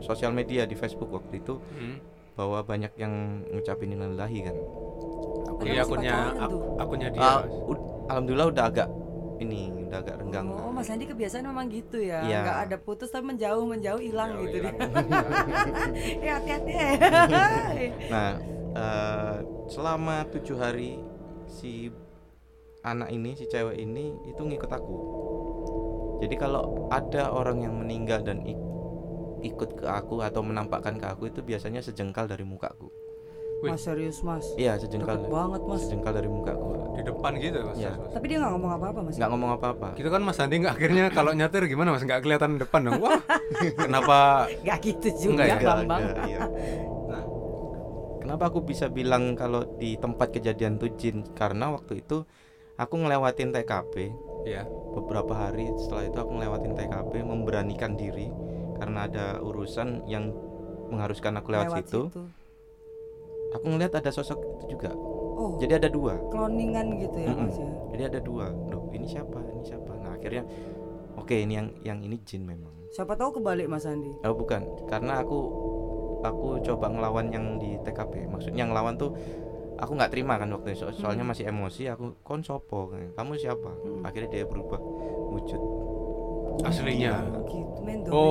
sosial 0.00 0.32
media 0.32 0.64
di 0.64 0.72
Facebook 0.72 1.12
waktu 1.12 1.38
itu 1.38 1.60
Hmm. 1.60 2.00
Bahwa 2.32 2.58
banyak 2.62 2.92
yang 2.96 3.12
ngucapin 3.48 3.92
innalillahi 3.92 4.40
kan. 4.42 4.56
Iya 5.62 5.62
masih 5.62 5.82
akunnya 5.84 6.12
pacaran 6.12 6.34
ak- 6.34 6.50
tuh. 6.50 6.60
akunnya 6.76 7.08
dia. 7.10 7.30
Ud- 7.68 7.86
alhamdulillah 8.08 8.48
udah 8.50 8.64
agak 8.66 8.88
ini 9.38 9.60
udah 9.86 9.98
agak 10.00 10.14
renggang. 10.16 10.46
Oh, 10.48 10.70
Mas 10.70 10.88
Andi 10.88 11.04
kebiasaan 11.04 11.44
memang 11.44 11.66
gitu 11.68 11.98
ya. 11.98 12.22
Iya. 12.22 12.40
Nggak 12.42 12.58
ada 12.64 12.76
putus 12.78 13.08
tapi 13.08 13.26
menjauh 13.26 13.62
menjauh 13.62 14.00
hilang 14.00 14.40
gitu 14.40 14.56
hilang. 14.58 14.76
dia. 14.78 15.20
ya 16.26 16.32
hati-hati. 16.38 16.74
Nah, 18.08 18.30
eh, 18.72 19.34
selama 19.68 20.24
tujuh 20.30 20.56
hari 20.56 20.98
si 21.44 21.92
anak 22.82 23.12
ini, 23.12 23.36
si 23.36 23.46
cewek 23.46 23.76
ini 23.76 24.16
itu 24.26 24.40
ngikut 24.40 24.70
aku. 24.70 24.96
Jadi 26.18 26.34
kalau 26.34 26.86
ada 26.88 27.30
orang 27.30 27.60
yang 27.60 27.74
meninggal 27.76 28.22
dan 28.22 28.42
ik- 28.42 28.71
ikut 29.42 29.82
ke 29.82 29.86
aku 29.86 30.22
atau 30.22 30.40
menampakkan 30.40 30.96
ke 30.96 31.06
aku 31.06 31.28
itu 31.28 31.42
biasanya 31.42 31.82
sejengkal 31.82 32.30
dari 32.30 32.46
mukaku. 32.46 32.88
Mas 33.62 33.86
serius 33.86 34.18
mas. 34.26 34.42
Iya, 34.58 34.74
sejengkal. 34.74 35.22
Deket 35.22 35.30
banget 35.30 35.62
mas. 35.62 35.80
Sejengkal 35.86 36.12
dari 36.18 36.26
mukaku. 36.26 36.68
Di 36.98 37.02
depan 37.06 37.32
gitu 37.38 37.58
Mas. 37.62 37.78
Iya. 37.78 37.94
Mas. 37.94 38.10
Tapi 38.10 38.24
dia 38.26 38.38
nggak 38.42 38.52
ngomong 38.58 38.72
apa-apa 38.74 39.00
mas. 39.06 39.14
Nggak 39.14 39.30
ngomong 39.30 39.50
apa-apa. 39.54 39.88
Gitu 39.94 40.08
kan 40.10 40.20
Mas 40.26 40.38
Andi 40.42 40.56
nggak 40.58 40.74
akhirnya 40.74 41.04
kalau 41.14 41.30
nyetir 41.30 41.62
gimana 41.70 41.94
Mas 41.94 42.02
nggak 42.02 42.20
kelihatan 42.26 42.58
depan 42.58 42.80
dong. 42.90 42.98
Wah. 42.98 43.22
kenapa 43.86 44.16
Nggak 44.66 44.78
gitu 44.82 45.08
juga 45.30 45.46
Enggak 45.46 45.62
ya? 45.62 45.72
ada, 45.78 45.96
iya. 46.26 46.40
Nah, 47.06 47.24
kenapa 48.18 48.44
aku 48.50 48.66
bisa 48.66 48.90
bilang 48.90 49.38
kalau 49.38 49.62
di 49.78 49.94
tempat 49.94 50.34
kejadian 50.34 50.82
tuh 50.82 50.90
jin? 50.98 51.22
Karena 51.30 51.70
waktu 51.70 52.02
itu 52.02 52.26
aku 52.74 52.94
ngelewatin 52.98 53.54
TKP 53.54 53.94
ya? 54.42 54.66
beberapa 54.92 55.32
hari 55.32 55.70
setelah 55.80 56.04
itu 56.04 56.18
aku 56.18 56.32
ngelewatin 56.36 56.74
TKP 56.76 57.12
memberanikan 57.24 57.94
diri 57.96 58.28
karena 58.82 59.06
ada 59.06 59.26
urusan 59.38 60.10
yang 60.10 60.34
mengharuskan 60.90 61.38
aku 61.38 61.54
lewat, 61.54 61.86
situ. 61.86 62.10
Aku 63.54 63.64
ngelihat 63.70 63.94
ada 64.02 64.10
sosok 64.10 64.42
itu 64.58 64.74
juga. 64.74 64.90
Oh, 65.38 65.54
Jadi 65.62 65.78
ada 65.78 65.86
dua. 65.86 66.18
cloningan 66.34 66.98
gitu 66.98 67.14
ya 67.22 67.30
Mm-mm. 67.30 67.46
mas 67.46 67.56
ya. 67.62 67.70
Jadi 67.94 68.02
ada 68.10 68.20
dua. 68.20 68.50
Loh, 68.50 68.90
ini 68.90 69.06
siapa? 69.06 69.38
Ini 69.38 69.62
siapa? 69.62 69.92
Nah, 70.02 70.18
akhirnya 70.18 70.42
oke 71.14 71.30
ini 71.30 71.62
yang 71.62 71.68
yang 71.86 71.98
ini 72.02 72.18
jin 72.26 72.42
memang. 72.42 72.74
Siapa 72.90 73.14
tahu 73.14 73.38
kebalik 73.38 73.70
mas 73.70 73.86
Andi. 73.86 74.10
Oh 74.26 74.34
bukan, 74.34 74.66
karena 74.90 75.22
aku 75.22 75.38
aku 76.26 76.58
coba 76.66 76.90
ngelawan 76.90 77.30
yang 77.30 77.62
di 77.62 77.78
TKP. 77.86 78.26
Maksudnya 78.26 78.66
ngelawan 78.66 78.98
tuh 78.98 79.14
aku 79.78 79.94
nggak 79.94 80.10
terima 80.10 80.42
kan 80.42 80.50
waktu 80.50 80.74
itu. 80.74 80.90
So- 80.90 81.06
soalnya 81.06 81.22
masih 81.22 81.46
emosi. 81.46 81.86
Aku 81.86 82.18
kon 82.26 82.42
sopo, 82.42 82.90
kamu 83.14 83.38
siapa? 83.38 83.70
Hmm. 83.78 84.02
Akhirnya 84.02 84.42
dia 84.42 84.44
berubah 84.44 84.82
wujud. 85.30 85.62
Aslinya. 86.60 87.14
Oh, 87.32 87.44
gitu 87.46 87.80
mendo. 87.80 88.10
Oh. 88.10 88.28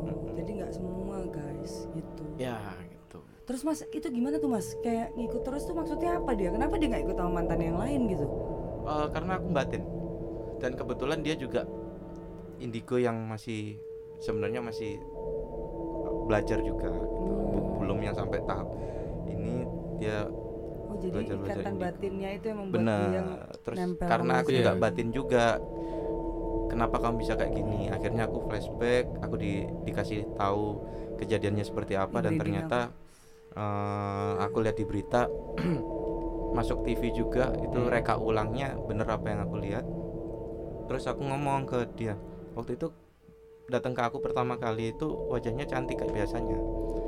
mendo. 0.00 0.30
Jadi 0.34 0.50
nggak 0.56 0.72
semua 0.72 1.16
guys 1.26 1.74
gitu. 1.90 2.22
Ya 2.36 2.56
gitu. 2.86 3.18
Terus 3.44 3.60
mas 3.62 3.80
itu 3.84 4.06
gimana 4.06 4.36
tuh 4.36 4.48
mas? 4.48 4.66
Kayak 4.80 5.10
ngikut 5.14 5.42
terus 5.42 5.62
tuh 5.64 5.74
maksudnya 5.74 6.16
apa 6.16 6.32
dia? 6.32 6.48
Kenapa 6.48 6.74
dia 6.76 6.88
nggak 6.88 7.04
ikut 7.04 7.16
sama 7.16 7.30
mantan 7.36 7.60
yang 7.60 7.76
lain 7.76 8.00
gitu? 8.06 8.26
Eh, 8.80 9.06
karena 9.10 9.32
aku 9.36 9.48
batin 9.50 9.82
dan 10.56 10.72
kebetulan 10.72 11.20
dia 11.20 11.34
juga 11.34 11.64
indigo 12.56 12.96
yang 12.96 13.16
masih 13.24 13.80
sebenarnya 14.18 14.60
masih 14.60 15.00
belajar 16.26 16.60
juga 16.60 16.92
gitu. 16.92 17.08
Hmm. 17.10 17.80
belum 17.80 17.98
yang 18.00 18.14
sampai 18.14 18.38
tahap 18.44 18.68
ini 19.26 19.64
dia 19.96 20.28
Oh 20.84 20.98
jadi 20.98 21.14
Belajar-belajar 21.16 21.54
ikatan 21.56 21.70
indigo. 21.72 21.84
batinnya 21.86 22.30
itu 22.34 22.44
yang 22.44 22.58
membuat 22.60 22.76
benar 22.76 23.00
dia 23.00 23.22
terus 23.62 23.78
karena 24.00 24.32
aku 24.36 24.50
juga 24.52 24.70
Iya. 24.70 24.80
batin 24.80 25.08
juga 25.10 25.44
kenapa 26.70 27.02
kamu 27.02 27.18
bisa 27.18 27.34
kayak 27.34 27.52
gini? 27.58 27.90
Akhirnya 27.90 28.30
aku 28.30 28.46
flashback 28.46 29.10
aku 29.18 29.34
di, 29.36 29.66
dikasih 29.84 30.38
tahu 30.38 30.78
kejadiannya 31.18 31.66
seperti 31.66 31.98
apa 31.98 32.22
dan 32.22 32.38
ternyata 32.38 32.94
eh, 33.58 34.32
aku 34.40 34.62
lihat 34.62 34.78
di 34.78 34.86
berita 34.86 35.26
masuk 36.56 36.86
TV 36.86 37.10
juga 37.10 37.50
itu 37.58 37.78
Hmm. 37.78 37.90
reka 37.90 38.14
ulangnya 38.18 38.78
bener 38.86 39.06
apa 39.10 39.26
yang 39.26 39.40
aku 39.42 39.56
lihat. 39.58 39.84
Terus 40.86 41.04
aku 41.10 41.22
ngomong 41.26 41.66
ke 41.66 41.86
dia 41.98 42.14
waktu 42.54 42.78
itu 42.78 42.90
datang 43.70 43.94
ke 43.94 44.02
aku 44.02 44.18
pertama 44.18 44.58
kali 44.58 44.90
itu 44.94 45.06
wajahnya 45.30 45.66
cantik 45.66 45.98
kayak 45.98 46.14
biasanya. 46.14 46.58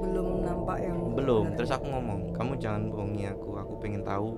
Belum 0.03 0.43
nampak 0.43 0.79
yang 0.83 0.99
belum 1.13 1.55
terus 1.59 1.71
aku 1.71 1.87
ngomong 1.93 2.33
kamu 2.33 2.57
jangan 2.57 2.89
bohongi 2.89 3.29
aku 3.29 3.61
aku 3.61 3.73
pengen 3.85 4.03
tahu 4.03 4.33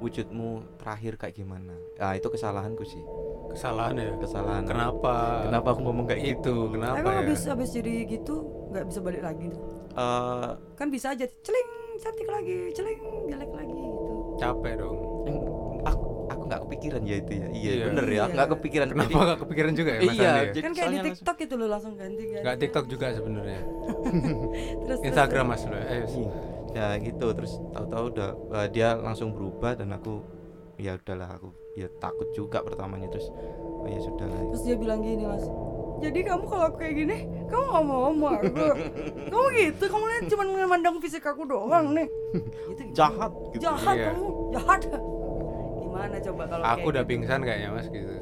wujudmu 0.00 0.50
terakhir 0.76 1.14
kayak 1.14 1.34
gimana 1.34 1.76
ah 1.96 2.12
itu 2.12 2.26
kesalahanku 2.26 2.82
sih 2.82 3.04
Kesalahan 3.50 3.98
ya. 3.98 4.14
kesalahan 4.16 4.62
Kenapa? 4.62 5.42
kenapa 5.42 5.68
aku 5.68 5.80
ngomong 5.82 6.06
kayak 6.06 6.22
itu? 6.22 6.30
gitu 6.38 6.54
Kenapa 6.70 6.96
Emang 6.96 7.12
ya? 7.12 7.20
habis 7.20 7.40
habis 7.44 7.70
jadi 7.70 8.06
gitu 8.06 8.34
nggak 8.70 8.84
bisa 8.86 8.98
balik 9.00 9.22
lagi 9.22 9.50
tuh? 9.50 9.62
Eh, 9.90 10.48
Kan 10.72 10.86
bisa 10.86 11.10
aja 11.10 11.26
celing 11.26 11.68
cantik 11.98 12.24
lagi, 12.24 12.70
celing 12.70 13.00
jelek 13.26 13.50
lagi 13.50 13.74
gitu. 13.74 14.12
Capek 14.38 14.72
dong. 14.78 14.98
aku 15.82 16.04
aku 16.30 16.42
nggak 16.46 16.60
kepikiran 16.62 17.02
ya 17.02 17.16
itu 17.18 17.32
ya 17.32 17.46
iya, 17.50 17.72
Iya. 17.74 17.84
bener 17.90 18.06
ya 18.06 18.14
Iya. 18.14 18.24
nggak 18.30 18.48
kepikiran 18.54 18.86
Kenapa 18.88 19.10
Jadi- 19.10 19.18
nggak 19.26 19.40
kepikiran 19.42 19.72
juga 19.74 19.90
ya 19.90 20.00
Mas 20.00 20.14
iya 20.14 20.30
ya? 20.30 20.62
kan 20.62 20.72
kayak 20.72 20.90
di 20.90 21.00
TikTok 21.10 21.36
itu 21.40 21.54
lo 21.56 21.66
langsung 21.66 21.92
ganti 21.96 22.22
ganti. 22.22 22.40
Nggak 22.40 22.56
TikTok 22.56 22.84
juga 22.86 23.06
sebenarnya. 23.10 23.60
Terus, 24.80 24.86
terus, 24.86 25.00
Instagram 25.02 25.44
Mas 25.48 25.62
lo. 25.64 25.74
Eh, 25.74 25.82
langsung- 26.00 26.30
ya 26.70 26.94
gitu 26.96 27.26
terus 27.34 27.58
tahu-tahu 27.72 28.04
udah 28.14 28.28
eh, 28.56 28.68
dia 28.70 28.94
langsung 28.94 29.34
berubah 29.34 29.74
dan 29.74 29.90
aku 29.90 30.22
ya 30.76 30.96
udahlah 30.96 31.36
aku 31.36 31.50
ya 31.74 31.86
takut 31.98 32.30
juga 32.32 32.62
pertamanya 32.62 33.10
terus 33.10 33.28
oh 33.56 33.86
ya 33.86 34.00
sudah 34.00 34.26
lah 34.26 34.40
Terus 34.50 34.62
dia 34.64 34.76
bilang 34.76 35.00
gini 35.00 35.24
mas. 35.24 35.44
Jadi 36.00 36.24
kamu 36.24 36.48
kalau 36.48 36.64
aku 36.64 36.80
kayak 36.80 36.94
gini, 36.96 37.16
kamu 37.44 37.64
nggak 37.68 37.84
mau 37.84 38.08
sama 38.08 38.28
aku. 38.40 38.48
kamu 39.28 39.46
gitu, 39.52 39.84
kamu 39.84 40.04
lihat 40.08 40.24
cuma 40.32 40.42
memandang 40.48 40.96
fisik 40.96 41.20
aku 41.20 41.44
doang 41.44 41.92
nih. 41.92 42.08
Gitu, 42.32 42.72
gitu. 42.72 42.96
jahat 42.96 43.32
gitu. 43.52 43.60
Jahat 43.60 43.94
Iya. 43.94 44.06
kamu, 44.08 44.26
jahat. 44.56 44.80
Gimana 45.76 46.16
coba 46.24 46.42
kalau 46.48 46.64
Aku 46.64 46.84
udah 46.88 47.02
gitu? 47.04 47.10
pingsan 47.12 47.40
kayaknya 47.44 47.68
Mas 47.70 47.86
gitu. 47.88 48.14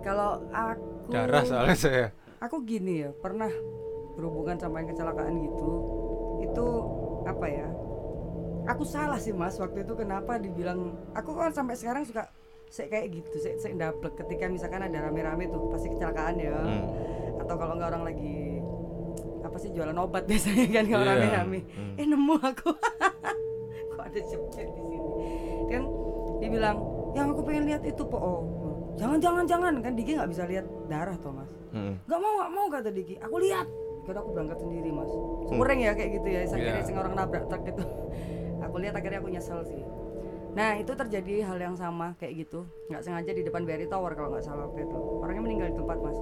Kalau 0.00 0.30
aku 0.48 0.84
Darah 1.08 1.44
soalnya 1.44 1.76
saya. 1.76 2.06
aku 2.40 2.56
gini 2.64 3.04
ya 3.04 3.10
pernah 3.12 3.52
berhubungan 4.16 4.56
sama 4.56 4.80
yang 4.80 4.88
kecelakaan 4.88 5.34
gitu 5.42 5.70
itu 6.40 6.66
apa 7.24 7.44
ya 7.44 7.68
aku 8.68 8.84
salah 8.84 9.16
sih 9.16 9.32
mas 9.32 9.56
waktu 9.56 9.80
itu 9.80 9.94
kenapa 9.94 10.36
dibilang 10.36 10.78
aku 11.12 11.32
kan 11.32 11.50
sampai 11.50 11.74
sekarang 11.74 12.04
suka 12.04 12.28
saya 12.68 12.84
kayak 12.86 13.06
gitu 13.14 13.36
saya 13.38 13.56
saya 13.56 13.72
ndablek. 13.74 14.12
Ketika 14.14 14.44
misalkan 14.46 14.84
ada 14.84 14.98
rame-rame 15.02 15.48
tuh 15.48 15.66
pasti 15.68 15.88
kecelakaan 15.88 16.36
ya. 16.36 16.52
Hmm. 16.52 16.84
atau 17.38 17.54
kalau 17.56 17.74
nggak 17.74 17.88
orang 17.88 18.04
lagi 18.04 18.60
apa 19.40 19.56
sih 19.56 19.72
jualan 19.72 19.96
obat 19.96 20.26
biasanya 20.28 20.68
kan 20.68 20.84
kalau 20.86 21.00
Iya. 21.02 21.12
rame-rame. 21.14 21.58
Hmm. 21.66 21.96
eh 21.96 22.06
nemu 22.06 22.34
aku. 22.36 22.70
Kok 23.90 24.04
ada 24.04 24.20
jepit 24.20 24.68
di 24.68 24.82
sini? 24.84 24.96
Kan 25.66 25.82
dia 26.38 26.48
bilang 26.48 26.76
yang 27.12 27.32
aku 27.32 27.40
pengen 27.42 27.64
lihat 27.66 27.82
itu 27.82 28.04
po 28.04 28.16
oh 28.16 28.40
jangan 28.94 29.16
jangan 29.16 29.44
jangan. 29.48 29.74
Kan 29.80 29.96
Diki 29.96 30.12
nggak 30.12 30.28
bisa 30.28 30.44
lihat 30.44 30.68
darah 30.86 31.16
toh 31.16 31.32
mas. 31.32 31.48
Hmm. 31.72 31.96
nggak 32.04 32.18
mau 32.20 32.32
nggak 32.36 32.50
mau 32.52 32.66
kata 32.68 32.90
Diki. 32.90 33.16
Aku 33.18 33.40
lihat. 33.40 33.64
Kira 34.04 34.20
aku 34.20 34.30
berangkat 34.30 34.58
sendiri 34.58 34.88
mas. 34.88 35.08
Kurang 35.46 35.78
ya 35.78 35.92
kayak 35.92 36.10
gitu 36.14 36.28
ya 36.28 36.40
akhirnya 36.42 36.74
Iya. 36.74 36.84
sing 36.84 36.96
orang 36.96 37.12
nabrak 37.14 37.48
truk 37.48 37.64
itu 37.66 37.84
aku 38.62 38.76
lihat 38.82 38.94
akhirnya 38.98 39.18
aku 39.22 39.30
nyesel 39.30 39.60
sih. 39.64 39.82
Nah 40.58 40.74
itu 40.80 40.90
terjadi 40.90 41.46
hal 41.46 41.58
yang 41.60 41.76
sama 41.78 42.16
kayak 42.18 42.46
gitu. 42.46 42.64
Nggak 42.90 43.02
sengaja 43.04 43.30
di 43.30 43.42
depan 43.46 43.62
BRI 43.62 43.86
Tower 43.86 44.12
kalau 44.16 44.34
nggak 44.34 44.44
salah 44.44 44.66
waktu 44.66 44.86
itu. 44.88 44.98
Orangnya 45.22 45.42
meninggal 45.44 45.68
di 45.70 45.76
tempat 45.76 45.98
mas. 46.00 46.18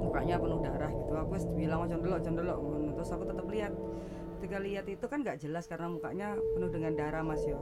Mukanya 0.00 0.36
penuh 0.40 0.58
darah 0.58 0.90
gitu. 0.90 1.12
Aku 1.14 1.32
bilang 1.54 1.78
macam 1.86 1.98
dulu 2.02 2.12
macam 2.18 2.32
dulu 2.34 2.54
terus 2.98 3.10
aku 3.14 3.24
tetap 3.28 3.46
lihat. 3.48 3.72
Ketika 4.40 4.56
lihat 4.56 4.86
itu 4.88 5.04
kan 5.04 5.18
nggak 5.20 5.38
jelas 5.38 5.64
karena 5.68 5.86
mukanya 5.92 6.28
penuh 6.56 6.70
dengan 6.72 6.92
darah 6.96 7.22
mas 7.22 7.42
yo. 7.44 7.60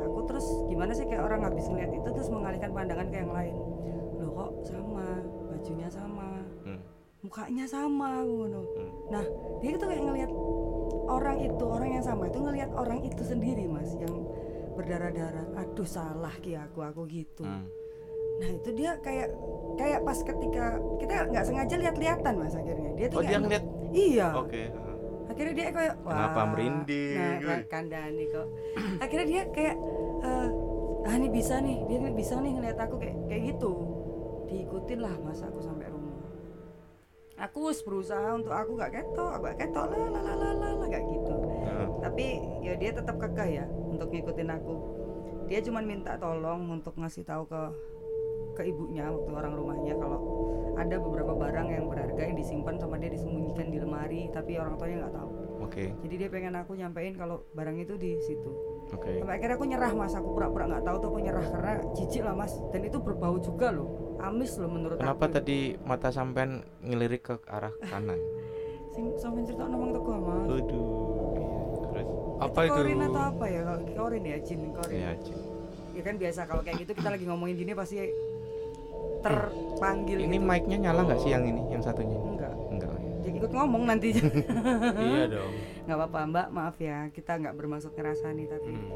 Aku 0.00 0.24
terus 0.24 0.46
gimana 0.66 0.92
sih 0.96 1.04
kayak 1.04 1.22
orang 1.22 1.44
habis 1.44 1.68
ngeliat 1.68 1.92
itu 1.92 2.08
terus 2.08 2.28
mengalihkan 2.32 2.70
pandangan 2.72 3.06
ke 3.12 3.16
yang 3.20 3.32
lain? 3.32 3.54
Loh 4.20 4.30
kok 4.32 4.50
sama? 4.66 5.08
Bajunya 5.52 5.88
sama? 5.88 6.28
Hmm. 6.64 6.80
mukanya 7.24 7.64
sama 7.64 8.20
ngono. 8.20 8.60
Hmm. 8.76 8.92
Nah 9.06 9.24
dia 9.58 9.70
itu 9.70 9.82
kayak 9.82 10.02
ngelihat 10.02 10.30
orang 11.06 11.36
itu 11.38 11.64
orang 11.64 11.90
yang 11.92 12.02
sama 12.02 12.24
itu 12.24 12.38
ngelihat 12.38 12.70
orang 12.72 13.00
itu 13.00 13.22
sendiri 13.22 13.64
mas 13.66 13.92
yang 13.94 14.14
berdarah-darah 14.72 15.46
aduh 15.56 15.84
salah 15.84 16.34
ki 16.36 16.56
aku 16.56 16.80
aku 16.80 17.02
gitu 17.06 17.44
Hmm. 17.44 17.68
nah 18.34 18.50
itu 18.50 18.68
dia 18.72 18.98
kayak 18.98 19.30
kayak 19.74 20.00
pas 20.02 20.18
ketika 20.18 20.64
kita 20.98 21.12
nggak 21.28 21.44
sengaja 21.44 21.74
lihat-lihatan 21.76 22.34
mas 22.34 22.52
akhirnya 22.52 22.90
dia 22.92 23.06
tuh 23.06 23.18
Oh 23.18 23.22
dia 23.22 23.38
ngeliat. 23.38 23.64
iya 23.90 24.28
Oke. 24.34 24.62
akhirnya 25.24 25.54
dia 25.54 25.66
kayak 25.70 25.94
Kenapa 25.96 26.34
wah, 26.36 26.46
merinding? 26.48 27.16
nah 27.16 27.34
kan- 27.40 27.66
kandani 27.68 28.24
kok 28.26 28.46
akhirnya 28.98 29.26
dia 29.28 29.42
kayak 29.48 29.76
eh, 30.20 30.48
ah 31.04 31.14
ini 31.14 31.28
bisa 31.28 31.54
nih 31.58 31.78
dia 31.84 31.96
ini 31.96 32.10
bisa 32.12 32.34
nih 32.36 32.52
ngeliat 32.52 32.78
aku 32.78 32.94
kayak 32.96 33.16
kayak 33.24 33.42
gitu 33.52 33.72
diikutin 34.44 34.98
lah 34.98 35.14
mas 35.16 35.38
aku 35.38 35.58
sampai 35.60 35.86
rumah 35.86 36.03
aku 37.34 37.70
wis 37.70 37.82
berusaha 37.82 38.34
untuk 38.34 38.54
aku 38.54 38.78
gak 38.78 38.94
ketok 38.94 39.30
aku 39.38 39.42
gak 39.50 39.58
ketok 39.66 39.86
lah 39.90 40.08
lah 40.10 40.22
lah 40.22 40.36
lah 40.54 40.72
lah 40.78 40.88
gak 40.88 41.02
gitu. 41.02 41.34
Nah, 41.66 41.86
tapi 42.06 42.26
ya 42.62 42.72
dia 42.78 42.90
tetap 42.94 43.16
kekeh 43.18 43.48
ya 43.62 43.66
untuk 43.66 44.10
ngikutin 44.10 44.50
aku. 44.54 44.74
Dia 45.50 45.60
cuma 45.60 45.84
minta 45.84 46.16
tolong 46.16 46.70
untuk 46.70 46.94
ngasih 46.96 47.26
tahu 47.26 47.44
ke 47.50 47.62
ke 48.54 48.70
ibunya 48.70 49.10
waktu 49.10 49.34
orang 49.34 49.58
rumahnya 49.58 49.98
kalau 49.98 50.20
ada 50.78 50.94
beberapa 51.02 51.34
barang 51.34 51.68
yang 51.74 51.90
berharga 51.90 52.22
yang 52.22 52.38
disimpan 52.38 52.78
sama 52.78 53.02
dia 53.02 53.10
disembunyikan 53.10 53.66
di 53.66 53.82
lemari 53.82 54.30
tapi 54.30 54.54
orang 54.62 54.78
tuanya 54.78 55.06
nggak 55.06 55.14
tahu. 55.18 55.30
Oke. 55.64 55.84
jadi 56.06 56.14
dia 56.26 56.28
pengen 56.28 56.54
aku 56.60 56.76
nyampein 56.76 57.16
kalau 57.18 57.42
barang 57.56 57.74
itu 57.82 57.98
di 57.98 58.14
situ. 58.22 58.50
Oke. 58.94 59.18
sampai 59.18 59.42
akhirnya 59.42 59.56
aku 59.58 59.66
nyerah 59.66 59.90
mas. 59.96 60.14
Aku 60.14 60.28
pura-pura 60.38 60.70
nggak 60.70 60.84
tahu 60.86 60.96
tuh 61.02 61.08
aku 61.10 61.18
nyerah 61.24 61.46
karena 61.50 61.72
jijik 61.98 62.22
lah 62.22 62.34
mas. 62.36 62.52
Dan 62.70 62.86
itu 62.86 62.98
berbau 63.02 63.42
juga 63.42 63.74
loh 63.74 64.03
amis 64.16 64.52
loh 64.56 64.70
menurut 64.70 64.96
Kenapa 64.96 65.24
aku 65.24 65.34
tadi 65.34 65.58
mata 65.80 66.08
sampean 66.08 66.50
ngelirik 66.80 67.22
ke 67.22 67.34
arah 67.46 67.72
kanan? 67.82 68.18
sing 68.90 69.10
sampe 69.18 69.42
cerita 69.42 69.66
ngomong 69.66 69.90
teko 69.90 70.10
mas 70.16 70.46
Aduh. 70.46 70.86
Terus 71.82 72.06
apa 72.38 72.60
itu 72.62 72.72
korin 72.72 73.00
atau 73.00 73.22
apa 73.26 73.44
ya 73.46 73.60
kalau 73.62 73.80
korin 73.90 74.22
ya 74.22 74.36
jin 74.38 74.60
korin 74.70 74.94
ya 74.96 75.10
Cin. 75.18 75.38
ya 75.92 76.02
kan 76.02 76.14
biasa 76.14 76.40
kalau 76.46 76.62
kayak 76.62 76.78
gitu 76.78 76.92
kita 76.94 77.08
lagi 77.10 77.26
ngomongin 77.26 77.54
gini 77.56 77.72
pasti 77.74 77.96
terpanggil 79.18 80.18
Ini 80.20 80.36
gitu. 80.36 80.44
mic-nya 80.44 80.78
nyala 80.78 81.00
nggak 81.06 81.20
sih 81.20 81.30
yang 81.32 81.42
ini, 81.42 81.62
yang 81.70 81.82
satunya? 81.82 82.14
enggak 82.14 82.54
ikut 83.34 83.50
ngomong 83.50 83.82
nanti. 83.84 84.14
Iya 84.94 85.24
dong. 85.28 85.52
Nggak 85.84 85.96
apa-apa 85.98 86.18
mbak 86.26 86.46
maaf 86.48 86.76
ya. 86.78 87.10
Kita 87.10 87.36
nggak 87.36 87.54
bermaksud 87.54 87.92
ngerasani 87.92 88.44
tapi 88.46 88.70
Hmm. 88.70 88.88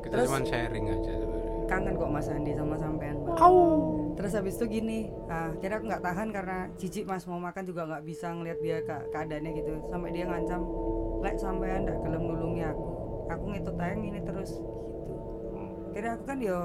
kita 0.00 0.14
Terus- 0.16 0.28
cuma 0.28 0.40
sharing 0.42 0.84
aja 0.88 1.12
sebenarnya. 1.14 1.50
kangen 1.62 1.94
kok 1.94 2.10
mas 2.10 2.26
Andi 2.26 2.52
sama 2.52 2.74
sampean 2.74 3.16
mbak. 3.18 3.36
Terus 4.12 4.32
habis 4.34 4.54
itu 4.54 4.64
gini 4.70 4.98
ah 5.26 5.54
kira 5.56 5.76
aku 5.76 5.86
nggak 5.86 6.02
tahan 6.02 6.28
karena 6.30 6.58
jijik 6.74 7.04
mas 7.04 7.24
mau 7.24 7.38
makan 7.38 7.64
juga 7.64 7.86
nggak 7.86 8.02
bisa 8.02 8.28
ngelihat 8.30 8.58
dia 8.58 8.76
ke 8.80 8.96
keadaannya 9.10 9.50
gitu. 9.54 9.72
Sampai 9.86 10.10
dia 10.10 10.24
ngancam 10.24 10.60
lek 11.20 11.36
sampean 11.36 11.80
ndak 11.82 11.96
gelem 11.98 12.22
nulungi 12.24 12.62
aku. 12.62 12.84
Aku 13.28 13.44
ngetut 13.48 13.74
tayang 13.74 14.02
ini 14.02 14.20
terus 14.20 14.50
gitu. 14.52 14.72
Kira 15.92 16.16
aku 16.16 16.24
kan 16.24 16.38
yo 16.38 16.58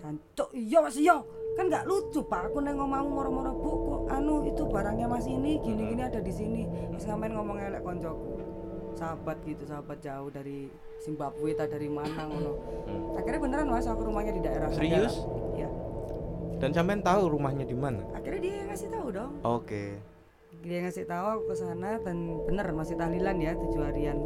jancuk 0.00 0.48
iya 0.50 0.78
mas 0.80 0.96
iya 0.96 1.16
kan 1.60 1.68
nggak 1.68 1.84
lucu 1.84 2.24
pak 2.24 2.48
aku 2.48 2.64
neng 2.64 2.80
ngomongmu 2.80 3.12
moro-moro 3.12 3.52
bu 3.52 3.70
kok 3.84 4.02
anu 4.10 4.48
itu 4.48 4.64
barangnya 4.64 5.04
mas 5.04 5.28
ini 5.28 5.60
gini-gini 5.60 6.00
ada 6.00 6.16
di 6.16 6.32
sini 6.32 6.64
terus 6.88 7.04
ngamen 7.04 7.36
ngomong 7.36 7.60
elek 7.60 7.84
koncoku 7.84 8.40
sahabat 8.96 9.36
gitu 9.44 9.68
sahabat 9.68 10.00
jauh 10.00 10.32
dari 10.32 10.72
Zimbabwe 10.98 11.52
tak 11.52 11.68
dari 11.70 11.86
mana 11.86 12.24
ngono 12.24 12.52
Hmm. 12.80 13.12
akhirnya 13.12 13.40
beneran 13.40 13.68
mas 13.68 13.84
aku 13.84 14.02
rumahnya 14.02 14.32
di 14.32 14.40
daerah 14.40 14.72
Serius? 14.72 15.20
ya 15.52 15.68
Dan 16.56 16.72
sampean 16.72 17.00
tahu 17.00 17.28
rumahnya 17.30 17.62
di 17.62 17.76
mana? 17.76 18.00
akhirnya 18.10 18.40
dia 18.40 18.54
yang 18.56 18.68
ngasih 18.68 18.88
tahu 18.88 19.06
dong 19.12 19.32
Oke. 19.42 19.84
dia 20.58 20.78
ngasih 20.80 21.04
tahu 21.04 21.26
aku 21.30 21.44
ke 21.46 21.56
sana 21.56 22.00
dan 22.00 22.16
bener 22.42 22.66
masih 22.70 22.96
tahlilan 22.96 23.36
ya 23.36 23.52
tujuh 23.54 23.84
harian 23.84 24.16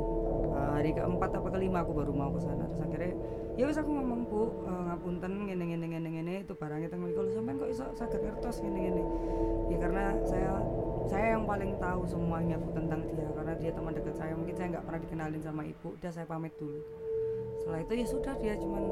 Eh, 0.54 0.70
hari 0.72 0.94
keempat 0.94 1.34
apa 1.34 1.50
kelima 1.50 1.82
aku 1.82 1.90
baru 1.92 2.14
mau 2.14 2.30
ke 2.30 2.38
sana 2.38 2.62
terus 2.64 2.78
akhirnya 2.80 3.10
ya 3.54 3.70
wis 3.70 3.78
aku 3.78 3.90
ngomong 3.94 4.26
bu 4.26 4.50
eh, 4.66 4.82
ngapunten 4.90 5.32
ngene 5.46 5.64
ngene 5.70 5.86
ngene 5.86 6.08
ngene 6.10 6.32
itu 6.42 6.54
barangnya 6.58 6.88
teng 6.90 7.06
mriku. 7.06 7.22
Lho, 7.22 7.30
sampean 7.38 7.56
kok 7.62 7.70
iso 7.70 7.84
saged 7.94 8.20
ngertos 8.22 8.56
ngene 8.66 8.78
ngene? 8.82 9.02
Ya 9.70 9.76
karena 9.78 10.04
saya 10.26 10.52
saya 11.06 11.26
yang 11.38 11.44
paling 11.46 11.78
tahu 11.78 12.02
semuanya 12.08 12.56
bu 12.58 12.68
tentang 12.74 13.00
dia. 13.06 13.28
Karena 13.30 13.52
dia 13.54 13.70
teman 13.70 13.92
dekat 13.94 14.14
saya 14.18 14.32
mungkin 14.34 14.54
saya 14.58 14.68
nggak 14.74 14.84
pernah 14.84 15.00
dikenalin 15.06 15.42
sama 15.42 15.62
ibu. 15.62 15.88
Udah 15.94 16.10
saya 16.10 16.26
pamit 16.26 16.54
dulu. 16.58 16.80
Setelah 17.62 17.80
itu 17.80 17.92
ya 17.94 18.06
sudah 18.10 18.34
dia 18.42 18.54
cuman 18.58 18.82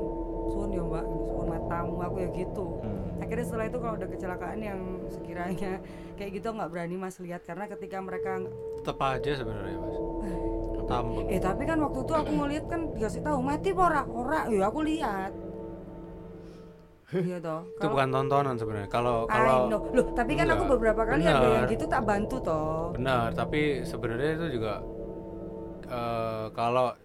suun 0.55 0.71
ya 0.71 0.83
mbak. 0.87 1.05
Suun 1.11 1.47
matamu 1.51 1.95
aku 1.99 2.17
ya 2.23 2.29
gitu. 2.31 2.67
Hmm. 2.83 3.01
akhirnya 3.23 3.47
setelah 3.47 3.67
itu 3.71 3.79
kalau 3.79 3.95
ada 3.95 4.09
kecelakaan 4.11 4.59
yang 4.59 4.81
sekiranya 5.07 5.73
kayak 6.19 6.31
gitu 6.39 6.49
nggak 6.55 6.71
berani 6.71 6.95
mas 6.95 7.19
lihat. 7.19 7.43
Karena 7.43 7.67
ketika 7.67 7.99
mereka 7.99 8.39
tetap 8.79 8.99
aja 9.03 9.31
sebenarnya 9.43 9.79
mas 9.83 9.99
eh 11.31 11.41
tapi 11.41 11.63
kan 11.65 11.79
waktu 11.81 12.01
itu 12.05 12.13
aku 12.13 12.33
ngeliat 12.33 12.65
kan 12.69 12.81
dikasih 12.93 13.21
tahu 13.25 13.39
mati 13.41 13.69
apa 13.73 13.83
ora? 13.89 14.03
Ora. 14.07 14.41
Ya 14.51 14.65
aku 14.69 14.81
lihat. 14.85 15.33
Iya 17.13 17.37
toh. 17.45 17.61
Itu 17.77 17.87
bukan 17.93 18.09
tontonan 18.09 18.57
sebenarnya. 18.57 18.89
Kalau 18.89 19.29
kalau 19.29 19.69
loh 19.69 20.07
tapi 20.17 20.33
kan 20.33 20.49
aku 20.49 20.65
beberapa 20.77 21.03
kali 21.05 21.29
ada 21.29 21.47
yang 21.61 21.69
gitu 21.69 21.85
tak 21.85 22.03
bantu 22.09 22.37
toh. 22.41 22.97
Benar 22.97 23.37
tapi 23.37 23.85
sebenarnya 23.85 24.31
itu 24.41 24.47
juga 24.57 24.81
eh, 25.93 26.47
kalau 26.57 26.97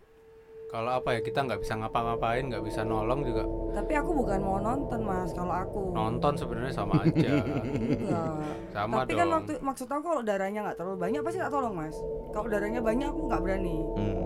kalau 0.68 1.00
apa 1.00 1.16
ya 1.16 1.20
kita 1.24 1.48
nggak 1.48 1.64
bisa 1.64 1.80
ngapa-ngapain 1.80 2.52
nggak 2.52 2.60
bisa 2.60 2.84
nolong 2.84 3.24
juga. 3.24 3.48
Tapi 3.72 3.94
aku 3.96 4.12
bukan 4.20 4.40
mau 4.44 4.60
nonton 4.60 5.00
mas 5.00 5.32
kalau 5.32 5.56
aku. 5.56 5.96
Nonton 5.96 6.36
sebenarnya 6.36 6.74
sama 6.76 7.08
aja. 7.08 7.40
Enggak. 7.40 8.36
sama 8.76 8.94
tapi 9.04 9.12
dong. 9.16 9.20
kan 9.24 9.28
waktu 9.32 9.54
maksud 9.64 9.88
aku 9.88 10.04
kalau 10.04 10.22
darahnya 10.28 10.60
nggak 10.68 10.76
terlalu 10.76 10.98
banyak 11.00 11.22
pasti 11.24 11.40
tak 11.40 11.52
tolong 11.56 11.72
mas. 11.72 11.96
Kalau 12.36 12.48
darahnya 12.52 12.84
banyak 12.84 13.08
aku 13.08 13.22
nggak 13.32 13.42
berani. 13.42 13.78
Hmm. 13.96 14.24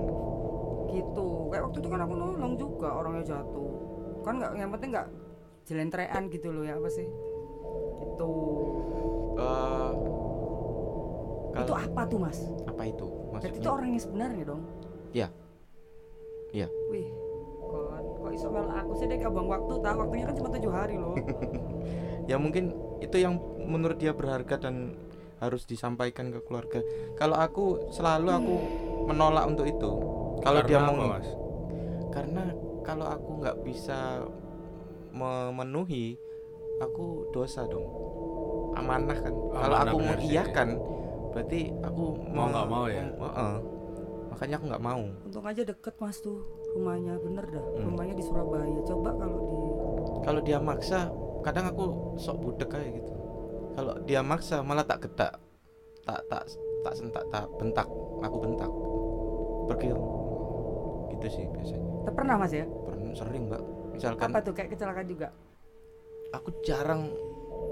gitu. 0.92 1.48
Kayak 1.54 1.64
waktu 1.72 1.78
itu 1.80 1.88
kan 1.88 2.02
aku 2.04 2.14
nolong 2.18 2.54
juga 2.58 2.90
orangnya 2.90 3.24
jatuh. 3.38 3.72
Kan 4.26 4.34
nggak 4.42 4.52
yang 4.58 4.72
penting 4.74 4.90
nggak 4.98 5.08
jelentrean 5.70 6.24
gitu 6.34 6.48
loh 6.50 6.64
ya 6.66 6.74
apa 6.76 6.90
sih? 6.90 7.08
Gitu. 8.02 8.32
Eh, 9.38 9.92
itu 11.54 11.72
kalau 11.72 11.86
apa 11.86 12.02
tuh 12.10 12.18
mas? 12.18 12.38
Apa 12.66 12.84
itu? 12.90 13.08
berarti 13.30 13.48
itu 13.48 13.62
Maksudnya? 13.62 13.72
orang 13.72 13.88
yang 13.94 14.02
sebenarnya 14.04 14.44
dong? 14.50 14.62
Iya. 15.12 15.28
Iya. 16.52 16.68
wih 16.92 17.08
kok 17.62 17.84
kok 18.22 18.32
iso 18.32 18.48
mel 18.52 18.68
aku 18.68 18.92
sih 18.96 19.08
deh 19.08 19.18
abang 19.20 19.48
waktu 19.48 19.74
tahu 19.80 19.96
waktunya 20.04 20.26
kan 20.28 20.36
cuma 20.36 20.50
tujuh 20.52 20.72
hari 20.72 20.96
loh 21.00 21.16
ya 22.30 22.36
mungkin 22.36 22.76
itu 23.00 23.18
yang 23.18 23.40
menurut 23.64 23.98
dia 23.98 24.12
berharga 24.12 24.60
dan 24.60 24.94
harus 25.42 25.66
disampaikan 25.66 26.30
ke 26.30 26.38
keluarga. 26.46 26.86
Kalau 27.18 27.34
aku 27.34 27.90
selalu 27.90 28.30
aku 28.30 28.56
menolak 29.10 29.50
untuk 29.50 29.66
itu. 29.66 29.90
Kalau 30.46 30.62
dia 30.62 30.78
Karena 30.78 30.86
mau 30.86 30.96
apa, 31.02 31.18
mas 31.18 31.28
karena 32.12 32.44
kalau 32.84 33.08
aku 33.08 33.30
nggak 33.42 33.58
bisa 33.66 34.22
memenuhi 35.12 36.20
aku 36.78 37.30
dosa 37.32 37.64
dong 37.68 37.88
amanah 38.76 39.16
kan 39.16 39.34
kalau 39.34 39.76
Amanah 39.76 39.92
aku 39.92 39.98
benar 39.98 40.18
sih. 40.18 40.28
mengiyakan 40.28 40.70
berarti 41.32 41.62
aku 41.82 42.04
Mau 42.32 42.46
nggak 42.52 42.68
mau 42.68 42.86
ya? 42.92 43.04
Heeh. 43.08 43.54
Makanya 44.42 44.58
aku 44.58 44.66
nggak 44.74 44.82
mau. 44.90 45.06
Untung 45.22 45.46
aja 45.46 45.62
deket 45.62 45.94
mas 46.02 46.18
tuh 46.18 46.42
rumahnya. 46.74 47.14
Bener 47.22 47.46
dah 47.46 47.62
Hmm. 47.62 47.94
rumahnya 47.94 48.18
di 48.18 48.26
Surabaya. 48.26 48.82
Coba 48.90 49.14
kalau 49.14 49.38
di 49.38 49.62
kalau 50.26 50.42
dia 50.42 50.58
maksa 50.58 51.14
kadang 51.46 51.70
aku 51.70 52.18
sok 52.18 52.42
budek 52.42 52.74
kayak 52.74 52.90
gitu. 52.98 53.14
Kalau 53.78 53.94
dia 54.02 54.26
maksa 54.26 54.66
malah 54.66 54.82
tak 54.82 55.06
getak 55.06 55.38
tak 56.10 56.26
tak 56.26 56.42
tak 56.82 56.94
sentak 56.98 57.22
tak 57.30 57.46
bentak 57.62 57.86
aku 58.26 58.38
bentak. 58.42 58.72
Pergi. 59.70 59.94
Gitu 61.14 61.28
sih 61.30 61.46
biasanya. 61.46 61.86
Tak 62.10 62.14
pernah 62.18 62.36
mas 62.42 62.50
ya? 62.50 62.66
Pernah 62.66 63.14
sering 63.14 63.46
mbak. 63.46 63.62
Misalkan 63.94 64.30
apa 64.34 64.42
tuh 64.42 64.54
kayak 64.58 64.74
kecelakaan 64.74 65.06
juga? 65.06 65.30
Aku 66.34 66.50
jarang 66.66 67.14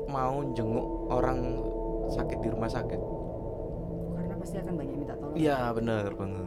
mau 0.05 0.45
jenguk 0.53 0.86
orang 1.09 1.65
sakit 2.13 2.38
di 2.45 2.49
rumah 2.53 2.70
sakit 2.70 3.01
pasti 4.49 4.65
akan 4.65 4.73
banyak 4.81 4.95
minta 4.97 5.13
tolong. 5.13 5.37
Iya 5.37 5.57
bener 5.77 6.09
banget. 6.17 6.45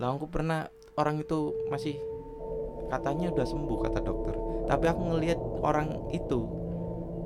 Lah 0.00 0.08
aku 0.16 0.26
pernah 0.32 0.64
orang 0.96 1.20
itu 1.20 1.52
masih 1.68 2.00
katanya 2.88 3.28
udah 3.36 3.44
sembuh 3.44 3.78
kata 3.84 4.00
dokter. 4.00 4.34
Tapi 4.64 4.84
aku 4.88 5.02
ngelihat 5.12 5.36
orang 5.60 6.08
itu 6.08 6.48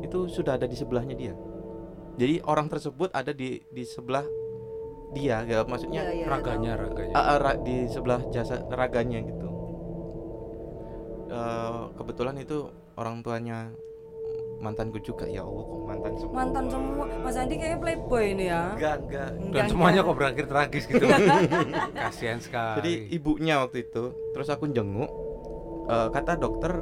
itu 0.03 0.27
sudah 0.27 0.59
ada 0.59 0.67
di 0.67 0.75
sebelahnya 0.75 1.15
dia. 1.15 1.39
Jadi 2.19 2.43
orang 2.43 2.67
tersebut 2.67 3.15
ada 3.15 3.31
di 3.31 3.63
di 3.71 3.87
sebelah 3.87 4.27
dia 5.15 5.47
ya 5.47 5.63
maksudnya 5.63 6.03
Iya, 6.03 6.13
iya, 6.19 6.27
raganya 6.27 6.73
raganya. 6.75 7.15
Ah, 7.15 7.39
ra- 7.39 7.61
di 7.63 7.87
sebelah 7.87 8.27
jasa 8.35 8.67
raganya 8.67 9.23
gitu. 9.23 9.47
Eh, 11.31 11.83
kebetulan 11.95 12.43
itu 12.43 12.75
orang 12.99 13.23
tuanya 13.23 13.71
mantanku 14.57 14.99
juga. 14.99 15.25
Ya 15.25 15.45
Allah 15.45 15.63
kok 15.63 15.81
mantan 15.85 16.13
semua? 16.17 16.35
Mantan 16.35 16.65
semua. 16.67 17.05
Mas 17.21 17.37
Andi 17.37 17.55
kayaknya 17.55 17.79
playboy 17.79 18.25
ini 18.33 18.45
ya. 18.49 18.63
Enggak 18.73 18.97
enggak. 19.05 19.29
Dan 19.31 19.45
Enggak, 19.47 19.67
semuanya 19.69 19.93
enggak. 19.95 20.09
kok 20.09 20.17
berakhir 20.17 20.45
tragis 20.49 20.85
gitu 20.87 21.05
kasihan 22.05 22.39
sekali. 22.41 22.77
Jadi 22.81 22.93
ibunya 23.13 23.55
waktu 23.61 23.85
itu 23.85 24.05
terus 24.33 24.49
aku 24.49 24.69
jenguk 24.69 25.11
eh, 25.87 26.09
kata 26.11 26.33
dokter 26.37 26.73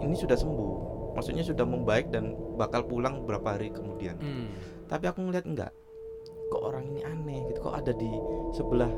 ini 0.00 0.14
sudah 0.14 0.36
sembuh. 0.36 0.72
Maksudnya 1.14 1.46
sudah 1.46 1.62
membaik 1.62 2.10
dan 2.10 2.34
bakal 2.58 2.82
pulang 2.84 3.22
beberapa 3.22 3.54
hari 3.54 3.70
kemudian. 3.70 4.18
Hmm. 4.18 4.50
tapi 4.84 5.08
aku 5.08 5.24
ngeliat 5.24 5.48
enggak. 5.48 5.72
Kok 6.52 6.60
orang 6.60 6.84
ini 6.92 7.00
aneh 7.02 7.40
gitu? 7.48 7.64
Kok 7.64 7.74
ada 7.74 7.92
di 7.96 8.10
sebelah 8.52 8.92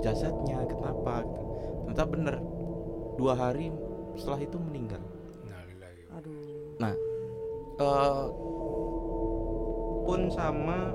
jasadnya? 0.00 0.62
Kenapa? 0.64 1.26
Gitu. 1.26 1.40
Ternyata 1.84 2.04
bener 2.06 2.34
dua 3.14 3.34
hari 3.34 3.74
setelah 4.14 4.40
itu 4.40 4.56
meninggal. 4.56 5.02
Aduh. 6.14 6.78
Nah 6.78 6.94
eh, 7.80 8.24
pun 10.04 10.20
sama 10.28 10.92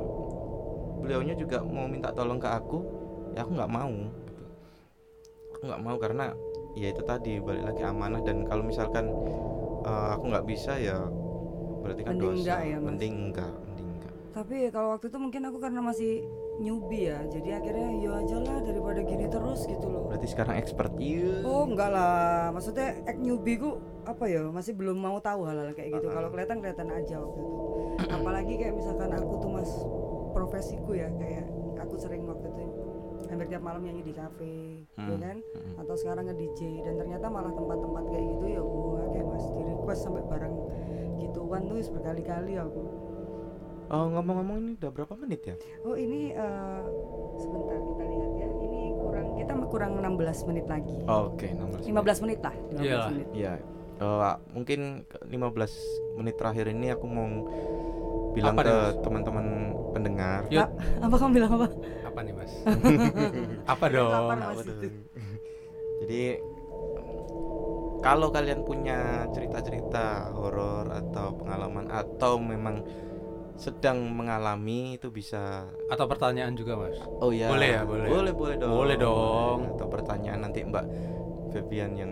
beliaunya 1.00 1.34
juga 1.34 1.64
mau 1.66 1.90
minta 1.90 2.14
tolong 2.14 2.38
ke 2.38 2.46
aku 2.46 2.80
ya 3.34 3.42
aku 3.42 3.52
nggak 3.56 3.72
mau 3.72 3.90
gitu. 3.90 4.44
aku 5.56 5.64
nggak 5.66 5.84
mau 5.84 5.96
karena 5.98 6.26
ya 6.78 6.88
itu 6.94 7.02
tadi 7.02 7.42
balik 7.42 7.64
lagi 7.74 7.82
amanah 7.84 8.22
dan 8.22 8.46
kalau 8.46 8.62
misalkan 8.62 9.10
eh, 9.88 10.10
aku 10.14 10.24
nggak 10.30 10.46
bisa 10.46 10.78
ya 10.78 11.10
berarti 11.80 12.02
kan 12.04 12.14
Mending 12.20 12.28
dosa 12.28 12.40
enggak 12.44 12.62
ya, 12.62 12.78
Mas? 12.78 12.86
mending 12.86 13.16
enggak 13.32 13.54
mending 13.66 13.88
enggak 13.98 14.14
tapi 14.30 14.58
kalau 14.70 14.88
waktu 14.94 15.06
itu 15.10 15.18
mungkin 15.18 15.42
aku 15.48 15.58
karena 15.58 15.82
masih 15.82 16.22
newbie 16.60 17.08
ya 17.08 17.24
jadi 17.26 17.58
akhirnya 17.58 17.90
yo 17.96 18.12
aja 18.14 18.38
lah 18.38 18.60
daripada 18.60 19.00
gini 19.00 19.26
terus 19.26 19.64
gitu 19.64 19.88
loh 19.88 20.06
berarti 20.06 20.28
sekarang 20.28 20.56
expert 20.56 20.92
iya 20.96 21.40
Oh 21.42 21.64
enggak 21.64 21.90
lah, 21.90 22.52
maksudnya 22.52 23.00
act 23.04 23.18
newbie 23.18 23.56
ku 23.56 23.80
apa 24.04 24.24
ya 24.26 24.44
masih 24.46 24.76
belum 24.76 24.96
mau 24.96 25.18
tahu 25.18 25.48
hal-hal 25.48 25.72
kayak 25.72 25.96
gitu. 25.96 26.08
Kalau 26.08 26.28
kelihatan 26.30 26.60
kelihatan 26.60 26.90
aja 26.90 27.16
waktu 27.18 27.40
itu. 27.40 27.56
Apalagi 28.10 28.54
kayak 28.56 28.74
misalkan 28.76 29.10
aku 29.12 29.34
tuh 29.38 29.50
mas 29.50 29.72
profesiku 30.30 30.92
ya 30.94 31.08
kayak 31.16 31.46
aku 31.78 31.96
sering 31.96 32.24
waktu 32.24 32.48
itu 32.50 32.66
hampir 33.30 33.46
tiap 33.48 33.62
malam 33.62 33.86
nyanyi 33.86 34.02
di 34.02 34.12
kafe, 34.12 34.56
ya 34.98 35.06
Hmm, 35.06 35.22
kan? 35.22 35.38
hmm. 35.38 35.80
Atau 35.80 35.94
sekarang 35.94 36.26
nge 36.26 36.36
DJ 36.36 36.60
dan 36.82 36.98
ternyata 36.98 37.30
malah 37.30 37.54
tempat-tempat 37.54 38.04
kayak 38.10 38.26
gitu 38.26 38.46
ya 38.50 38.62
gua 38.62 39.04
kayak 39.14 39.28
mas 39.30 39.46
di 39.54 39.62
request 39.64 40.02
sampai 40.02 40.24
barang 40.26 40.56
gituan 41.20 41.62
tuh 41.64 41.78
berkali-kali 41.94 42.54
aku. 42.58 42.82
Oh, 43.90 44.06
ngomong-ngomong 44.06 44.58
ini 44.62 44.72
udah 44.78 44.92
berapa 44.94 45.14
menit 45.18 45.42
ya 45.50 45.56
Oh 45.82 45.98
ini 45.98 46.30
eh, 46.30 46.82
sebentar 47.42 47.74
kita 47.74 48.04
lihat 48.06 48.32
ya. 48.38 48.48
Ini 48.62 48.82
kurang 49.02 49.28
kita 49.34 49.52
kurang 49.66 49.92
16 49.98 50.48
menit 50.50 50.66
lagi. 50.70 50.96
oke 51.10 51.48
16 51.50 51.74
menit. 51.74 51.86
15 51.90 52.24
menit 52.26 52.40
lah, 52.46 52.56
15 52.70 52.86
Iyalah. 52.86 53.10
menit. 53.10 53.28
Ya, 53.34 53.54
eh, 53.98 54.36
mungkin 54.54 54.80
ke 55.10 55.18
15 55.26 55.74
menit 56.22 56.36
terakhir 56.38 56.66
ini 56.70 56.88
aku 56.94 57.06
mau 57.10 57.28
bilang 58.38 58.54
Apa 58.54 58.62
ke 58.62 58.78
teman-teman 59.02 59.46
pendengar. 59.90 60.46
Yud. 60.54 60.62
Ah, 60.62 60.70
apa 61.10 61.16
kamu 61.18 61.32
bilang 61.34 61.52
apa? 61.58 61.68
apa 62.10 62.20
nih 62.26 62.34
mas 62.34 62.54
apa 63.74 63.86
dong 63.90 64.12
Apa 64.12 64.62
itu. 64.66 64.90
Jadi 66.06 66.22
kalau 68.00 68.32
kalian 68.32 68.64
punya 68.64 69.28
cerita-cerita 69.36 70.32
horor 70.32 70.88
atau 70.88 71.36
pengalaman 71.36 71.92
atau 71.92 72.40
memang 72.40 72.80
sedang 73.60 74.08
mengalami 74.10 74.96
itu 74.96 75.12
bisa 75.12 75.68
atau 75.88 76.08
pertanyaan 76.08 76.56
juga 76.56 76.80
mas 76.80 76.96
oh 77.20 77.28
ya 77.30 77.52
Boleh 77.52 77.70
ya, 77.76 77.82
boleh. 77.84 78.08
boleh 78.08 78.32
boleh 78.34 78.56
dong 78.56 78.72
Boleh 78.74 78.96
dong. 78.96 79.60
atau 79.76 79.88
pertanyaan 79.88 80.40
nanti 80.42 80.64
Mbak 80.64 80.86
Febian 81.52 81.92
yang 81.94 82.12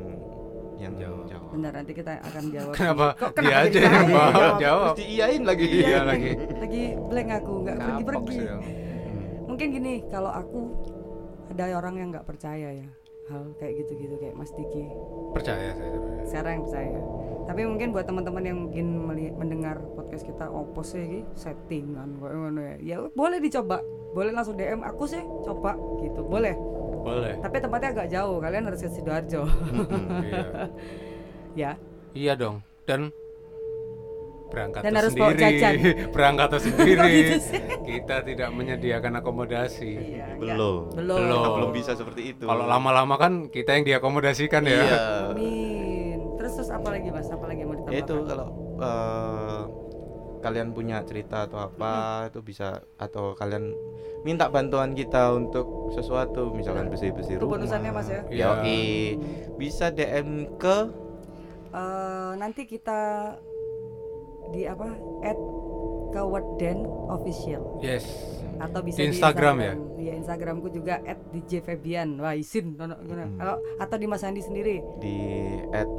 yang 0.78 0.94
Jawab. 0.94 1.26
jawab, 1.26 1.50
Bentar 1.58 1.72
nanti 1.74 1.92
kita 1.92 2.12
akan 2.22 2.44
jawab. 2.54 2.74
kenapa 2.76 3.08
Kok 3.18 3.32
dia 3.34 3.34
kenapa 3.34 3.62
aja 3.66 3.80
jadi 3.80 3.88
yang 3.88 4.10
mau 4.12 4.30
jawab? 4.30 4.58
jawab 4.60 4.86
Terus 4.86 5.00
diiyain 5.02 5.42
lagi 5.42 5.66
iya 5.66 6.00
lagi 6.04 6.32
Lagi 6.38 6.84
blank 7.02 7.30
aku 7.34 7.54
nggak 7.66 7.76
sih 8.30 8.44
dong. 8.46 8.62
Hmm. 8.62 8.66
Mungkin 9.48 9.68
gini, 9.74 9.94
kalau 10.06 10.30
aku 10.30 10.60
ada 11.50 11.64
orang 11.74 11.96
yang 11.98 12.08
nggak 12.12 12.28
percaya 12.28 12.70
ya 12.76 12.88
hal 13.28 13.44
kayak 13.60 13.84
gitu-gitu 13.84 14.16
kayak 14.18 14.36
Mas 14.40 14.52
Diki. 14.56 14.88
percaya 15.36 15.76
saya 15.76 15.94
sebenarnya. 15.94 16.26
Sekarang 16.26 16.52
yang 16.56 16.64
percaya. 16.66 17.00
Tapi 17.48 17.62
mungkin 17.64 17.88
buat 17.96 18.06
teman-teman 18.08 18.44
yang 18.44 18.58
mungkin 18.68 18.88
mendengar 19.36 19.80
podcast 19.96 20.24
kita 20.28 20.48
opo 20.52 20.84
sih 20.84 21.04
iki 21.04 21.20
settingan 21.36 22.20
kok 22.20 22.32
ngono 22.32 22.60
ya. 22.60 22.76
Ya 22.80 22.98
boleh 23.12 23.40
dicoba. 23.40 23.84
Boleh 24.16 24.32
langsung 24.32 24.56
DM 24.56 24.82
aku 24.84 25.04
sih 25.08 25.22
coba 25.44 25.76
gitu. 26.02 26.24
Boleh. 26.24 26.56
boleh 27.04 27.40
Tapi 27.40 27.56
tempatnya 27.64 27.90
agak 27.96 28.08
jauh. 28.12 28.38
Kalian 28.40 28.68
harus 28.68 28.82
ke 28.84 28.90
Sidoarjo. 28.92 29.48
iya 31.56 31.72
ya. 31.78 31.80
iya 32.16 32.34
dong 32.36 32.64
dan 32.88 33.12
berangkat 34.48 34.82
Dan 34.82 34.94
harus 34.94 35.14
bawa 35.14 35.30
sendiri 35.30 35.42
jajan. 35.44 35.74
berangkat 36.16 36.50
sendiri 36.66 37.06
gitu 37.10 37.36
sih? 37.42 37.62
kita 37.86 38.16
tidak 38.22 38.50
menyediakan 38.50 39.14
akomodasi 39.18 39.92
Iya, 39.94 40.26
enggak. 40.28 40.38
belum 40.38 40.78
Belum. 40.94 41.18
Belum. 41.20 41.36
Kita 41.36 41.50
belum 41.54 41.72
bisa 41.72 41.92
seperti 41.94 42.22
itu 42.32 42.44
kalau 42.44 42.66
lama-lama 42.66 43.16
kan 43.16 43.34
kita 43.48 43.74
yang 43.74 43.86
diakomodasikan 43.86 44.62
ya 44.64 44.72
iya 44.78 44.98
Amin. 45.30 46.18
Terus 46.36 46.54
terus 46.56 46.70
apa 46.70 46.88
lagi 46.90 47.08
Mas? 47.08 47.28
Apa 47.28 47.46
lagi 47.46 47.62
mau 47.62 47.74
Ya 47.74 47.78
ditambahkan? 47.78 48.00
itu 48.00 48.16
kalau 48.26 48.48
eh, 48.78 49.62
kalian 50.38 50.70
punya 50.70 51.02
cerita 51.02 51.44
atau 51.44 51.60
apa 51.60 51.94
itu 52.26 52.40
bisa 52.42 52.68
atau 52.96 53.34
kalian 53.34 53.74
minta 54.22 54.48
bantuan 54.48 54.94
kita 54.94 55.34
untuk 55.34 55.66
sesuatu 55.92 56.52
misalkan 56.52 56.88
bersih-bersih 56.88 57.36
Itu 57.36 57.44
rumah 57.44 57.58
bonusannya, 57.58 57.92
Mas, 57.92 58.08
ya? 58.08 58.22
Iya. 58.28 58.48
Yoi. 58.56 58.84
bisa 59.56 59.90
DM 59.90 60.30
ke 60.56 60.78
Eh, 61.68 62.32
nanti 62.38 62.64
kita 62.64 63.36
di 64.50 64.64
apa? 64.64 64.88
At 65.22 65.38
Keweden 66.08 66.88
official 67.10 67.78
yes 67.78 68.08
atau 68.58 68.82
bisa 68.82 68.98
Di 68.98 69.12
Instagram 69.12 69.56
ya? 69.60 69.74
Iya 69.98 70.14
Instagramku 70.18 70.72
juga 70.72 70.98
at 71.04 71.20
DJ 71.30 71.62
Febian. 71.62 72.18
Wah 72.18 72.34
isin. 72.34 72.74
nono- 72.74 72.98
gimana? 73.00 73.28
Mm. 73.28 73.38
Kalau 73.38 73.56
atau 73.78 73.96
di 73.96 74.08
Mas 74.08 74.24
Andi 74.24 74.42
sendiri. 74.42 74.82
di 74.98 75.16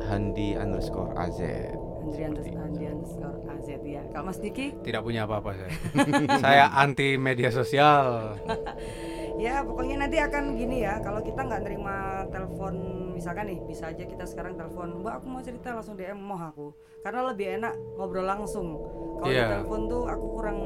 @handi 0.03 0.57
underscore 0.57 1.15
az 1.15 1.39
Andrian 1.39 2.33
underscore 2.33 3.37
AZ 3.47 3.69
ya. 3.85 4.01
Kalau 4.11 4.25
Mas 4.27 4.41
Diki? 4.41 4.75
tidak 4.81 5.05
punya 5.05 5.23
apa-apa 5.23 5.55
saya 5.55 5.71
saya 6.43 6.65
anti 6.73 7.15
media 7.15 7.53
sosial 7.53 8.35
Ya 9.39 9.63
pokoknya 9.63 9.97
nanti 10.01 10.19
akan 10.19 10.53
gini 10.53 10.83
ya 10.83 10.99
Kalau 10.99 11.23
kita 11.23 11.41
nggak 11.41 11.63
nerima 11.63 11.97
telepon 12.29 12.75
Misalkan 13.15 13.47
nih 13.47 13.59
bisa 13.63 13.87
aja 13.87 14.03
kita 14.03 14.25
sekarang 14.25 14.55
telepon 14.55 14.99
Mbak 14.99 15.15
aku 15.15 15.27
mau 15.27 15.39
cerita 15.39 15.73
langsung 15.73 15.95
DM 15.95 16.19
mau 16.19 16.35
aku 16.37 16.75
Karena 17.01 17.23
lebih 17.25 17.47
enak 17.57 17.75
ngobrol 17.95 18.27
langsung 18.27 18.83
Kalau 19.17 19.27
di 19.27 19.33
Iya. 19.33 19.47
telepon 19.57 19.81
tuh 19.87 20.03
aku 20.05 20.27
kurang 20.33 20.59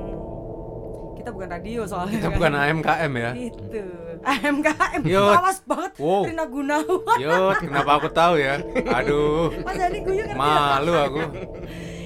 Kita 1.12 1.28
bukan 1.28 1.48
radio 1.50 1.84
soalnya 1.84 2.16
kita 2.16 2.26
kan. 2.26 2.36
bukan 2.40 2.52
AMKM 2.56 3.12
ya 3.14 3.30
Itu 3.36 3.82
AMKM 4.22 5.00
Yud. 5.04 5.34
Awas 5.34 5.58
banget 5.62 5.92
Wow. 5.98 6.22
Rina 6.24 6.44
Gunawan 6.46 7.18
Yud, 7.18 7.56
kenapa 7.60 7.90
aku 7.94 8.08
tahu 8.08 8.34
ya? 8.38 8.54
Aduh, 8.94 9.50
Mas 9.60 9.76
guyu 10.00 10.22
malu 10.32 10.92
aku. 10.94 11.20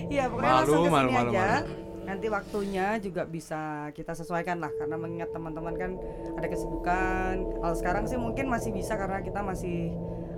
Iya 0.07 0.25
pokoknya 0.27 0.49
Malu, 0.49 0.59
langsung 0.65 0.83
malu, 0.87 1.09
sini 1.09 1.17
malu, 1.17 1.31
aja. 1.31 1.47
malu. 1.61 1.86
Nanti 2.07 2.27
waktunya 2.27 2.97
juga 2.97 3.27
bisa 3.27 3.61
kita 3.91 4.15
sesuaikan 4.15 4.57
lah 4.57 4.71
karena 4.73 4.95
mengingat 4.95 5.31
teman-teman 5.31 5.75
kan 5.75 5.91
ada 6.33 6.47
kesibukan. 6.47 7.35
Kalau 7.59 7.75
sekarang 7.75 8.05
sih 8.07 8.15
mungkin 8.17 8.47
masih 8.47 8.71
bisa 8.71 8.95
karena 8.95 9.19
kita 9.21 9.43
masih 9.43 9.91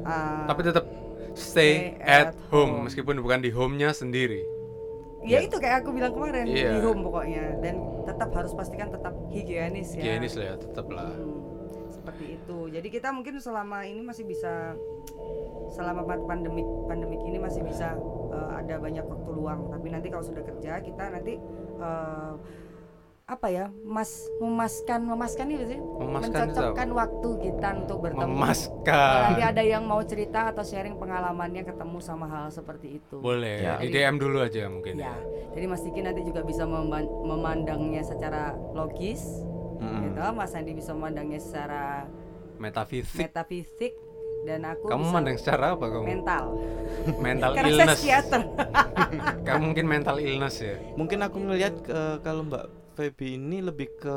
uh, 0.03 0.49
Tapi 0.49 0.61
tetap 0.65 0.85
stay 1.37 1.93
Stay 1.95 2.01
at 2.01 2.33
at 2.33 2.37
home 2.49 2.73
home. 2.73 2.85
meskipun 2.85 3.21
bukan 3.21 3.39
di 3.39 3.51
home-nya 3.51 3.93
sendiri. 3.93 4.43
ya 5.21 5.43
itu 5.43 5.59
kayak 5.59 5.83
aku 5.83 5.91
bilang 5.93 6.15
kemarin 6.15 6.47
Iya. 6.47 6.73
di 6.73 6.81
home 6.81 7.03
pokoknya 7.03 7.59
dan 7.59 7.75
tetap 8.07 8.31
harus 8.33 8.55
pastikan 8.55 8.89
tetap 8.89 9.13
higienis 9.29 9.93
ya. 9.93 10.01
Higienis 10.01 10.33
lah 10.35 10.47
ya, 10.47 10.57
tetap 10.57 10.87
lah. 10.89 11.11
Hmm, 11.11 11.48
seperti 12.09 12.41
itu. 12.41 12.59
Jadi 12.73 12.89
kita 12.89 13.13
mungkin 13.13 13.37
selama 13.37 13.85
ini 13.85 14.01
masih 14.01 14.25
bisa 14.25 14.73
selama 15.69 16.01
pa- 16.03 16.25
pandemik 16.25 16.65
pandemik 16.89 17.21
ini 17.21 17.37
masih 17.37 17.61
bisa 17.61 18.01
uh, 18.33 18.57
ada 18.57 18.81
banyak 18.81 19.05
waktu 19.05 19.31
luang. 19.31 19.69
Tapi 19.69 19.87
nanti 19.93 20.09
kalau 20.09 20.25
sudah 20.25 20.41
kerja 20.41 20.81
kita 20.81 21.05
nanti 21.13 21.37
uh, 21.77 22.33
apa 23.29 23.53
ya 23.53 23.69
mas 23.85 24.09
memaskan 24.41 25.05
memaskan 25.05 25.53
itu 25.53 25.65
sih 25.69 25.77
Memaskan 25.77 26.33
itu 26.33 26.41
mencocokkan 26.49 26.89
waktu 26.97 27.29
kita 27.45 27.69
untuk 27.77 27.99
bertemu 28.01 28.25
Memaskan. 28.25 29.21
nanti 29.29 29.43
ada 29.45 29.61
yang 29.61 29.85
mau 29.85 30.01
cerita 30.01 30.49
atau 30.49 30.65
sharing 30.65 30.97
pengalamannya 30.97 31.61
ketemu 31.61 32.01
sama 32.01 32.25
hal 32.25 32.49
seperti 32.49 32.97
itu 32.97 33.21
Boleh, 33.21 33.61
Ya. 33.61 33.77
di 33.77 33.93
DM 33.93 34.17
dulu 34.17 34.41
aja 34.41 34.65
mungkin 34.73 34.97
ya 34.97 35.13
ya. 35.13 35.17
jadi 35.53 35.65
Mas 35.69 35.85
Diki 35.85 36.01
nanti 36.01 36.25
juga 36.25 36.41
bisa 36.41 36.65
memandangnya 36.65 38.01
secara 38.01 38.57
logis 38.73 39.45
Mm-mm. 39.79 40.01
gitu 40.05 40.21
Mas 40.31 40.53
Andi 40.53 40.73
bisa 40.73 40.91
memandangnya 40.93 41.39
secara 41.39 42.05
Metafisik. 42.59 43.17
metafisik 43.17 43.93
dan 44.43 44.63
aku 44.65 44.87
Kamu 44.87 45.03
bisa 45.03 45.13
mandang 45.13 45.37
secara 45.37 45.65
apa 45.75 45.87
kamu? 45.89 46.05
mental 46.05 46.45
mental 47.27 47.51
karena 47.55 47.69
illness. 47.71 48.01
Kamu 49.47 49.63
mungkin 49.65 49.87
mental 49.87 50.17
illness 50.19 50.57
ya. 50.59 50.75
Mungkin 50.95 51.19
aku 51.21 51.37
ngelihat 51.39 51.75
ke- 51.81 52.19
kalau 52.21 52.43
Mbak 52.43 52.65
Feby 52.95 53.35
ini 53.35 53.63
lebih 53.63 53.95
ke 53.95 54.17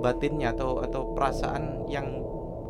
batinnya 0.00 0.50
atau 0.50 0.80
atau 0.80 1.12
perasaan 1.12 1.86
yang 1.86 2.06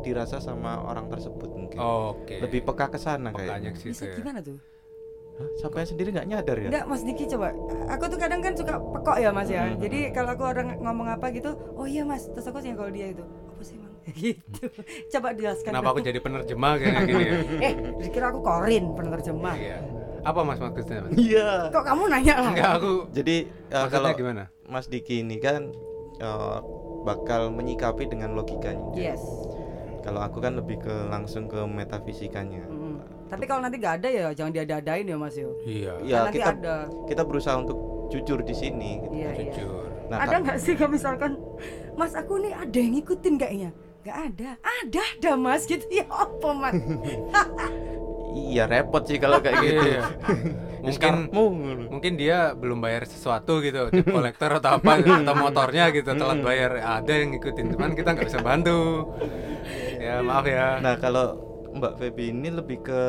dirasa 0.01 0.37
sama 0.37 0.81
orang 0.81 1.07
tersebut 1.07 1.49
mungkin. 1.49 1.77
Oke. 1.77 2.37
Lebih 2.37 2.61
peka 2.63 2.89
ke 2.89 2.97
sana 2.97 3.29
kayaknya. 3.31 3.71
bisa 3.71 4.03
ya. 4.03 4.13
gimana 4.13 4.41
tuh 4.41 4.57
Sampai 5.55 5.83
sendiri 5.83 6.09
nggak 6.09 6.27
nyadar 6.27 6.57
ya? 6.57 6.69
Enggak 6.69 6.85
Mas 6.85 7.01
Diki 7.01 7.25
coba 7.27 7.53
Aku 7.89 8.03
tuh 8.05 8.17
kadang 8.17 8.39
kan 8.39 8.53
suka 8.53 8.77
pekok 8.77 9.17
ya 9.17 9.29
Mas 9.29 9.47
ya 9.47 9.63
Hmm. 9.63 9.77
Jadi 9.77 9.99
kalau 10.09 10.29
aku 10.31 10.43
orang 10.43 10.67
ngomong 10.77 11.07
apa 11.09 11.29
gitu 11.29 11.49
Oh 11.73 11.85
iya 11.85 12.01
Mas 12.01 12.25
Terus 12.27 12.45
aku 12.45 12.59
sih 12.59 12.71
kalau 12.71 12.89
dia 12.89 13.09
itu 13.09 13.23
Apa 13.23 13.61
sih 13.61 13.75
emang 13.75 13.91
gitu 14.17 14.63
Coba 15.09 15.27
jelaskan 15.31 15.71
Kenapa 15.71 15.89
aku 15.89 16.01
jadi 16.01 16.19
penerjemah 16.19 16.73
kayak 16.75 17.01
gini 17.05 17.23
ya? 17.23 17.35
Eh 17.67 17.73
dikira 17.99 18.25
aku 18.29 18.39
korin 18.39 18.85
penerjemah 18.93 19.55
Iya. 19.55 19.77
Apa 20.21 20.39
Mas 20.41 20.57
maksudnya? 20.57 21.01
Mas? 21.05 21.13
Iya. 21.29 21.49
Kok 21.69 21.83
kamu 21.83 22.01
nanya 22.07 22.35
lah 22.39 22.51
Enggak 22.51 22.71
aku 22.77 22.93
Jadi 23.09 23.35
maksudnya 23.67 23.89
kalau 23.89 24.09
gimana? 24.13 24.43
Mas 24.65 24.85
Diki 24.87 25.21
ini 25.21 25.37
kan 25.37 25.69
eh, 26.17 26.57
bakal 27.01 27.49
menyikapi 27.49 28.05
dengan 28.05 28.33
logikanya. 28.33 28.93
Yes 28.93 29.21
Kalau 30.01 30.17
aku 30.17 30.37
kan 30.37 30.53
lebih 30.53 30.81
ke 30.81 30.95
langsung 31.09 31.45
ke 31.45 31.61
metafisikanya. 31.61 32.65
Mm. 32.65 32.80
Tapi 33.31 33.43
kalau 33.47 33.63
nanti 33.63 33.79
gak 33.79 34.03
ada 34.03 34.09
ya 34.11 34.25
Jangan 34.35 34.51
diada-adain 34.51 35.07
ya 35.07 35.15
Mas 35.15 35.35
yo 35.39 35.55
Iya. 35.63 35.93
Ya 36.03 36.17
Kan 36.19 36.23
nanti 36.27 36.39
kita 36.43 36.51
ada 36.59 36.75
kita 37.07 37.21
berusaha 37.23 37.55
untuk 37.55 37.77
jujur 38.11 38.43
di 38.43 38.51
sini. 38.51 38.99
Gitu. 38.99 39.13
Iya 39.15 39.29
iya 39.39 39.53
Jujur. 39.55 39.87
Nah, 40.11 40.17
Ada 40.27 40.35
nggak 40.43 40.57
sih 40.59 40.73
kalau 40.75 40.91
misalkan 40.91 41.31
Mas 41.95 42.11
aku 42.11 42.43
nih 42.43 42.51
ada 42.51 42.77
yang 42.77 42.93
ngikutin 42.99 43.33
kayaknya 43.39 43.69
Gak 44.03 44.17
ada 44.35 44.49
Ada 44.59 45.01
ada 45.15 45.31
Mas 45.39 45.63
gitu 45.63 45.87
Ya 45.87 46.03
apa 46.11 46.49
Mas 46.51 46.75
iya 48.31 48.63
repot 48.67 49.03
sih 49.03 49.19
kalau 49.19 49.43
kayak 49.43 49.59
gitu. 49.63 49.81
Iya. 49.83 50.01
Mungkin 50.87 51.13
Mungkin 51.91 52.13
dia 52.17 52.57
belum 52.57 52.81
bayar 52.81 53.05
sesuatu 53.05 53.61
gitu, 53.61 53.91
tip 53.93 54.07
kolektor 54.07 54.49
atau 54.57 54.81
apa 54.81 54.97
atau 54.97 55.35
motornya 55.37 55.93
gitu 55.93 56.09
telat 56.15 56.41
bayar. 56.41 56.81
Ada 56.81 57.11
yang 57.21 57.37
ngikutin, 57.37 57.77
cuman 57.77 57.91
kita 57.93 58.17
nggak 58.17 58.27
bisa 58.27 58.41
bantu. 58.41 59.11
Ya 60.01 60.25
maaf 60.25 60.45
ya. 60.49 60.81
Nah, 60.81 60.97
kalau 60.97 61.50
Mbak 61.71 61.93
Feby 61.97 62.25
ini 62.29 62.49
lebih 62.51 62.83
ke 62.83 63.01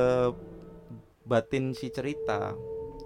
batin 1.23 1.73
si 1.73 1.89
cerita, 1.89 2.55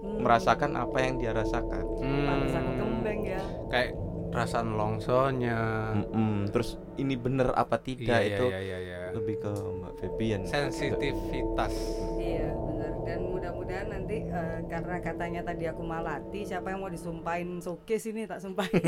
merasakan 0.01 0.75
apa 0.75 0.97
yang 1.01 1.17
dia 1.17 1.31
rasakan. 1.31 1.83
Hmm, 2.01 2.45
kembang 2.77 3.19
ya 3.23 3.41
kayak 3.67 3.91
perasaan 4.27 4.75
longsonya. 4.75 5.59
Mm-mm. 5.95 6.51
Terus 6.51 6.75
ini 6.95 7.15
bener 7.15 7.53
apa 7.53 7.79
tidak 7.79 8.21
Iya, 8.21 8.37
itu 8.37 8.45
iya, 8.49 8.59
iya, 8.59 8.77
iya. 8.77 8.99
lebih 9.13 9.39
ke 9.39 9.51
Mbak 9.51 9.93
Febian. 9.97 10.41
Sensitivitas. 10.43 11.73
Iya 12.17 12.51
benar 12.53 12.91
dan 13.07 13.19
mudah-mudahan 13.23 13.87
nanti 13.87 14.27
eh, 14.27 14.59
karena 14.67 14.99
katanya 14.99 15.41
tadi 15.41 15.63
aku 15.65 15.79
malati 15.79 16.43
siapa 16.43 16.69
yang 16.69 16.83
mau 16.83 16.91
disumpahin 16.91 17.63
soke 17.63 17.95
sini 17.95 18.27
tak 18.27 18.43
sumpahin 18.43 18.83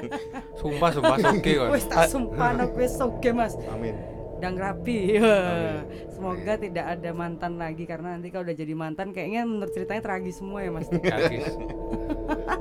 Sumpah, 0.60 0.90
sumpah 0.90 1.16
oke 1.20 1.50
kok. 1.50 1.68
wes 1.68 1.84
tak 1.84 2.08
sumpahin 2.08 2.56
aku 2.58 2.76
wes 2.80 2.92
soke 2.96 3.30
mas 3.30 3.52
Amin. 3.68 3.92
Dan 4.40 4.56
rapi 4.56 4.98
Ya. 5.20 5.84
semoga 6.08 6.56
tidak 6.56 6.86
ada 6.90 7.10
mantan 7.12 7.54
lagi 7.54 7.84
karena 7.84 8.16
nanti 8.16 8.28
kalau 8.28 8.44
udah 8.44 8.56
jadi 8.56 8.72
mantan 8.72 9.10
kayaknya 9.10 9.44
menurut 9.44 9.70
ceritanya 9.70 10.02
tragis 10.02 10.36
semua 10.36 10.60
ya 10.60 10.70
mas 10.70 10.88
Tragis. 10.88 11.54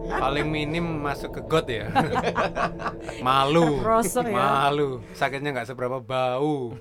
Paling 0.10 0.48
minim 0.48 0.82
masuk 1.00 1.30
ke 1.32 1.42
got 1.44 1.68
ya. 1.68 1.88
Malu. 3.26 3.80
Rosok 3.80 4.28
ya. 4.28 4.36
Malu. 4.36 5.00
Sakitnya 5.12 5.54
nggak 5.54 5.68
seberapa 5.68 6.00
bau. 6.00 6.74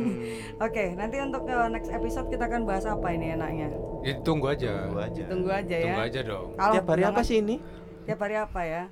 oke 0.66 0.84
nanti 0.92 1.16
untuk 1.18 1.46
eh, 1.46 1.68
next 1.70 1.90
episode 1.90 2.26
kita 2.28 2.44
akan 2.44 2.62
bahas 2.62 2.84
apa 2.84 3.08
ini 3.10 3.32
enaknya 3.32 3.68
Itu 4.02 4.20
tunggu 4.24 4.50
aja. 4.50 4.88
Tunggu 4.88 5.00
aja. 5.00 5.24
tunggu 5.26 5.50
aja 5.50 5.74
ya 5.74 5.84
Tunggu 5.86 6.02
aja 6.02 6.20
dong. 6.22 6.46
Kalau 6.54 6.74
Tiap 6.74 6.86
hari 6.88 7.02
apa 7.04 7.22
sih 7.22 7.36
ini? 7.38 7.56
tiap 8.02 8.18
hari 8.18 8.34
apa 8.34 8.60
ya 8.62 8.82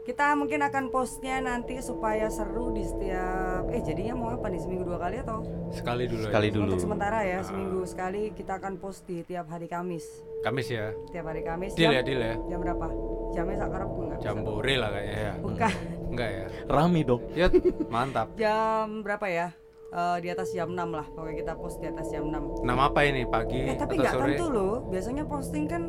kita 0.00 0.32
mungkin 0.32 0.60
akan 0.60 0.88
postnya 0.88 1.38
nanti 1.38 1.76
supaya 1.78 2.26
seru 2.26 2.72
di 2.72 2.82
setiap 2.82 3.68
eh 3.68 3.80
jadinya 3.80 4.16
mau 4.16 4.28
apa 4.30 4.48
nih 4.48 4.58
seminggu 4.58 4.82
dua 4.82 4.98
kali 4.98 5.20
atau 5.20 5.44
Sekali 5.70 6.04
dulu. 6.04 6.24
Sekali 6.24 6.46
aja. 6.46 6.56
dulu. 6.56 6.66
Untuk 6.66 6.82
sementara 6.82 7.18
ya, 7.22 7.38
seminggu 7.40 7.80
sekali 7.84 8.22
kita 8.32 8.58
akan 8.58 8.74
post 8.76 9.06
di 9.06 9.22
tiap 9.22 9.46
hari 9.46 9.66
Kamis. 9.66 10.02
Kamis 10.40 10.66
ya. 10.66 10.90
Tiap 11.08 11.24
hari 11.24 11.42
Kamis. 11.42 11.72
Deal 11.74 11.92
jam, 11.92 11.94
ya, 11.94 12.02
deal 12.02 12.20
ya. 12.20 12.34
Jam 12.48 12.58
berapa? 12.58 12.86
Jamnya 13.30 13.56
sak 13.56 13.68
karepku 13.70 14.00
enggak? 14.02 14.18
Jambore 14.20 14.74
lah 14.74 14.90
kayaknya 14.90 15.18
ya. 15.20 15.32
Bukan. 15.38 15.72
Enggak 16.10 16.26
ya. 16.28 16.44
Rame 16.66 17.00
dong. 17.06 17.22
Ya, 17.30 17.46
mantap. 17.86 18.26
Jam 18.42 19.06
berapa 19.06 19.26
ya? 19.30 19.46
Eh, 19.90 20.16
di 20.18 20.28
atas 20.28 20.50
jam 20.50 20.70
6 20.70 20.78
lah. 20.90 21.06
Pokoknya 21.06 21.36
kita 21.38 21.52
post 21.54 21.78
di 21.78 21.86
atas 21.86 22.10
jam 22.10 22.26
6. 22.26 22.62
Nama 22.62 22.82
apa 22.90 23.00
ini? 23.02 23.22
Pagi 23.26 23.62
Eh, 23.64 23.78
tapi 23.78 23.94
atau 23.94 24.02
nggak 24.02 24.14
sore? 24.14 24.26
tentu 24.34 24.46
loh. 24.48 24.74
Biasanya 24.86 25.22
posting 25.26 25.64
kan 25.66 25.82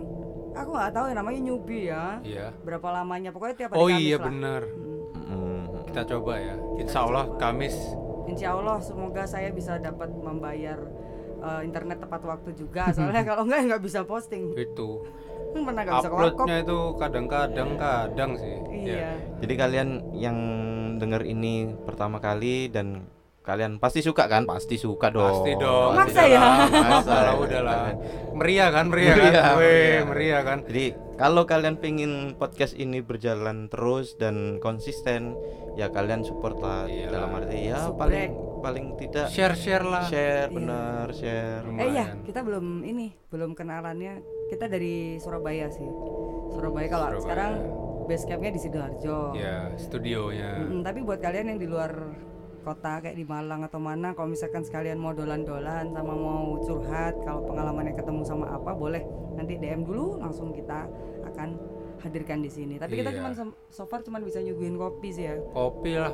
aku 0.51 0.69
nggak 0.75 0.91
tahu 0.93 1.05
ya 1.11 1.15
namanya 1.15 1.39
newbie 1.39 1.83
ya. 1.89 2.03
Iya. 2.21 2.47
Berapa 2.61 2.87
lamanya? 2.91 3.29
Pokoknya 3.31 3.55
tiap 3.55 3.69
hari 3.75 3.79
Oh 3.79 3.87
Kamis 3.87 4.03
iya 4.03 4.17
lah. 4.17 4.25
benar. 4.27 4.61
Hmm. 5.25 5.31
Mm. 5.31 5.63
Kita 5.91 6.01
coba 6.15 6.33
ya. 6.39 6.55
Insya 6.79 6.99
Allah 7.07 7.25
Kamis. 7.39 7.75
Insya 8.27 8.47
Allah 8.55 8.77
semoga 8.79 9.23
saya 9.27 9.49
bisa 9.51 9.75
dapat 9.81 10.09
membayar 10.13 10.79
eh, 11.41 11.61
internet 11.65 12.03
tepat 12.03 12.21
waktu 12.23 12.49
juga. 12.55 12.89
Soalnya 12.95 13.23
kalau 13.23 13.43
enggak 13.47 13.59
nggak 13.67 13.83
bisa 13.83 13.99
posting. 14.03 14.53
Itu. 14.55 15.03
Mana 15.65 15.83
nggak 15.83 15.95
bisa. 16.03 16.09
Uploadnya 16.11 16.57
itu 16.63 16.79
kadang-kadang 16.95 17.69
kadang 17.75 18.31
sih. 18.39 18.55
Ya. 18.71 18.95
Iya. 18.95 19.11
Jadi 19.43 19.53
kalian 19.57 19.89
yang 20.15 20.37
denger 21.01 21.25
ini 21.25 21.73
pertama 21.83 22.21
kali 22.21 22.69
dan 22.69 23.03
kalian 23.51 23.77
pasti 23.77 23.99
suka 23.99 24.25
kan? 24.25 24.47
Pasti 24.47 24.75
suka 24.75 25.11
dong. 25.11 25.27
Pasti 25.27 25.51
dong. 25.53 25.91
Maksa 25.93 26.23
ya? 26.23 26.39
lah. 26.39 26.55
Maksa. 26.71 27.11
Lah, 27.11 27.35
udah 27.35 27.61
lah. 27.61 27.79
Meriah 28.31 28.69
kan, 28.71 28.87
meriah 28.87 29.11
kan. 29.11 29.27
Meriah, 29.27 29.43
Weh, 29.51 29.67
meriah. 29.67 30.03
meriah 30.07 30.41
kan. 30.41 30.59
Jadi 30.63 30.85
kalau 31.15 31.43
kalian 31.43 31.75
pengen 31.75 32.11
podcast 32.33 32.71
ini 32.73 32.99
berjalan 32.99 33.67
terus 33.67 34.15
dan 34.15 34.57
konsisten, 34.57 35.35
ya 35.73 35.87
kalian 35.87 36.23
support 36.23 36.55
lah 36.57 36.87
Iyalah. 36.87 37.11
dalam 37.11 37.29
arti 37.35 37.57
ya 37.61 37.77
Subrek. 37.83 37.99
paling 37.99 38.31
paling 38.61 38.85
tidak 38.95 39.27
Share-share 39.27 39.83
lah. 39.83 40.05
share 40.05 40.47
Iya. 40.47 40.53
benar 40.53 41.05
share. 41.11 41.61
Eh 41.75 41.87
iya, 41.91 42.07
Lumayan. 42.07 42.23
kita 42.23 42.39
belum 42.39 42.65
ini, 42.81 43.11
belum 43.27 43.51
kenalannya. 43.51 44.21
Kita 44.47 44.65
dari 44.65 45.17
Surabaya 45.17 45.67
sih. 45.67 45.85
Surabaya 46.49 46.87
kalau 46.87 47.07
Surabaya. 47.09 47.21
sekarang 47.21 47.53
base 48.01 48.25
campnya 48.25 48.51
di 48.51 48.59
sidoarjo. 48.59 49.19
Ya, 49.33 49.71
studionya. 49.77 50.57
Mm-mm, 50.57 50.81
tapi 50.81 50.99
buat 51.01 51.19
kalian 51.19 51.45
yang 51.47 51.59
di 51.59 51.65
luar 51.65 51.91
kota 52.62 53.01
kayak 53.01 53.14
di 53.14 53.26
Malang 53.26 53.62
atau 53.62 53.78
mana, 53.78 54.14
kalau 54.14 54.30
misalkan 54.30 54.62
sekalian 54.62 54.95
mau 54.95 55.12
dolan-dolan 55.12 55.89
sama 55.89 56.14
mau 56.14 56.57
curhat, 56.59 57.18
kalau 57.22 57.41
pengalamannya 57.43 57.93
ketemu 57.93 58.22
sama 58.22 58.47
apa, 58.47 58.72
boleh 58.72 59.01
nanti 59.34 59.57
DM 59.57 59.82
dulu, 59.82 60.18
langsung 60.18 60.49
kita 60.49 60.86
akan 61.26 61.57
hadirkan 61.99 62.41
di 62.41 62.49
sini. 62.49 62.76
Tapi 62.78 62.97
kita 62.97 63.09
Iya. 63.09 63.18
cuma 63.20 63.30
so 63.68 63.86
far 63.86 64.01
cuma 64.01 64.18
bisa 64.18 64.39
nyuguhin 64.39 64.74
kopi 64.74 65.09
sih 65.12 65.26
ya, 65.26 65.38
Kopi 65.51 65.93
lah. 65.93 66.14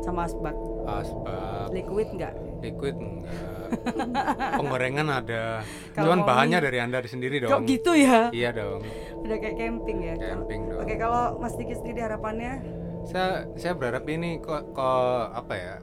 sama 0.00 0.24
asbak. 0.24 0.54
Asbak. 0.84 1.70
Liquid 1.70 2.08
enggak? 2.14 2.34
Liquid 2.58 2.94
enggak. 2.94 3.34
Penggorengan 4.58 5.06
ada. 5.12 5.60
Kalau 5.92 6.14
Cuman 6.14 6.18
bahannya 6.24 6.58
dari 6.58 6.78
Anda 6.78 7.02
sendiri 7.02 7.42
dong. 7.42 7.50
Kok 7.52 7.62
gitu 7.66 7.92
ya? 7.94 8.30
Iya 8.30 8.50
dong. 8.54 8.80
Udah 9.20 9.36
kayak 9.36 9.56
camping 9.58 9.98
ya. 10.00 10.14
Camping 10.16 10.60
dong. 10.70 10.80
Oke, 10.80 10.94
kalau 10.94 11.36
Mas 11.36 11.54
Diki 11.54 11.74
sendiri 11.74 12.00
harapannya 12.00 12.62
Saya 13.04 13.46
saya 13.54 13.72
berharap 13.76 14.04
ini 14.08 14.40
kok 14.40 14.72
kok 14.72 15.24
apa 15.32 15.54
ya? 15.54 15.76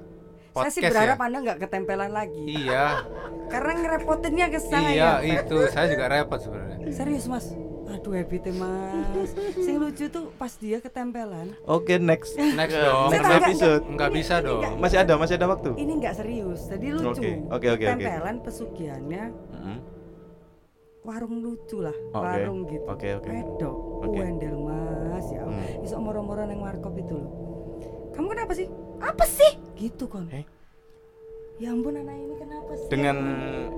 saya 0.55 0.71
sih 0.71 0.79
Podcast 0.79 0.91
berharap 0.95 1.17
ya. 1.19 1.23
Anda 1.27 1.37
nggak 1.43 1.59
ketempelan 1.67 2.11
lagi. 2.15 2.43
Iya. 2.47 2.85
Karena 3.53 3.71
ngerepotinnya 3.75 4.47
ke 4.47 4.59
saya. 4.59 4.89
iya, 4.89 5.11
itu. 5.21 5.55
Saya 5.67 5.91
juga 5.91 6.07
repot 6.07 6.39
sebenarnya. 6.39 6.77
Serius 6.95 7.27
Mas. 7.27 7.51
Aduh 7.85 8.15
happy 8.15 8.39
Mas. 8.55 9.29
Sing 9.59 9.75
lucu 9.77 10.07
tuh 10.07 10.31
pas 10.39 10.49
dia 10.55 10.79
ketempelan. 10.79 11.53
Oke 11.67 11.99
next 11.99 12.39
Next 12.39 12.71
Ke 12.71 12.81
dong. 12.81 13.09
Next 13.11 13.31
episode. 13.35 13.83
Enggak 13.85 14.09
bisa 14.15 14.35
dong. 14.39 14.63
Masih 14.79 14.97
ada 15.03 15.13
masih 15.19 15.35
ada 15.35 15.47
waktu. 15.51 15.75
Ini 15.75 15.91
nggak 15.99 16.13
serius. 16.15 16.71
Jadi 16.71 16.87
lucu. 16.95 17.11
Oke, 17.11 17.31
oke, 17.51 17.67
oke, 17.67 17.67
oke. 17.75 17.83
Ketempelan 17.83 18.35
pesugihannya 18.41 19.23
Mm. 19.55 19.79
warung 21.05 21.37
lucu 21.37 21.85
lah. 21.85 21.93
Oke, 22.15 22.25
Warung 22.25 22.59
gitu. 22.65 22.85
oke, 22.89 23.07
oke. 23.21 23.29
Wedok. 23.29 23.77
Oke. 24.09 24.17
Wendel 24.17 24.55
Mas 24.57 24.94
ya. 25.31 25.41
Allah. 25.43 25.57
Hmm. 25.57 25.85
Iso 25.85 25.95
moro-moro 25.97 26.41
nang 26.45 26.59
warkop 26.61 26.93
itu 26.97 27.13
loh. 27.15 27.31
Kamu 28.13 28.27
kenapa 28.31 28.51
sih? 28.55 28.67
Apa 29.01 29.25
sih? 29.27 29.51
Gitu 29.75 30.05
kon. 30.07 30.27
Eh? 30.31 30.45
Ya 31.55 31.71
ampun 31.71 31.95
anak 31.95 32.15
ini 32.19 32.35
kenapa 32.35 32.71
sih? 32.75 32.87
Dengan 32.91 33.17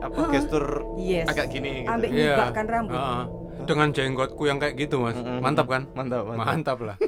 apa 0.02 0.20
gestur 0.34 0.66
Yes. 0.98 1.30
agak 1.30 1.54
gini 1.54 1.86
gitu. 1.86 1.94
Ambek 1.94 2.10
nyibakkan 2.10 2.66
rambut. 2.66 2.98
Heeh. 2.98 3.24
Dengan 3.66 3.88
jenggotku 3.94 4.44
yang 4.46 4.58
kayak 4.62 4.78
gitu, 4.78 5.02
Mas. 5.02 5.18
Mantap 5.18 5.70
kan? 5.70 5.86
Mantap, 5.94 6.26
mantap. 6.26 6.46
Mantap 6.46 6.78
lah. 6.82 6.98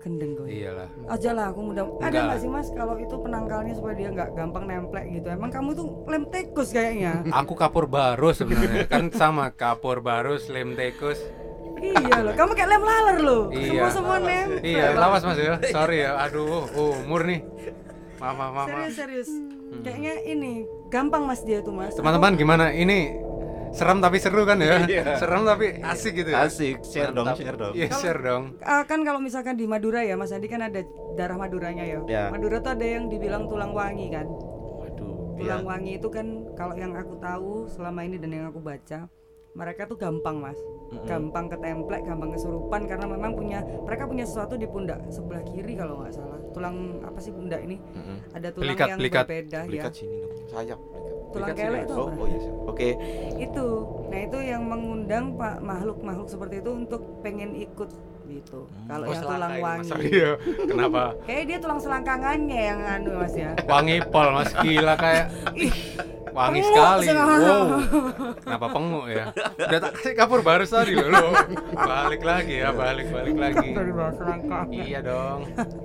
gendeng 0.00 0.32
gue 0.32 0.48
iyalah 0.48 0.88
aja 1.12 1.30
lah 1.36 1.52
aku 1.52 1.60
mudah 1.60 1.84
ada 2.00 2.08
Enggak. 2.08 2.22
nggak 2.24 2.38
sih 2.40 2.48
mas 2.48 2.68
kalau 2.72 2.96
itu 2.96 3.14
penangkalnya 3.20 3.72
supaya 3.76 3.94
dia 3.94 4.08
nggak 4.08 4.32
gampang 4.32 4.64
nemplek 4.64 5.06
gitu 5.12 5.28
emang 5.28 5.52
kamu 5.52 5.76
tuh 5.76 5.86
lem 6.08 6.24
tikus 6.32 6.72
kayaknya 6.72 7.20
aku 7.28 7.52
kapur 7.52 7.84
baru 7.84 8.32
sebenarnya 8.32 8.88
kan 8.88 9.12
sama 9.12 9.52
kapur 9.52 10.00
baru 10.00 10.40
slim 10.40 10.72
tikus 10.72 11.20
iya 11.80 12.16
loh 12.20 12.34
kamu 12.34 12.52
kayak 12.52 12.68
lem 12.68 12.82
laler 12.82 13.18
loh. 13.20 13.42
Iya. 13.50 13.68
semua 13.68 13.90
semua 13.90 14.16
nemplek 14.18 14.62
iya 14.62 14.86
lawas 14.92 15.22
mas 15.24 15.38
ya. 15.38 15.54
Sorry 15.66 16.04
ya. 16.04 16.20
Aduh 16.20 16.68
umur 17.00 17.24
nih. 17.24 17.40
Maaf 18.20 18.34
maaf 18.36 18.52
maaf, 18.52 18.68
serius 18.68 18.96
serius. 18.96 19.30
Kayaknya 19.80 20.14
ini 20.26 20.52
gampang 20.88 21.24
mas 21.24 21.40
dia 21.40 21.60
tuh 21.60 21.72
mas. 21.72 21.96
Teman-teman 21.96 22.36
gimana? 22.36 22.68
Ini 22.68 23.16
serem 23.70 24.02
tapi 24.02 24.18
seru 24.18 24.42
kan 24.44 24.58
ya? 24.58 24.82
Serem 25.16 25.46
tapi 25.46 25.78
asik 25.80 26.12
gitu 26.18 26.34
ya? 26.34 26.42
Asik, 26.44 26.82
share 26.82 27.14
dong, 27.14 27.22
Mantap. 27.24 27.38
share 27.38 27.56
dong. 27.56 27.72
iya 27.72 27.88
share 27.88 28.20
dong. 28.20 28.42
Ah, 28.60 28.82
kan 28.82 29.00
kalau 29.02 29.22
misalkan 29.22 29.54
di 29.54 29.64
Madura 29.64 30.02
ya 30.02 30.18
Mas 30.18 30.34
Andi 30.34 30.50
kan 30.50 30.60
ada 30.60 30.82
darah 31.14 31.38
Maduranya 31.38 31.86
ya. 31.86 31.98
Ya. 32.04 32.24
Madura 32.28 32.58
tuh 32.58 32.74
ada 32.74 32.82
yang 32.84 33.06
dibilang 33.06 33.46
tulang 33.46 33.70
wangi 33.70 34.10
kan. 34.10 34.26
Waduh, 34.26 35.38
Tulang 35.38 35.62
iya. 35.62 35.70
wangi 35.70 35.92
itu 35.96 36.08
kan 36.10 36.26
kalau 36.52 36.74
yang 36.74 36.92
aku 36.92 37.14
tahu 37.16 37.70
selama 37.70 38.02
ini 38.02 38.18
dan 38.18 38.30
yang 38.34 38.46
aku 38.50 38.58
baca, 38.58 39.06
mereka 39.52 39.82
tuh 39.84 39.94
gampang 39.94 40.38
mas, 40.38 40.58
gampang 41.04 41.46
ketemplek, 41.46 42.02
gampang 42.02 42.30
kesurupan 42.30 42.86
karena 42.86 43.06
memang 43.06 43.34
punya 43.34 43.58
mereka 43.82 44.06
punya 44.06 44.22
sesuatu 44.22 44.54
di 44.54 44.64
pundak 44.64 45.02
sebelah 45.08 45.42
kiri 45.42 45.74
kalau 45.74 46.00
nggak 46.00 46.14
salah. 46.14 46.38
Tulang 46.50 46.76
apa 47.02 47.18
sih 47.18 47.30
pundak 47.30 47.60
ini? 47.60 47.76
Mm-mm. 47.92 48.16
Ada 48.30 48.48
tulang 48.50 48.62
Belikat, 48.64 48.86
yang 48.88 48.98
belikat. 48.98 49.24
berbeda 49.26 49.58
Belikat 49.66 49.92
ya. 49.92 49.98
sini 49.98 50.16
dong, 50.18 50.32
sayap. 50.46 50.80
Tulang 51.30 51.48
kelek 51.54 51.62
sini, 51.62 51.86
itu 51.86 51.94
Oh, 51.94 52.06
apa? 52.06 52.14
oh 52.16 52.26
iya. 52.26 52.38
sih. 52.38 52.52
Oke. 52.66 52.88
Itu. 53.38 53.66
Nah 54.06 54.20
itu 54.20 54.38
yang 54.40 54.62
mengundang 54.66 55.24
pak 55.34 55.54
makhluk-makhluk 55.60 56.26
seperti 56.26 56.54
itu 56.58 56.70
untuk 56.72 57.02
pengen 57.22 57.54
ikut 57.54 57.90
gitu. 58.32 58.58
Kalau 58.86 59.04
Oh, 59.04 59.10
yang 59.10 59.22
tulang 59.22 59.52
Mas. 59.52 59.60
wangi. 59.60 59.88
Sorry 59.88 60.10
ya. 60.12 60.32
kenapa 60.62 61.02
Kayak 61.26 61.44
dia 61.44 61.58
tulang 61.58 61.80
selangkangannya 61.80 62.60
yang 62.62 62.80
anu 62.82 63.10
mas 63.16 63.34
ya. 63.34 63.50
wangi 63.64 63.96
pol 64.04 64.28
mas 64.30 64.50
gila 64.56 64.94
kayak 64.94 65.26
wangi 66.30 66.60
Penguk 66.60 66.70
sekali 66.70 67.04
sekarang. 67.04 67.40
wow 67.42 67.66
kenapa 68.38 68.66
penguk 68.68 69.06
ya 69.08 69.24
udah 69.58 69.78
tak 69.80 69.92
kasih 69.92 70.14
kapur 70.14 70.40
baru 70.40 70.62
tadi 70.64 70.94
loh 70.94 71.08
loh. 71.08 71.30
balik 71.74 72.22
lagi 72.22 72.54
ya 72.56 72.70
balik 72.72 73.10
balik 73.10 73.34
lagi 73.36 73.68
Dari 73.72 73.90
bawah 73.90 74.14
selangkang. 74.14 74.66
iya 74.70 74.98
dong 75.00 75.40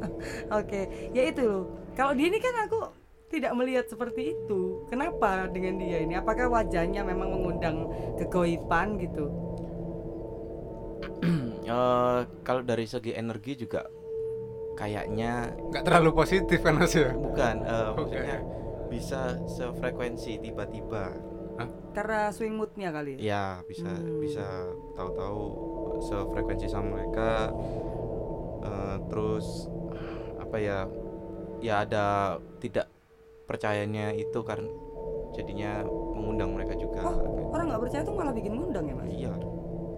Oke, 0.60 0.82
ya 1.12 1.24
itu 1.24 1.42
loh. 1.42 1.64
Kalau 1.94 2.14
dia 2.14 2.28
ini 2.28 2.38
kan 2.38 2.56
aku 2.62 2.80
tidak 3.28 3.54
melihat 3.54 3.86
seperti 3.86 4.34
itu. 4.34 4.62
Kenapa 4.86 5.46
dengan 5.48 5.78
dia 5.78 5.98
ini? 6.00 6.14
Apakah 6.14 6.48
wajahnya 6.48 7.02
memang 7.02 7.30
mengundang 7.32 7.90
kegoiban 8.16 8.98
gitu? 8.98 9.30
Eh, 11.66 12.20
kalau 12.46 12.62
dari 12.62 12.86
segi 12.86 13.10
energi 13.12 13.58
juga 13.58 13.90
kayaknya 14.76 15.50
nggak 15.58 15.82
terlalu 15.82 16.14
positif 16.14 16.62
kan 16.62 16.78
mas 16.78 16.94
ya 16.94 17.10
bukan 17.10 17.66
eh, 17.66 17.90
Oke. 17.90 17.98
maksudnya 18.06 18.40
bisa 18.86 19.22
sefrekuensi 19.50 20.38
tiba-tiba. 20.38 21.10
Karena 21.96 22.30
swing 22.30 22.54
moodnya 22.54 22.94
kali. 22.94 23.18
Ya, 23.18 23.66
bisa 23.66 23.88
Hmm. 23.90 24.22
bisa 24.22 24.46
tahu-tahu 24.94 25.42
sefrekuensi 26.06 26.68
sama 26.70 27.02
mereka. 27.02 27.50
Eh, 28.62 28.98
terus 29.10 29.66
apa 30.38 30.58
ya? 30.62 30.86
Ya 31.66 31.82
ada 31.82 32.38
tidak 32.62 32.86
percayanya 33.50 34.14
itu 34.14 34.38
karena 34.46 34.70
jadinya 35.34 35.82
mengundang 36.14 36.54
mereka 36.54 36.78
juga. 36.78 37.02
Oh, 37.02 37.18
orang 37.50 37.74
nggak 37.74 37.82
percaya 37.90 38.02
tuh 38.06 38.14
malah 38.14 38.34
bikin 38.38 38.54
ngundang 38.54 38.86
ya 38.86 38.94
mas? 38.94 39.10
Iya. 39.10 39.34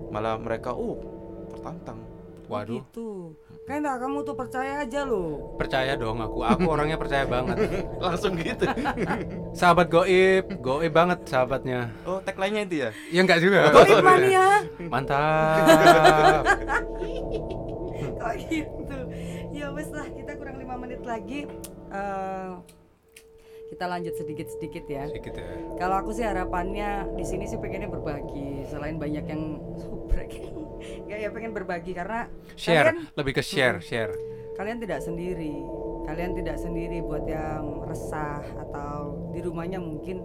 Malah 0.10 0.36
mereka 0.38 0.72
uh 0.72 0.98
tertantang. 1.50 2.00
waduh 2.48 2.80
Gitu. 2.80 3.36
Kan 3.68 3.84
tak 3.84 4.00
kamu 4.00 4.24
tuh 4.24 4.32
percaya 4.32 4.80
aja 4.80 5.04
loh. 5.04 5.52
percaya 5.60 6.00
dong 6.00 6.24
aku 6.24 6.40
aku 6.48 6.64
orangnya 6.72 6.96
percaya 6.96 7.28
banget 7.28 7.60
Langsung 8.04 8.40
gitu. 8.40 8.64
sahabat 9.60 9.92
goib 9.92 10.48
goib 10.64 10.88
banget 10.96 11.28
sahabatnya 11.28 11.92
oh, 12.08 12.24
tagline-nya 12.24 12.64
itu 12.64 12.76
ya? 12.88 12.90
ya 13.12 13.20
enggak 13.20 13.44
juga 13.44 13.68
Goib 13.76 14.00
mania. 14.00 14.64
mantap 14.88 16.48
Kok 18.18 18.34
gitu? 18.48 18.98
Ya 19.52 19.68
wes 19.72 19.90
lah, 19.90 20.08
kita 20.10 20.32
kurang 20.38 20.58
lima 20.58 20.76
menit 20.78 21.02
lagi. 21.04 21.46
Eh, 21.90 22.50
kita 23.68 23.86
lanjut 23.86 24.16
sedikit-sedikit 24.16 24.86
ya. 24.88 25.04
sedikit 25.12 25.36
ya 25.36 25.48
Kalau 25.76 25.96
aku 26.00 26.16
sih 26.16 26.24
harapannya 26.24 27.14
di 27.20 27.26
sini 27.28 27.46
sih 27.46 27.60
pengennya 27.60 27.92
berbagi. 27.92 28.64
Selain 28.68 28.96
banyak 28.96 29.26
yang 29.28 29.60
subrek, 29.76 30.32
ya 31.06 31.16
ya 31.28 31.30
pengen 31.32 31.52
berbagi 31.52 31.92
karena 31.92 32.32
share 32.56 32.96
kalian 32.96 32.98
lebih 33.14 33.34
ke 33.38 33.44
share 33.44 33.78
share 33.84 34.14
kalian 34.58 34.82
tidak 34.82 35.06
sendiri. 35.06 35.54
Kalian 36.08 36.34
tidak 36.40 36.58
sendiri 36.58 37.04
buat 37.04 37.28
yang 37.28 37.84
resah 37.84 38.40
atau 38.40 39.30
di 39.36 39.44
rumahnya 39.44 39.78
mungkin 39.78 40.24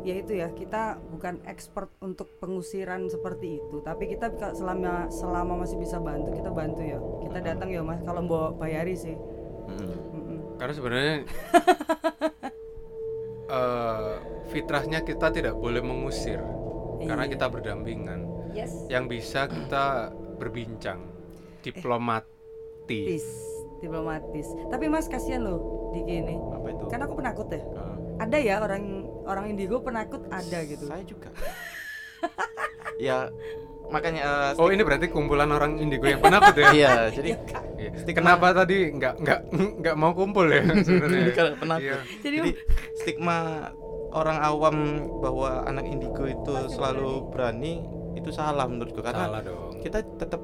ya 0.00 0.16
itu 0.16 0.32
ya 0.40 0.48
kita 0.56 0.96
bukan 1.12 1.44
expert 1.44 1.92
untuk 2.00 2.40
pengusiran 2.40 3.04
seperti 3.12 3.60
itu 3.60 3.84
tapi 3.84 4.08
kita 4.08 4.32
selama 4.56 5.12
selama 5.12 5.60
masih 5.60 5.76
bisa 5.76 6.00
bantu 6.00 6.32
kita 6.32 6.48
bantu 6.48 6.80
ya 6.80 6.96
kita 7.20 7.38
datang 7.44 7.68
ya 7.68 7.84
mas 7.84 8.00
kalau 8.00 8.24
mau 8.24 8.48
bayari 8.56 8.96
sih 8.96 9.12
Mm-mm. 9.68 10.56
karena 10.56 10.72
sebenarnya 10.72 11.16
eh, 13.50 14.12
fitrahnya 14.54 15.02
kita 15.02 15.34
tidak 15.34 15.58
boleh 15.58 15.82
mengusir 15.82 16.38
karena 17.02 17.26
Iya. 17.26 17.32
kita 17.34 17.46
berdampingan. 17.50 18.20
Yes. 18.54 18.72
Yang 18.86 19.04
bisa 19.18 19.50
kita 19.50 20.14
berbincang 20.38 21.02
diplomatis. 21.60 22.26
Diplomatis 22.86 23.60
diplomatis. 23.80 24.46
Tapi 24.68 24.84
mas 24.86 25.08
kasihan 25.08 25.42
loh 25.42 25.90
di 25.96 26.04
gini. 26.04 26.36
Apa 26.36 26.68
itu? 26.70 26.84
kan 26.86 27.00
aku 27.02 27.14
penakut 27.18 27.48
ya. 27.50 27.60
Eh, 27.64 27.96
ada 28.20 28.36
ya 28.36 28.56
orang 28.60 29.08
orang 29.24 29.44
indigo 29.56 29.80
penakut 29.80 30.22
ada 30.28 30.58
gitu. 30.68 30.84
Saya 30.86 31.04
juga. 31.08 31.32
ya 33.00 33.32
makanya 33.90 34.54
eh, 34.54 34.62
oh 34.62 34.70
ini 34.70 34.82
berarti 34.82 35.10
kumpulan 35.10 35.50
orang 35.50 35.76
indigo 35.76 36.06
yang 36.06 36.22
penakut 36.22 36.54
ya? 36.54 36.70
Iya, 36.78 36.92
jadi 37.10 37.30
Iya. 37.76 37.90
kenapa 38.14 38.54
tadi? 38.54 38.94
Nggak 38.94 39.14
nggak 39.18 39.40
nggak 39.82 39.94
mau 39.98 40.14
kumpul 40.14 40.46
ya? 40.46 40.62
Sebenarnya. 40.86 41.32
Karena 41.34 41.54
penakut. 41.58 41.82
Iya. 41.84 41.98
jadi, 42.22 42.36
Jadi 42.40 42.50
stigma 42.96 43.38
orang 44.10 44.38
awam 44.38 44.76
bahwa 45.18 45.62
anak 45.64 45.86
indigo 45.86 46.24
itu 46.24 46.54
selalu 46.68 47.28
berani. 47.28 47.84
itu 48.10 48.34
salah 48.34 48.66
menurutku. 48.66 49.00
Karena 49.00 49.30
salah 49.30 49.40
dong. 49.40 49.78
kita 49.80 50.02
tetap 50.02 50.42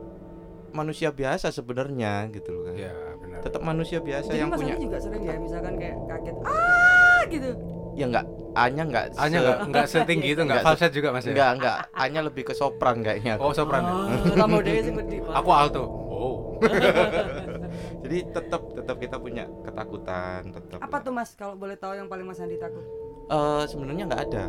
manusia 0.71 1.11
biasa 1.11 1.51
sebenarnya 1.51 2.31
gitu 2.31 2.55
loh 2.55 2.63
kan. 2.71 2.79
ya 2.79 2.95
benar. 3.19 3.41
Tetap 3.43 3.61
manusia 3.61 3.99
biasa 3.99 4.29
jadi 4.31 4.39
yang 4.47 4.51
mas 4.55 4.59
punya 4.63 4.75
juga 4.79 4.97
sering 5.03 5.23
ya 5.25 5.35
misalkan 5.35 5.75
kayak 5.75 5.97
kaget 6.07 6.37
ah! 6.47 7.21
gitu 7.27 7.51
ya 7.97 8.05
enggak 8.07 8.27
hanya 8.55 8.83
enggak 8.85 9.05
hanya 9.17 9.39
nggak 9.41 9.59
nggak 9.67 9.87
setinggi 9.87 10.29
itu 10.31 10.43
nggak 10.45 10.61
Nggak 10.61 10.65
se- 10.67 10.69
falset 10.77 10.93
juga 10.93 11.09
mas 11.11 11.25
ya 11.25 11.33
enggak 11.33 11.51
enggak 11.57 11.77
hanya 11.95 12.21
lebih 12.23 12.43
ke 12.45 12.53
sopran 12.53 13.01
kayaknya. 13.01 13.35
oh 13.37 13.51
sopran 13.51 13.83
ya? 13.83 13.93
oh, 13.93 14.07
kamu 14.37 14.57
deh 14.61 14.75
pedih 14.95 15.21
Pak. 15.23 15.35
aku 15.35 15.51
alto 15.51 15.83
oh 16.07 16.37
Jadi 18.03 18.19
tetap 18.31 18.63
tetap 18.71 18.97
kita 18.97 19.17
punya 19.19 19.45
ketakutan, 19.63 20.41
tetap. 20.49 20.79
apa 20.79 20.97
tuh 21.01 21.11
mas 21.11 21.35
kalau 21.35 21.55
boleh 21.55 21.75
tahu 21.75 21.93
yang 21.93 22.07
paling 22.07 22.23
mas 22.23 22.39
Andi 22.39 22.57
takut 22.57 22.85
Eh, 23.27 23.65
sebenarnya 23.67 24.07
nggak 24.07 24.23
ada. 24.25 24.45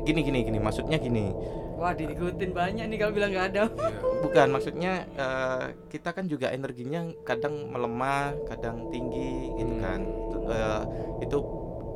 Gini 0.00 0.20
gini 0.20 0.42
gini, 0.42 0.58
maksudnya 0.58 0.98
gini. 0.98 1.30
wah 1.78 1.94
diikutin 1.94 2.50
banyak 2.50 2.84
nih 2.84 2.98
kalau 2.98 3.12
bilang 3.14 3.30
nggak 3.30 3.46
ada 3.48 3.62
Iya. 3.70 4.00
Bukan 4.18 4.46
maksudnya 4.50 4.92
eh, 5.08 5.62
kita 5.86 6.10
kan 6.10 6.26
juga 6.26 6.50
energinya 6.50 7.06
kadang 7.22 7.70
melemah, 7.70 8.34
kadang 8.44 8.90
tinggi 8.90 9.54
gitu 9.54 9.70
Hmm. 9.70 9.80
kan. 9.80 10.00
Itu, 10.02 10.38
eh, 10.50 10.82
itu 11.22 11.36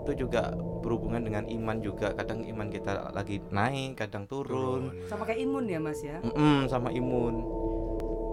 itu 0.03 0.13
juga 0.19 0.51
berhubungan 0.83 1.23
dengan 1.23 1.45
iman 1.47 1.79
juga. 1.79 2.11
Kadang 2.13 2.43
iman 2.43 2.67
kita 2.67 3.11
lagi 3.11 3.39
naik, 3.49 3.97
kadang 3.97 4.27
turun. 4.27 4.91
sama 5.07 5.23
kayak 5.23 5.41
imun 5.41 5.65
ya 5.65 5.79
mas 5.79 6.01
ya 6.01 6.19
Mm-mm, 6.21 6.67
sama 6.67 6.91
imun. 6.91 7.35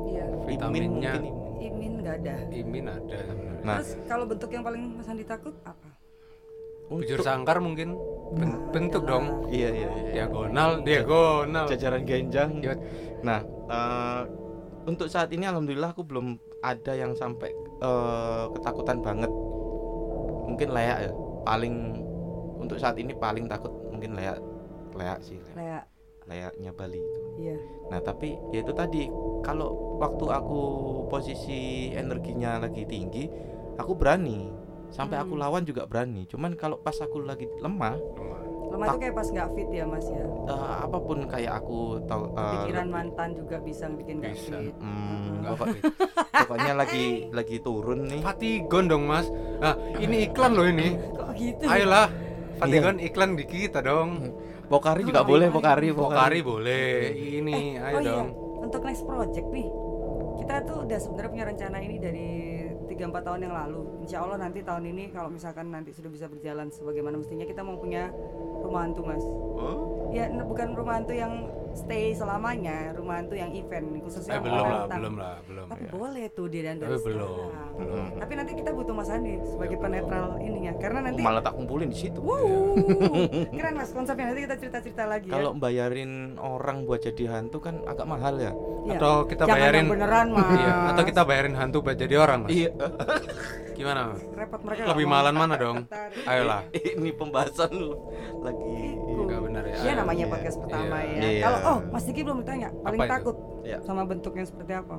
iya 0.07 0.25
Imin 0.25 0.47
Vitaminnya. 0.47 1.13
mungkin 1.13 1.23
imun. 1.23 1.61
imin 1.61 1.93
nggak 1.99 2.15
ada 2.17 2.35
imin 2.51 2.85
ada 2.87 3.17
sebenarnya 3.21 3.61
Nah. 3.61 3.77
terus 3.77 3.91
kalau 4.05 4.25
bentuk 4.25 4.49
yang 4.49 4.63
paling 4.63 4.81
mas 4.95 5.05
Andi 5.05 5.23
takut 5.23 5.53
apa 5.61 5.89
bujur 6.87 7.19
sangkar 7.19 7.59
mungkin 7.59 7.93
Ben- 8.31 8.49
Nah, 8.49 8.69
bentuk 8.71 9.03
adalah- 9.03 9.21
dong 9.21 9.25
Iya 9.47 9.69
iya 9.69 9.89
iya. 9.91 10.11
diagonal 10.15 10.81
diagonal 10.81 11.65
jajaran 11.67 12.01
genjang. 12.03 12.49
Iya. 12.59 12.73
Nah, 13.19 13.39
eh, 13.67 14.21
untuk 14.85 15.05
saat 15.05 15.29
ini 15.29 15.43
alhamdulillah 15.43 15.91
aku 15.91 16.01
belum 16.01 16.33
ada 16.59 16.93
yang 16.93 17.13
sampai 17.13 17.49
eh, 17.79 18.45
ketakutan 18.51 18.99
banget. 18.99 19.29
Mungkin 20.45 20.69
layak 20.69 20.97
ya. 21.05 21.11
Paling 21.43 21.75
untuk 22.59 22.77
saat 22.77 22.99
ini 22.99 23.15
paling 23.15 23.47
takut 23.47 23.71
mungkin 23.89 24.15
layak 24.15 24.39
layak 24.93 25.19
sih. 25.23 25.39
Layak. 25.55 25.55
kayak 25.55 25.83
Layaknya 26.29 26.71
Bali 26.77 27.01
itu. 27.01 27.21
iya 27.41 27.57
Nah, 27.89 27.97
tapi 28.05 28.37
ya 28.53 28.61
itu 28.61 28.69
tadi 28.69 29.09
kalau 29.41 29.97
waktu 29.97 30.29
aku 30.29 30.61
posisi 31.09 31.89
energinya 31.89 32.61
lagi 32.61 32.85
tinggi, 32.85 33.25
aku 33.81 33.97
berani. 33.97 34.45
Sampai 34.89 35.17
aku 35.17 35.33
Hmm. 35.33 35.41
lawan 35.41 35.63
juga 35.65 35.85
berani. 35.85 36.25
Cuman 36.25 36.53
kalau 36.53 36.77
pas 36.77 36.97
aku 36.97 37.21
lagi 37.21 37.49
lemah, 37.57 37.97
Lemah. 37.97 38.41
Pertama 38.69 38.85
itu 38.85 38.97
kayak 39.01 39.15
pas 39.17 39.27
nggak 39.33 39.47
fit 39.57 39.69
ya 39.73 39.85
mas 39.89 40.05
ya. 40.05 40.25
Eh, 40.45 40.75
apa 40.85 40.97
pun 41.01 41.17
kayak 41.25 41.53
aku 41.57 41.79
tahu 42.05 42.23
eh, 42.37 42.53
Pikiran 42.53 42.87
mantan 42.93 43.29
juga 43.33 43.57
bisa 43.57 43.85
bikin 43.89 44.15
nggak 44.21 44.35
fit. 44.37 44.73
Hmm, 44.77 45.41
fit. 45.57 45.83
pokoknya 46.45 46.73
lagi 46.77 47.05
lagi 47.33 47.57
turun 47.65 48.05
nih. 48.05 48.21
Fatigon 48.21 48.85
dong 48.85 49.03
mas. 49.09 49.25
Nah 49.57 49.73
ini 49.97 50.29
iklan 50.29 50.51
loh 50.53 50.69
ini. 50.69 50.93
Kok 50.95 51.29
gitu? 51.33 51.63
ayolah 51.65 52.07
Fatigon 52.61 52.97
iklan 53.01 53.29
di 53.33 53.45
kita 53.49 53.81
dong. 53.81 54.09
Pokari 54.69 55.01
juga 55.01 55.25
Oh, 55.25 55.27
boleh 55.27 55.49
iya, 55.49 55.55
Pokari 55.57 55.87
Pokari. 55.89 56.39
Boleh. 56.45 57.09
Ini 57.41 57.81
ayo 57.81 57.95
oh 57.97 58.01
iya, 58.05 58.13
dong. 58.21 58.27
untuk 58.61 58.85
next 58.85 59.01
project 59.01 59.49
nih, 59.49 59.65
kita 60.45 60.55
tuh 60.61 60.85
udah 60.85 60.99
sebenarnya 61.01 61.31
punya 61.33 61.45
rencana 61.49 61.77
ini 61.81 61.97
dari 61.97 62.29
3-4 62.85 63.25
tahun 63.25 63.39
yang 63.49 63.55
lalu. 63.57 63.81
Insya 64.09 64.25
Allah 64.25 64.41
nanti 64.41 64.65
tahun 64.65 64.89
ini 64.89 65.13
kalau 65.13 65.29
misalkan 65.29 65.69
nanti 65.69 65.93
sudah 65.93 66.09
bisa 66.09 66.25
berjalan 66.25 66.73
sebagaimana 66.73 67.21
mestinya 67.21 67.45
kita 67.45 67.61
mau 67.61 67.77
punya 67.77 68.09
rumah 68.57 68.81
hantu 68.81 69.05
mas. 69.05 69.21
Oh, 69.53 70.09
Ya 70.09 70.25
bukan 70.33 70.73
rumah 70.73 70.97
hantu 70.97 71.13
yang 71.13 71.45
stay 71.77 72.17
selamanya, 72.17 72.97
rumah 72.97 73.21
hantu 73.21 73.37
yang 73.37 73.53
event 73.53 74.01
khususnya 74.01 74.33
eh 74.33 74.41
belum 74.41 74.65
lah 74.65 74.83
belum 74.89 75.13
lah 75.13 75.35
belum 75.45 75.65
Tapi 75.69 75.83
ya. 75.85 75.91
boleh 75.93 76.25
tuh 76.33 76.49
dia 76.49 76.61
dan 76.65 76.81
Tapi 76.81 76.97
belum, 76.97 77.37
belum. 77.77 78.05
Tapi 78.17 78.33
nanti 78.33 78.51
kita 78.57 78.71
butuh 78.73 78.93
Mas 78.97 79.13
Andi 79.13 79.37
sebagai 79.45 79.77
penetral 79.77 80.41
ininya, 80.41 80.73
karena 80.81 80.99
nanti 81.05 81.21
malah 81.21 81.45
tak 81.45 81.53
kumpulin 81.53 81.93
di 81.93 81.97
situ 82.01 82.17
Wow, 82.17 82.73
keren 83.53 83.77
mas 83.77 83.93
konsepnya 83.93 84.33
nanti 84.33 84.49
kita 84.49 84.55
cerita-cerita 84.57 85.03
lagi 85.05 85.29
kalau 85.29 85.53
ya. 85.53 85.61
bayarin 85.61 86.11
orang 86.35 86.81
buat 86.83 87.05
jadi 87.05 87.29
hantu 87.31 87.61
kan 87.61 87.85
agak 87.85 88.09
mahal 88.09 88.41
ya 88.41 88.57
Iya. 88.79 88.95
atau 88.95 89.27
kita 89.27 89.43
Jangan 89.45 89.53
bayarin 89.59 89.77
yang 89.77 89.93
beneran 89.93 90.27
mas. 90.33 90.49
iya 90.55 90.73
atau 90.89 91.03
kita 91.05 91.21
bayarin 91.21 91.53
hantu 91.53 91.77
buat 91.85 91.93
jadi 91.93 92.15
orang 92.17 92.39
mas 92.41 92.49
iya 92.49 92.71
gimana 93.77 93.98
Mas? 94.05 94.21
repot 94.31 94.61
mereka 94.61 94.81
lebih 94.87 95.05
malan 95.05 95.33
mana 95.33 95.55
dong 95.55 95.77
ayolah 96.23 96.61
ini 96.93 97.09
pembahasan 97.11 97.71
lu 97.71 97.91
lagi 98.39 98.77
Iku. 99.09 99.21
Nggak 99.25 99.41
benar 99.43 99.63
ya. 99.63 99.75
Iya 99.79 99.93
namanya 99.95 100.21
Iya. 100.21 100.31
podcast 100.31 100.57
pertama 100.57 100.95
Iya. 100.97 101.11
ya. 101.11 101.21
Iya. 101.25 101.41
Kalau 101.43 101.59
oh 101.65 101.79
Mas 101.87 102.03
Diki 102.03 102.21
belum 102.21 102.37
ditanya 102.39 102.69
paling 102.79 102.99
Apa 102.99 103.11
takut 103.11 103.35
Iya. 103.61 103.77
sama 103.81 104.01
bentuknya 104.03 104.43
seperti 104.43 104.73
apa? 104.73 104.97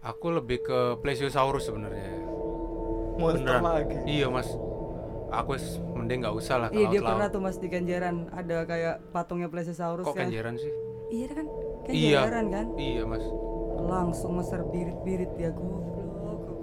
aku 0.00 0.26
lebih 0.32 0.58
ke 0.60 0.78
plesiosaurus 0.98 1.66
sebenarnya 1.66 2.08
monster 3.14 3.44
Beneran. 3.54 3.62
lagi 3.62 3.96
iya 4.06 4.26
mas 4.26 4.48
aku 5.28 5.52
mending 5.92 6.24
nggak 6.24 6.32
usah 6.34 6.56
lah 6.56 6.68
Iya 6.70 6.88
dia 6.88 7.00
pernah 7.00 7.28
tuh 7.28 7.38
Mas 7.38 7.54
di 7.54 7.68
Ganjaran 7.68 8.26
ada 8.30 8.64
kayak 8.64 9.12
patungnya 9.12 9.46
Plesiosaurus 9.46 10.02
kok 10.02 10.16
ya. 10.16 10.24
kenjeran 10.24 10.56
sih 10.56 10.72
Iya 11.10 11.28
kan 11.30 11.46
Iya. 11.86 12.18
Ganjaran 12.18 12.46
kan. 12.48 12.66
iya 12.74 13.02
mas 13.04 13.24
Langsung 13.76 14.32
Mas 14.34 14.48
terbirit-birit 14.48 15.30
dia 15.34 15.50
goblok. 15.50 15.99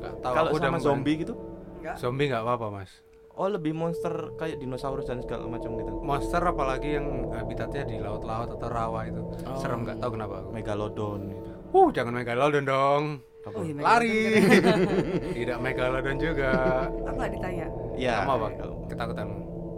Nggak 0.10 0.22
tahu 0.22 0.34
kalau 0.34 0.50
sama 0.58 0.80
zombie 0.80 1.16
gitu 1.18 1.34
Enggak. 1.78 1.96
zombie 1.98 2.28
nggak 2.28 2.42
apa-apa 2.42 2.68
mas 2.74 2.92
oh 3.32 3.48
lebih 3.48 3.72
monster 3.72 4.10
kayak 4.34 4.58
dinosaurus 4.58 5.06
dan 5.06 5.22
segala 5.22 5.46
macam 5.46 5.76
gitu 5.76 5.92
monster 6.00 6.42
apalagi 6.42 6.98
yang 6.98 7.08
habitatnya 7.30 7.84
di 7.84 7.96
laut-laut 7.98 8.50
atau 8.52 8.68
rawa 8.68 9.06
itu 9.06 9.22
Oh. 9.44 9.56
serem 9.56 9.84
nggak 9.84 9.98
tahu 9.98 10.12
kenapa 10.14 10.42
aku 10.42 10.50
megalodon 10.52 11.20
gitu. 11.30 11.42
uh 11.72 11.88
jangan 11.92 12.14
megalodon 12.16 12.66
dong 12.66 13.06
Oh, 13.48 13.64
iya, 13.64 13.80
lari 13.80 14.44
tidak 15.40 15.58
megalodon 15.58 16.18
juga 16.18 16.52
Aku 16.92 17.16
nggak 17.16 17.32
ditanya. 17.32 17.68
ya 17.96 18.20
kamu 18.20 18.32
apa 18.34 18.48
kalau- 18.56 18.80
ketakutan 18.86 19.28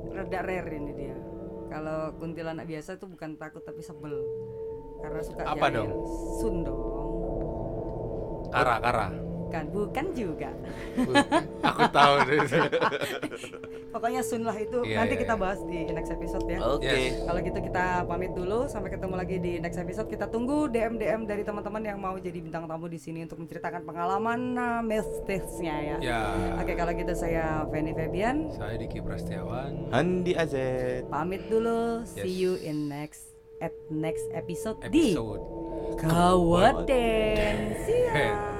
Rada 0.09 0.39
rare 0.41 0.73
ini 0.73 0.91
dia. 0.91 1.15
Kalau 1.69 2.11
kuntilanak 2.17 2.65
biasa 2.65 2.97
tuh 2.97 3.05
bukan 3.07 3.37
takut 3.37 3.61
tapi 3.61 3.79
sebel. 3.79 4.09
Karena 4.99 5.21
suka 5.21 5.45
Apa 5.45 5.69
jahil. 5.69 5.85
dong? 5.85 6.01
Sun 6.35 6.55
dong. 6.65 6.81
kara 8.49 8.81
kara 8.81 9.07
Kan 9.49 9.65
bukan 9.67 10.05
juga. 10.13 10.49
aku 11.61 11.83
tahu 11.89 12.13
deh 12.23 12.39
Pokoknya 13.93 14.21
Sun 14.21 14.45
lah 14.45 14.53
itu 14.53 14.79
Iya, 14.79 14.95
nanti 14.95 15.17
iya, 15.17 15.21
kita 15.21 15.33
iya. 15.33 15.41
bahas 15.41 15.59
di 15.61 15.79
next 15.87 16.11
episode 16.11 16.45
ya. 16.45 16.59
oke 16.61 16.85
Yes. 16.85 17.17
Kalau 17.19 17.39
gitu 17.41 17.59
kita 17.59 17.85
pamit 18.05 18.31
dulu 18.31 18.59
sampai 18.65 18.89
ketemu 18.89 19.15
lagi 19.15 19.35
di 19.37 19.51
next 19.57 19.77
episode. 19.77 20.05
Kita 20.05 20.25
tunggu 20.25 20.67
DM 20.67 20.95
DM 20.95 21.21
dari 21.25 21.41
teman-teman 21.41 21.81
yang 21.81 21.97
mau 21.97 22.15
jadi 22.15 22.37
bintang 22.37 22.65
tamu 22.65 22.85
di 22.85 22.97
sini 22.97 23.25
untuk 23.25 23.39
menceritakan 23.39 23.81
pengalaman 23.83 24.39
uh, 24.53 24.81
mistisnya 24.81 25.75
ya. 25.81 25.97
ya 25.99 26.21
Oke 26.57 26.73
kalau 26.73 26.93
gitu 26.93 27.13
saya 27.13 27.65
Feni 27.67 27.91
Febian 27.91 28.49
saya 28.51 28.77
Diki 28.77 29.01
Prastiawan 29.01 29.89
Handi 29.89 30.33
Azet 30.33 31.09
pamit 31.09 31.49
dulu. 31.49 32.05
See 32.05 32.21
Yes. 32.21 32.37
you 32.37 32.51
in 32.59 32.87
next 32.87 33.25
at 33.57 33.73
next 33.89 34.23
episode, 34.31 34.79
di 34.87 35.11
episode 35.11 35.43
Kawaten. 35.99 37.55
See 37.83 38.07
ya. 38.07 38.58